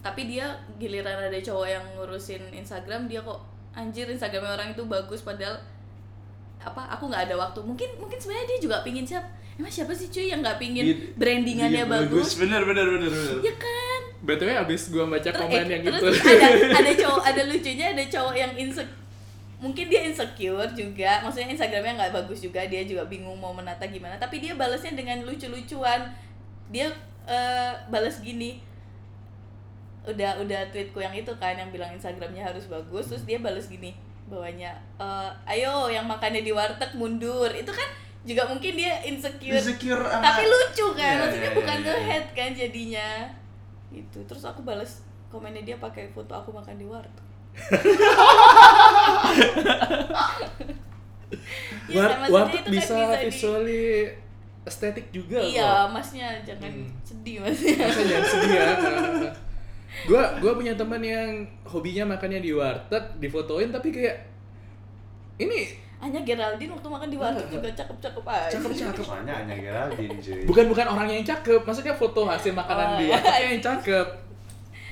Tapi 0.02 0.20
dia 0.28 0.46
giliran 0.78 1.18
ada 1.30 1.38
cowok 1.38 1.66
yang 1.68 1.84
ngurusin 1.96 2.42
Instagram 2.54 3.06
dia 3.06 3.22
kok 3.22 3.53
anjir 3.74 4.06
Instagramnya 4.06 4.54
orang 4.54 4.68
itu 4.72 4.82
bagus 4.86 5.20
padahal 5.26 5.58
apa 6.62 6.82
aku 6.94 7.10
nggak 7.10 7.28
ada 7.30 7.36
waktu. 7.36 7.60
Mungkin 7.60 8.00
mungkin 8.00 8.16
sebenarnya 8.16 8.46
dia 8.54 8.58
juga 8.62 8.80
pingin 8.80 9.04
siapa 9.04 9.28
emang 9.54 9.70
siapa 9.70 9.94
sih 9.94 10.10
cuy 10.10 10.26
yang 10.34 10.42
nggak 10.42 10.58
pingin 10.58 10.82
Iya, 10.82 10.96
brandingannya 11.14 11.84
iya, 11.84 11.90
bagus. 11.90 12.40
Bener 12.40 12.62
bener 12.66 12.86
bener 12.90 13.10
bener. 13.10 13.38
ya 13.44 13.54
kan? 13.54 14.00
Btw 14.24 14.50
abis 14.56 14.88
gue 14.88 15.04
baca 15.04 15.30
komen 15.36 15.64
eh, 15.68 15.72
yang 15.78 15.82
terus 15.84 16.16
gitu 16.16 16.32
ada 16.32 16.46
ada 16.80 16.92
cowok 17.04 17.22
ada 17.28 17.42
lucunya 17.44 17.86
ada 17.92 18.04
cowok 18.08 18.34
yang 18.34 18.52
insecure 18.56 19.02
mungkin 19.62 19.86
dia 19.88 20.00
insecure 20.04 20.70
juga. 20.76 21.22
Maksudnya 21.24 21.54
Instagramnya 21.54 21.92
nggak 21.96 22.12
bagus 22.24 22.38
juga 22.44 22.64
dia 22.66 22.82
juga 22.84 23.04
bingung 23.08 23.36
mau 23.38 23.52
menata 23.56 23.84
gimana. 23.88 24.16
Tapi 24.20 24.40
dia 24.42 24.52
balasnya 24.56 24.92
dengan 24.92 25.24
lucu-lucuan. 25.24 26.10
Dia 26.68 26.88
eh, 27.24 27.72
balas 27.88 28.20
gini 28.20 28.60
udah 30.04 30.30
udah 30.38 30.60
tweetku 30.68 30.98
yang 30.98 31.10
itu 31.10 31.28
kan 31.34 31.54
yang 31.54 31.68
bilang 31.68 31.90
Instagramnya 31.90 32.42
harus 32.44 32.66
bagus 32.66 33.06
terus 33.06 33.22
dia 33.22 33.38
balas 33.38 33.66
gini 33.66 33.94
bawahnya 34.24 34.72
eh, 34.96 35.30
ayo 35.50 35.88
yang 35.88 36.04
makannya 36.04 36.40
di 36.40 36.50
warteg 36.50 36.88
mundur. 36.94 37.46
Itu 37.50 37.68
kan 37.68 37.84
juga 38.22 38.44
mungkin 38.44 38.74
dia 38.74 38.98
insecure, 39.02 39.52
Insecure 39.52 40.02
sama- 40.02 40.22
tapi 40.22 40.42
lucu 40.44 40.86
kan 40.92 41.10
Iya, 41.10 41.18
maksudnya 41.20 41.46
iya, 41.46 41.54
bukan 41.54 41.74
iya, 41.74 41.82
iya. 41.82 41.94
nge-head 41.94 42.24
kan 42.32 42.50
jadinya. 42.50 43.08
Itu 43.90 44.18
terus 44.22 44.42
aku 44.42 44.60
balas 44.60 45.00
komennya 45.26 45.62
dia 45.62 45.76
pakai 45.76 46.08
foto 46.08 46.32
aku 46.32 46.50
makan 46.50 46.74
di 46.74 46.84
warteg. 46.84 47.24
Ya, 51.84 52.00
War- 52.00 52.16
maksudnya 52.16 52.30
warteg 52.30 52.56
itu 52.56 52.64
kan 52.64 52.72
bisa, 52.72 52.96
di- 52.96 53.22
visually 53.26 53.84
estetik 54.64 55.06
juga 55.10 55.36
iya 55.38 55.84
kok. 55.84 55.92
masnya 55.92 56.26
jangan 56.42 56.70
Hmm. 56.72 56.88
sedih 57.02 57.36
masnya 57.38 57.74
Masa 57.76 58.00
jangan 58.02 58.24
sedih 58.24 58.50
ya 58.50 58.64
gue 60.04 60.22
gua 60.38 60.52
punya 60.52 60.74
teman 60.74 60.98
yang 60.98 61.30
hobinya 61.62 62.04
makannya 62.06 62.38
di 62.38 62.50
warteg 62.50 63.00
difotoin 63.16 63.70
tapi 63.70 63.88
kayak 63.88 64.16
ini 65.36 65.70
hanya 65.98 66.20
Geraldine 66.20 66.68
waktu 66.68 66.84
makan 66.86 67.08
di 67.08 67.16
warteg 67.16 67.48
juga 67.48 67.68
cakep-cakep 67.72 68.24
aja. 68.26 68.52
Cakep-cakep. 68.52 69.04
Soalnya 69.04 69.34
hanya 69.40 69.54
Geraldine 69.56 70.16
cuy. 70.18 70.42
bukan 70.44 70.64
bukan 70.68 70.86
orang 70.86 71.08
yang 71.08 71.24
cakep 71.24 71.60
maksudnya 71.62 71.94
foto 71.94 72.28
hasil 72.28 72.52
makanan 72.52 72.86
Oh, 72.86 72.98
di 73.00 73.06
iya. 73.08 73.18
yang 73.40 73.58
cakep. 73.58 74.06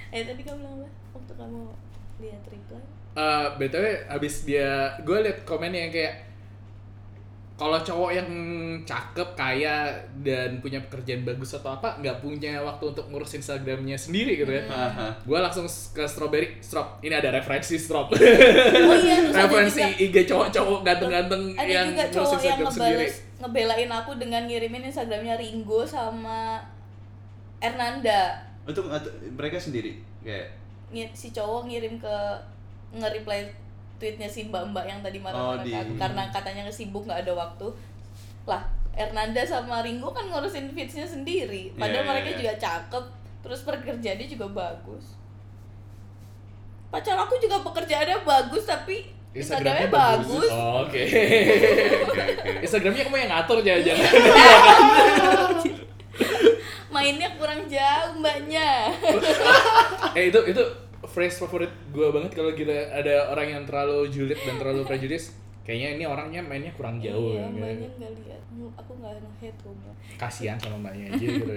Eh 0.08 0.24
tadi 0.24 0.40
kamu 0.40 0.56
bilang 0.58 0.80
apa? 0.80 0.88
Waktu 1.12 1.32
kamu 1.36 1.60
lihat 2.18 2.42
reply 2.48 2.80
Eh, 3.12 3.46
btw 3.60 3.84
abis 4.08 4.34
dia 4.42 4.70
gue 4.98 5.18
liat 5.20 5.44
komennya 5.44 5.84
yang 5.84 5.92
kayak 5.92 6.14
kalau 7.62 7.78
cowok 7.78 8.10
yang 8.10 8.28
cakep 8.82 9.28
kaya 9.38 9.94
dan 10.26 10.58
punya 10.58 10.82
pekerjaan 10.82 11.22
bagus 11.22 11.54
atau 11.54 11.78
apa 11.78 11.94
nggak 12.02 12.18
punya 12.18 12.58
waktu 12.58 12.90
untuk 12.90 13.06
ngurus 13.06 13.38
instagramnya 13.38 13.94
sendiri 13.94 14.42
gitu 14.42 14.50
ya. 14.50 14.66
Haha. 14.66 15.14
gue 15.22 15.38
langsung 15.38 15.66
ke 15.70 16.02
strawberry 16.02 16.58
strop 16.58 16.98
ini 17.06 17.14
ada 17.14 17.30
referensi 17.30 17.78
strop 17.78 18.10
oh 18.10 18.96
iya 18.98 19.30
referensi 19.46 19.82
IG 20.02 20.26
cowok-cowok 20.26 20.80
ganteng-ganteng 20.82 21.54
ada 21.54 21.70
yang 21.70 21.88
juga 21.94 22.04
ngurus 22.10 22.26
cowok 22.34 22.42
yang 22.42 22.60
sendiri. 22.66 23.06
ngebelain 23.38 23.90
aku 23.94 24.12
dengan 24.18 24.42
ngirimin 24.50 24.82
instagramnya 24.90 25.38
Ringo 25.38 25.86
sama 25.86 26.58
Ernanda 27.62 28.50
Untuk 28.66 28.90
mereka 29.38 29.58
sendiri 29.58 30.02
kayak 30.26 30.58
si 31.14 31.30
cowok 31.30 31.70
ngirim 31.70 31.98
ke 32.02 32.16
nge-reply 32.92 33.61
tweetnya 34.02 34.26
si 34.26 34.50
mbak-mbak 34.50 34.82
yang 34.82 34.98
tadi 34.98 35.22
Oh, 35.22 35.30
marah-marah 35.54 35.62
di- 35.62 35.70
kan 35.70 35.86
karena 35.94 36.22
katanya 36.34 36.66
sibuk 36.66 37.06
nggak 37.06 37.22
ada 37.22 37.32
waktu. 37.38 37.70
Lah 38.50 38.66
Ernanda 38.92 39.46
sama 39.46 39.78
Ringo 39.80 40.10
kan 40.10 40.26
ngurusin 40.26 40.74
feedsnya 40.74 41.06
sendiri. 41.06 41.70
Iya, 41.70 41.78
padahal 41.78 42.02
iya, 42.02 42.10
mereka 42.10 42.28
iya. 42.28 42.38
juga 42.42 42.52
cakep 42.58 43.04
terus 43.46 43.60
pekerjaannya 43.62 44.26
juga 44.26 44.46
bagus. 44.50 45.04
Pacar 46.90 47.14
aku 47.16 47.38
juga 47.38 47.62
pekerjaannya 47.62 48.26
bagus 48.26 48.66
tapi 48.66 49.06
Instagramnya 49.32 49.88
bagus, 49.88 50.50
Oh, 50.50 50.82
oke. 50.84 51.02
Instagramnya 52.60 53.06
kamu 53.06 53.16
yang 53.16 53.30
ngatur 53.32 53.58
jangan-jangan 53.62 54.10
mainnya 56.92 57.32
kurang 57.40 57.64
jauh 57.64 58.12
mbaknya. 58.20 58.92
Eh 60.12 60.28
itu 60.28 60.36
itu 60.44 60.62
phrase 61.12 61.36
favorit 61.38 61.70
gue 61.92 62.08
banget 62.08 62.32
kalau 62.32 62.52
kita 62.52 62.72
ada 62.90 63.28
orang 63.28 63.48
yang 63.52 63.62
terlalu 63.68 64.08
julid 64.08 64.40
dan 64.42 64.56
terlalu 64.56 64.82
prejudis 64.82 65.36
kayaknya 65.62 65.88
ini 65.94 66.04
orangnya 66.08 66.40
mainnya 66.42 66.72
kurang 66.74 66.98
jauh 66.98 67.38
iya 67.38 67.46
mbaknya 67.46 67.86
nggak 67.94 68.12
lihat 68.18 68.42
aku 68.72 68.92
nggak 68.98 69.14
ngehead 69.14 69.54
Mbak. 69.62 69.94
kasihan 70.18 70.58
sama 70.58 70.76
mbaknya 70.82 71.14
aja 71.14 71.24
gitu 71.24 71.52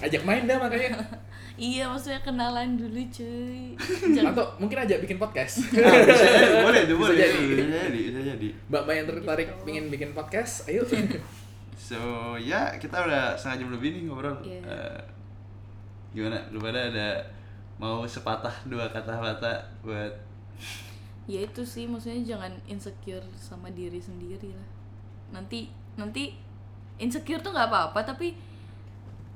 ajak 0.00 0.22
main 0.24 0.42
dah 0.48 0.56
makanya 0.56 0.90
iya 1.70 1.84
maksudnya 1.84 2.22
kenalan 2.24 2.80
dulu 2.80 2.96
cuy 3.12 3.76
atau 4.32 4.44
mungkin 4.56 4.78
ajak 4.80 4.98
bikin 5.04 5.18
podcast 5.20 5.60
Nah, 5.76 6.00
bisa 6.00 6.24
jadi, 6.24 6.62
boleh 6.64 6.82
Bisa 6.88 6.94
boleh. 6.96 7.16
jadi. 7.18 7.38
Bisa 7.44 7.64
jadi, 7.68 8.00
bisa 8.08 8.20
jadi. 8.24 8.48
mbak-mbak 8.72 8.94
yang 8.96 9.06
tertarik 9.10 9.48
Gitu. 9.52 9.68
ingin 9.68 9.84
bikin 9.92 10.10
podcast 10.16 10.64
ayo 10.70 10.82
So, 11.82 11.98
ya 12.38 12.78
kita 12.78 12.94
udah 12.94 13.34
setengah 13.34 13.66
jam 13.66 13.68
lebih 13.74 13.88
nih 13.92 14.02
ngobrol. 14.06 14.38
Iya. 14.40 14.62
Eh, 14.64 15.00
gimana? 16.14 16.38
Lu 16.48 16.62
pada 16.62 16.88
ada 16.88 17.20
mau 17.82 18.06
sepatah 18.06 18.54
dua 18.70 18.86
kata-kata 18.94 19.58
buat 19.82 20.14
ya 21.26 21.42
itu 21.42 21.66
sih 21.66 21.90
maksudnya 21.90 22.22
jangan 22.22 22.54
insecure 22.70 23.26
sama 23.34 23.66
diri 23.74 23.98
sendiri 23.98 24.54
lah. 24.54 24.70
Nanti 25.34 25.66
nanti 25.98 26.30
insecure 27.02 27.42
tuh 27.42 27.50
nggak 27.50 27.66
apa-apa 27.66 28.06
tapi 28.06 28.38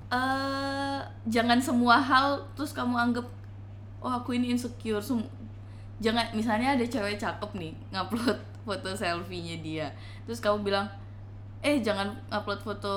eh 0.06 1.00
jangan 1.26 1.58
semua 1.58 1.98
hal 1.98 2.38
terus 2.54 2.70
kamu 2.70 2.94
anggap 2.94 3.26
oh 3.98 4.14
aku 4.14 4.38
ini 4.38 4.54
insecure. 4.54 5.02
Sem- 5.02 5.26
jangan 5.98 6.30
misalnya 6.30 6.78
ada 6.78 6.86
cewek 6.86 7.18
cakep 7.18 7.50
nih 7.58 7.74
ngupload 7.90 8.38
foto 8.62 8.94
selfie-nya 8.94 9.58
dia. 9.58 9.86
Terus 10.22 10.38
kamu 10.38 10.62
bilang 10.62 10.86
eh 11.66 11.82
jangan 11.82 12.14
upload 12.30 12.62
foto 12.62 12.94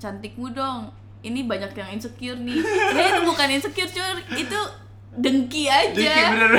cantikmu 0.00 0.56
dong 0.56 0.88
ini 1.20 1.44
banyak 1.44 1.72
yang 1.74 1.90
insecure 1.92 2.38
nih 2.38 2.58
ya 2.94 3.04
itu 3.10 3.20
bukan 3.26 3.48
insecure 3.50 3.90
cuy 3.90 4.10
itu 4.38 4.60
dengki 5.18 5.66
aja 5.66 5.92
Dikit 5.94 6.26
bener 6.30 6.52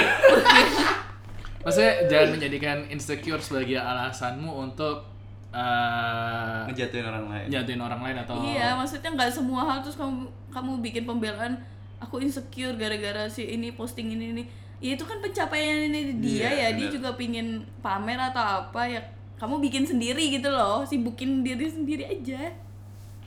maksudnya 1.63 1.93
jangan 2.07 2.29
menjadikan 2.35 2.77
insecure 2.87 3.39
sebagai 3.39 3.79
alasanmu 3.79 4.51
untuk 4.51 5.03
eh 5.49 6.61
ngejatuhin 6.69 7.05
orang 7.09 7.25
lain. 7.25 7.45
nyatuin 7.49 7.81
orang 7.81 8.01
lain 8.05 8.17
atau 8.21 8.37
Iya, 8.37 8.77
maksudnya 8.77 9.09
nggak 9.17 9.33
semua 9.33 9.65
hal 9.65 9.81
terus 9.81 9.97
kamu 9.97 10.29
kamu 10.53 10.71
bikin 10.85 11.03
pembelaan 11.09 11.57
aku 11.97 12.21
insecure 12.21 12.77
gara-gara 12.77 13.25
si 13.25 13.49
ini 13.49 13.73
posting 13.73 14.13
ini 14.13 14.25
ini. 14.37 14.43
Ya 14.79 14.93
itu 14.95 15.03
kan 15.03 15.17
pencapaian 15.19 15.89
ini 15.89 16.21
dia 16.21 16.47
Iya, 16.47 16.49
ya, 16.53 16.67
dia 16.77 16.87
benar. 16.87 16.95
juga 16.95 17.09
pingin 17.17 17.47
pamer 17.81 18.21
atau 18.21 18.39
apa 18.39 18.85
ya. 18.87 19.01
Kamu 19.41 19.57
bikin 19.57 19.83
sendiri 19.83 20.21
gitu 20.31 20.47
loh, 20.47 20.85
sibukin 20.85 21.41
diri 21.41 21.65
sendiri 21.65 22.05
aja. 22.05 22.53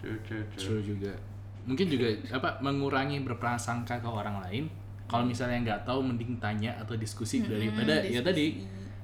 True, 0.02 0.18
true, 0.26 0.44
true. 0.50 0.60
True 0.60 0.82
juga. 0.82 1.12
Mungkin 1.62 1.86
juga 1.86 2.10
apa 2.34 2.58
mengurangi 2.58 3.22
berprasangka 3.22 4.02
ke 4.02 4.08
orang 4.10 4.42
lain. 4.42 4.66
Kalau 5.06 5.22
misalnya 5.22 5.62
nggak 5.62 5.80
tahu 5.86 6.02
mending 6.02 6.36
tanya 6.36 6.74
atau 6.74 6.98
diskusi 6.98 7.44
daripada 7.44 8.02
ya 8.02 8.18
diskusi. 8.18 8.26
tadi 8.26 8.46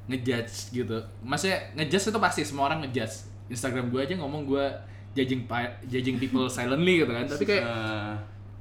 ngejudge 0.09 0.55
gitu. 0.75 0.99
Maksudnya 1.23 1.59
ngejudge 1.77 2.11
itu 2.11 2.19
pasti 2.19 2.43
semua 2.43 2.67
orang 2.67 2.83
ngejudge. 2.83 3.29
Instagram 3.47 3.93
gue 3.93 4.01
aja 4.03 4.15
ngomong 4.17 4.43
gue 4.45 4.65
judging 5.15 5.45
pa- 5.45 5.77
judging 5.87 6.17
people 6.17 6.49
silently 6.57 7.05
gitu 7.05 7.13
kan. 7.13 7.29
Tapi 7.29 7.45
kayak 7.45 7.65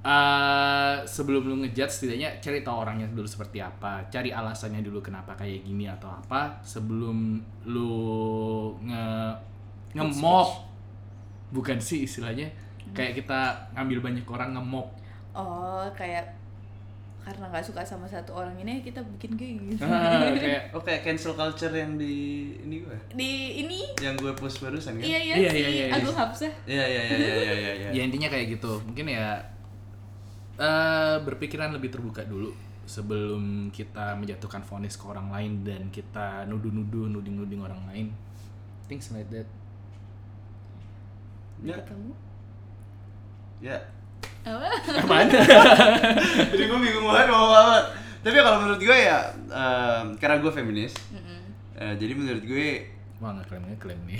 eh, 0.04 0.96
sebelum 1.08 1.48
lu 1.48 1.56
ngejudge 1.64 1.90
setidaknya 1.90 2.38
cari 2.38 2.62
tahu 2.62 2.84
orangnya 2.84 3.08
dulu 3.10 3.26
seperti 3.26 3.60
apa, 3.60 4.06
cari 4.08 4.30
alasannya 4.30 4.84
dulu 4.84 5.00
kenapa 5.00 5.34
kayak 5.34 5.64
gini 5.64 5.88
atau 5.88 6.12
apa 6.12 6.60
sebelum 6.62 7.40
lu 7.66 7.96
nge 8.84 9.08
nge-mock. 9.96 10.67
Bukan 11.52 11.78
sih 11.80 12.04
istilahnya 12.04 12.50
kayak 12.96 13.24
kita 13.24 13.72
ngambil 13.76 14.00
banyak 14.12 14.26
orang 14.28 14.56
nge-mock. 14.56 14.88
Oh, 15.38 15.86
kayak 15.94 16.38
karena 17.28 17.44
nggak 17.52 17.66
suka 17.68 17.84
sama 17.84 18.08
satu 18.08 18.32
orang 18.32 18.56
ini 18.64 18.80
kita 18.80 19.04
bikin 19.04 19.36
kayak 19.36 19.56
gitu. 19.60 19.84
Ah, 19.84 20.32
kayak 20.40 20.72
oh 20.72 20.80
kayak 20.80 21.04
cancel 21.04 21.36
culture 21.36 21.76
yang 21.76 22.00
di 22.00 22.48
ini 22.64 22.88
gue. 22.88 22.98
Di 23.12 23.32
ini 23.68 23.84
Yang 24.00 24.16
gue 24.24 24.32
post 24.40 24.64
barusan 24.64 24.96
kan? 24.96 25.04
iya 25.04 25.20
iya 25.20 25.36
Iya, 25.36 25.52
iya, 25.52 25.68
iya, 25.68 25.86
iya. 25.92 25.96
Agung 26.00 26.16
Hapsah. 26.16 26.48
Iya, 26.64 26.86
iya, 26.88 27.02
iya, 27.04 27.18
iya, 27.20 27.36
iya, 27.36 27.54
iya, 27.54 27.72
iya. 27.84 27.90
ya 27.92 28.02
intinya 28.08 28.32
kayak 28.32 28.56
gitu. 28.56 28.80
Mungkin 28.88 29.12
ya 29.12 29.44
eh 30.58 31.16
berpikiran 31.22 31.76
lebih 31.76 31.92
terbuka 31.92 32.24
dulu 32.24 32.56
sebelum 32.88 33.68
kita 33.76 34.16
menjatuhkan 34.16 34.64
vonis 34.64 34.96
ke 34.96 35.04
orang 35.12 35.28
lain 35.28 35.68
dan 35.68 35.92
kita 35.92 36.48
nuduh-nuduh, 36.48 37.12
nuding-nuding 37.12 37.60
orang 37.60 37.84
lain. 37.92 38.08
Things 38.88 39.12
like 39.12 39.28
that. 39.36 39.46
Ya, 41.60 41.78
kamu 41.82 42.14
ya. 43.58 43.78
apa? 44.44 44.68
Apaan? 45.02 45.28
Jadi 46.54 46.64
gue 46.64 46.80
bingung 46.80 47.06
banget 47.06 47.28
mau 47.28 47.50
apa. 47.50 47.90
Tapi 48.22 48.36
kalau 48.38 48.60
menurut 48.62 48.80
gue 48.80 48.98
ya, 48.98 49.20
em, 49.48 50.06
karena 50.16 50.38
gue 50.38 50.52
feminis, 50.52 50.94
Mm-mm. 51.10 51.40
eh, 51.76 51.94
jadi 51.96 52.12
menurut 52.12 52.44
gue 52.44 52.68
Wah 53.18 53.34
ngeklaim 53.34 53.64
ngeklaim 53.72 53.98
nih 54.04 54.20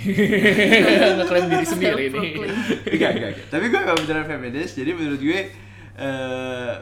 Ngeklaim 1.14 1.46
diri 1.46 1.62
sendiri 1.62 2.04
nih 2.08 2.10
Self-proclaim. 2.10 2.56
enggak, 2.88 3.10
enggak. 3.12 3.32
Tapi 3.46 3.64
gue 3.68 3.80
gak 3.80 3.96
beneran 3.96 4.26
feminis, 4.26 4.70
jadi 4.72 4.90
menurut 4.90 5.20
gue 5.20 5.40
eh 5.98 6.74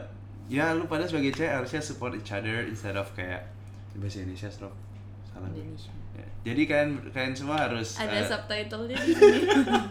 ya 0.47 0.71
lu 0.71 0.87
pada 0.87 1.03
sebagai 1.03 1.29
cewek 1.31 1.51
harusnya 1.51 1.81
support 1.83 2.15
each 2.15 2.31
other 2.31 2.63
instead 2.63 2.95
of 2.95 3.11
kayak 3.11 3.43
bahasa 3.93 4.23
Indonesia 4.23 4.47
stop 4.47 4.73
salah. 5.27 5.49
Indonesia. 5.51 5.91
Jadi 6.41 6.61
kalian 6.63 6.91
kalian 7.09 7.33
semua 7.33 7.57
harus 7.67 7.95
Ada 7.95 8.17
eh, 8.17 8.25
subtitlenya 8.25 8.95
di 8.97 9.13
sini. 9.19 9.39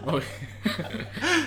oh, 0.03 0.17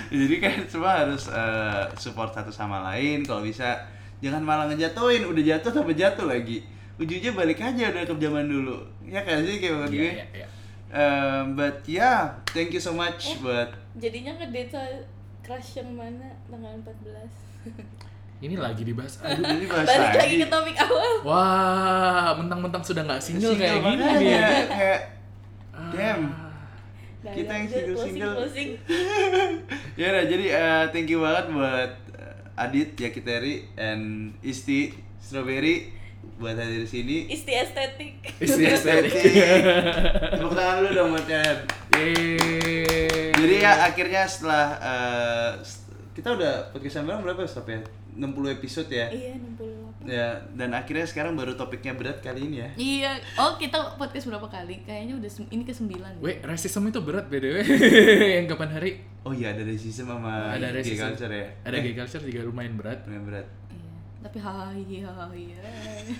jadi 0.07 0.35
kalian 0.39 0.65
semua 0.65 1.03
harus 1.03 1.27
eh, 1.27 1.83
support 1.95 2.31
satu 2.31 2.47
sama 2.47 2.79
lain. 2.87 3.21
Kalau 3.21 3.41
bisa 3.41 3.75
jangan 4.19 4.39
malah 4.39 4.65
ngejatuhin. 4.69 5.27
Udah 5.27 5.43
jatuh 5.43 5.71
tambah 5.71 5.91
jatuh 5.91 6.25
lagi. 6.25 6.63
Ujungnya 6.95 7.33
balik 7.33 7.59
aja 7.59 7.89
udah 7.89 8.03
ke 8.03 8.13
zaman 8.15 8.45
dulu. 8.45 8.77
Ya 9.03 9.19
kan 9.21 9.41
sih 9.41 9.57
kayak 9.57 9.73
Iya, 9.73 9.87
gue? 9.89 10.11
iya, 10.13 10.25
iya. 10.33 10.47
Um, 10.91 11.55
but 11.55 11.79
yeah 11.87 12.35
thank 12.51 12.75
you 12.75 12.79
so 12.79 12.91
much 12.91 13.39
buat 13.39 13.71
Jadinya 13.95 14.35
ngedate 14.35 15.07
crush 15.39 15.79
yang 15.79 15.95
mana? 15.95 16.27
Tanggal 16.51 16.83
14. 16.83 16.91
Ini 18.41 18.57
lagi 18.57 18.81
dibahas 18.81 19.21
Aduh 19.21 19.45
ini 19.53 19.69
bahas 19.69 19.85
Balik 19.85 20.01
lagi 20.01 20.17
lagi 20.17 20.35
ke 20.41 20.47
topik 20.49 20.75
awal. 20.81 21.13
Wah, 21.21 22.29
mentang-mentang 22.35 22.81
sudah 22.81 23.05
nggak 23.05 23.21
single, 23.21 23.53
kayak 23.53 23.77
gini 23.79 24.03
dia. 24.17 24.45
kayak 24.65 24.99
damn 25.93 26.23
Nah, 27.21 27.37
Kita 27.37 27.53
yang 27.53 27.67
single-single. 27.69 28.33
closing, 28.33 28.69
ya 30.01 30.05
udah 30.09 30.25
jadi 30.25 30.45
uh, 30.57 30.83
thank 30.89 31.05
you 31.05 31.21
banget 31.21 31.53
buat 31.53 31.91
uh, 32.17 32.65
Adit 32.65 32.97
Yakiteri 32.97 33.69
and 33.77 34.33
Isti 34.41 34.89
Strawberry 35.21 35.93
buat 36.41 36.57
hadir 36.57 36.81
di 36.81 36.89
sini. 36.89 37.17
Isti 37.29 37.53
estetik. 37.53 38.25
Isti 38.41 38.65
estetik. 38.73 39.13
Tepuk 40.33 40.57
tangan 40.57 40.81
lu 40.81 40.89
dong 40.89 41.13
buat 41.13 41.29
kalian. 41.29 41.57
Yeay. 41.93 43.37
Jadi 43.37 43.55
ya 43.61 43.71
akhirnya 43.85 44.25
setelah 44.25 44.65
uh, 44.81 45.51
kita 46.17 46.33
udah 46.33 46.73
podcast 46.73 47.05
sampai 47.05 47.21
berapa 47.21 47.45
stop 47.45 47.69
ya? 47.69 47.85
60 48.17 48.57
episode 48.57 48.89
ya. 48.91 49.07
Iya, 49.07 49.39
68. 49.39 49.91
Ya, 50.01 50.41
dan 50.57 50.73
akhirnya 50.73 51.05
sekarang 51.05 51.37
baru 51.37 51.53
topiknya 51.53 51.93
berat 51.93 52.25
kali 52.25 52.49
ini 52.49 52.57
ya. 52.65 52.69
Iya. 52.73 53.11
Oh, 53.37 53.53
kita 53.55 53.95
podcast 53.95 54.25
berapa 54.25 54.49
kali? 54.49 54.81
Kayaknya 54.81 55.13
udah 55.21 55.29
ini 55.53 55.63
ke 55.63 55.73
9. 55.73 56.19
Weh, 56.19 56.41
racism 56.41 56.89
itu 56.89 56.99
berat 57.05 57.29
BDW. 57.29 57.61
Yang 58.41 58.47
kapan 58.57 58.69
hari? 58.73 58.91
Oh 59.21 59.29
iya 59.29 59.53
ada 59.53 59.61
racism 59.61 60.09
sama 60.09 60.57
ada 60.57 60.73
gay 60.73 60.81
racism. 60.81 61.05
culture 61.05 61.29
ya. 61.29 61.45
Ada 61.61 61.77
gay 61.77 61.93
culture 61.93 62.23
juga 62.25 62.39
lumayan 62.41 62.73
berat. 62.73 63.05
Lumayan 63.05 63.25
berat. 63.29 63.47
Iya. 63.69 63.91
Tapi 64.25 64.37
hai 64.41 64.81
hai. 65.05 65.43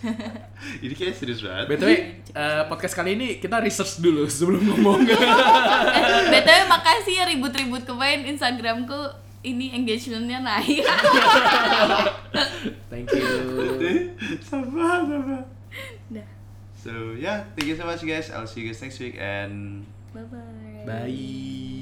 Ini 0.86 0.94
kayak 0.94 1.16
serius 1.18 1.42
banget. 1.42 1.66
BTW, 1.66 1.92
eh, 2.38 2.64
podcast 2.70 2.94
kali 2.94 3.18
ini 3.18 3.28
kita 3.42 3.58
research 3.58 3.98
dulu 3.98 4.30
sebelum 4.38 4.62
ngomong. 4.62 5.02
eh, 5.10 6.22
BTW 6.30 6.70
makasih 6.70 7.14
ya 7.18 7.26
ribut-ribut 7.26 7.82
kemarin 7.90 8.30
Instagramku 8.30 9.31
ini 9.42 9.74
engagementnya 9.74 10.40
naik. 10.46 10.86
Thank 12.90 13.10
you. 13.14 14.14
sabar. 14.50 15.06
Dah. 16.10 16.28
So 16.78 17.14
yeah, 17.18 17.46
thank 17.58 17.70
you 17.70 17.78
so 17.78 17.86
much 17.86 18.02
guys. 18.06 18.30
I'll 18.30 18.50
see 18.50 18.62
you 18.66 18.74
guys 18.74 18.82
next 18.82 18.98
week 19.02 19.18
and 19.18 19.86
Bye 20.14 20.28
bye. 20.28 20.84
Bye. 20.86 21.81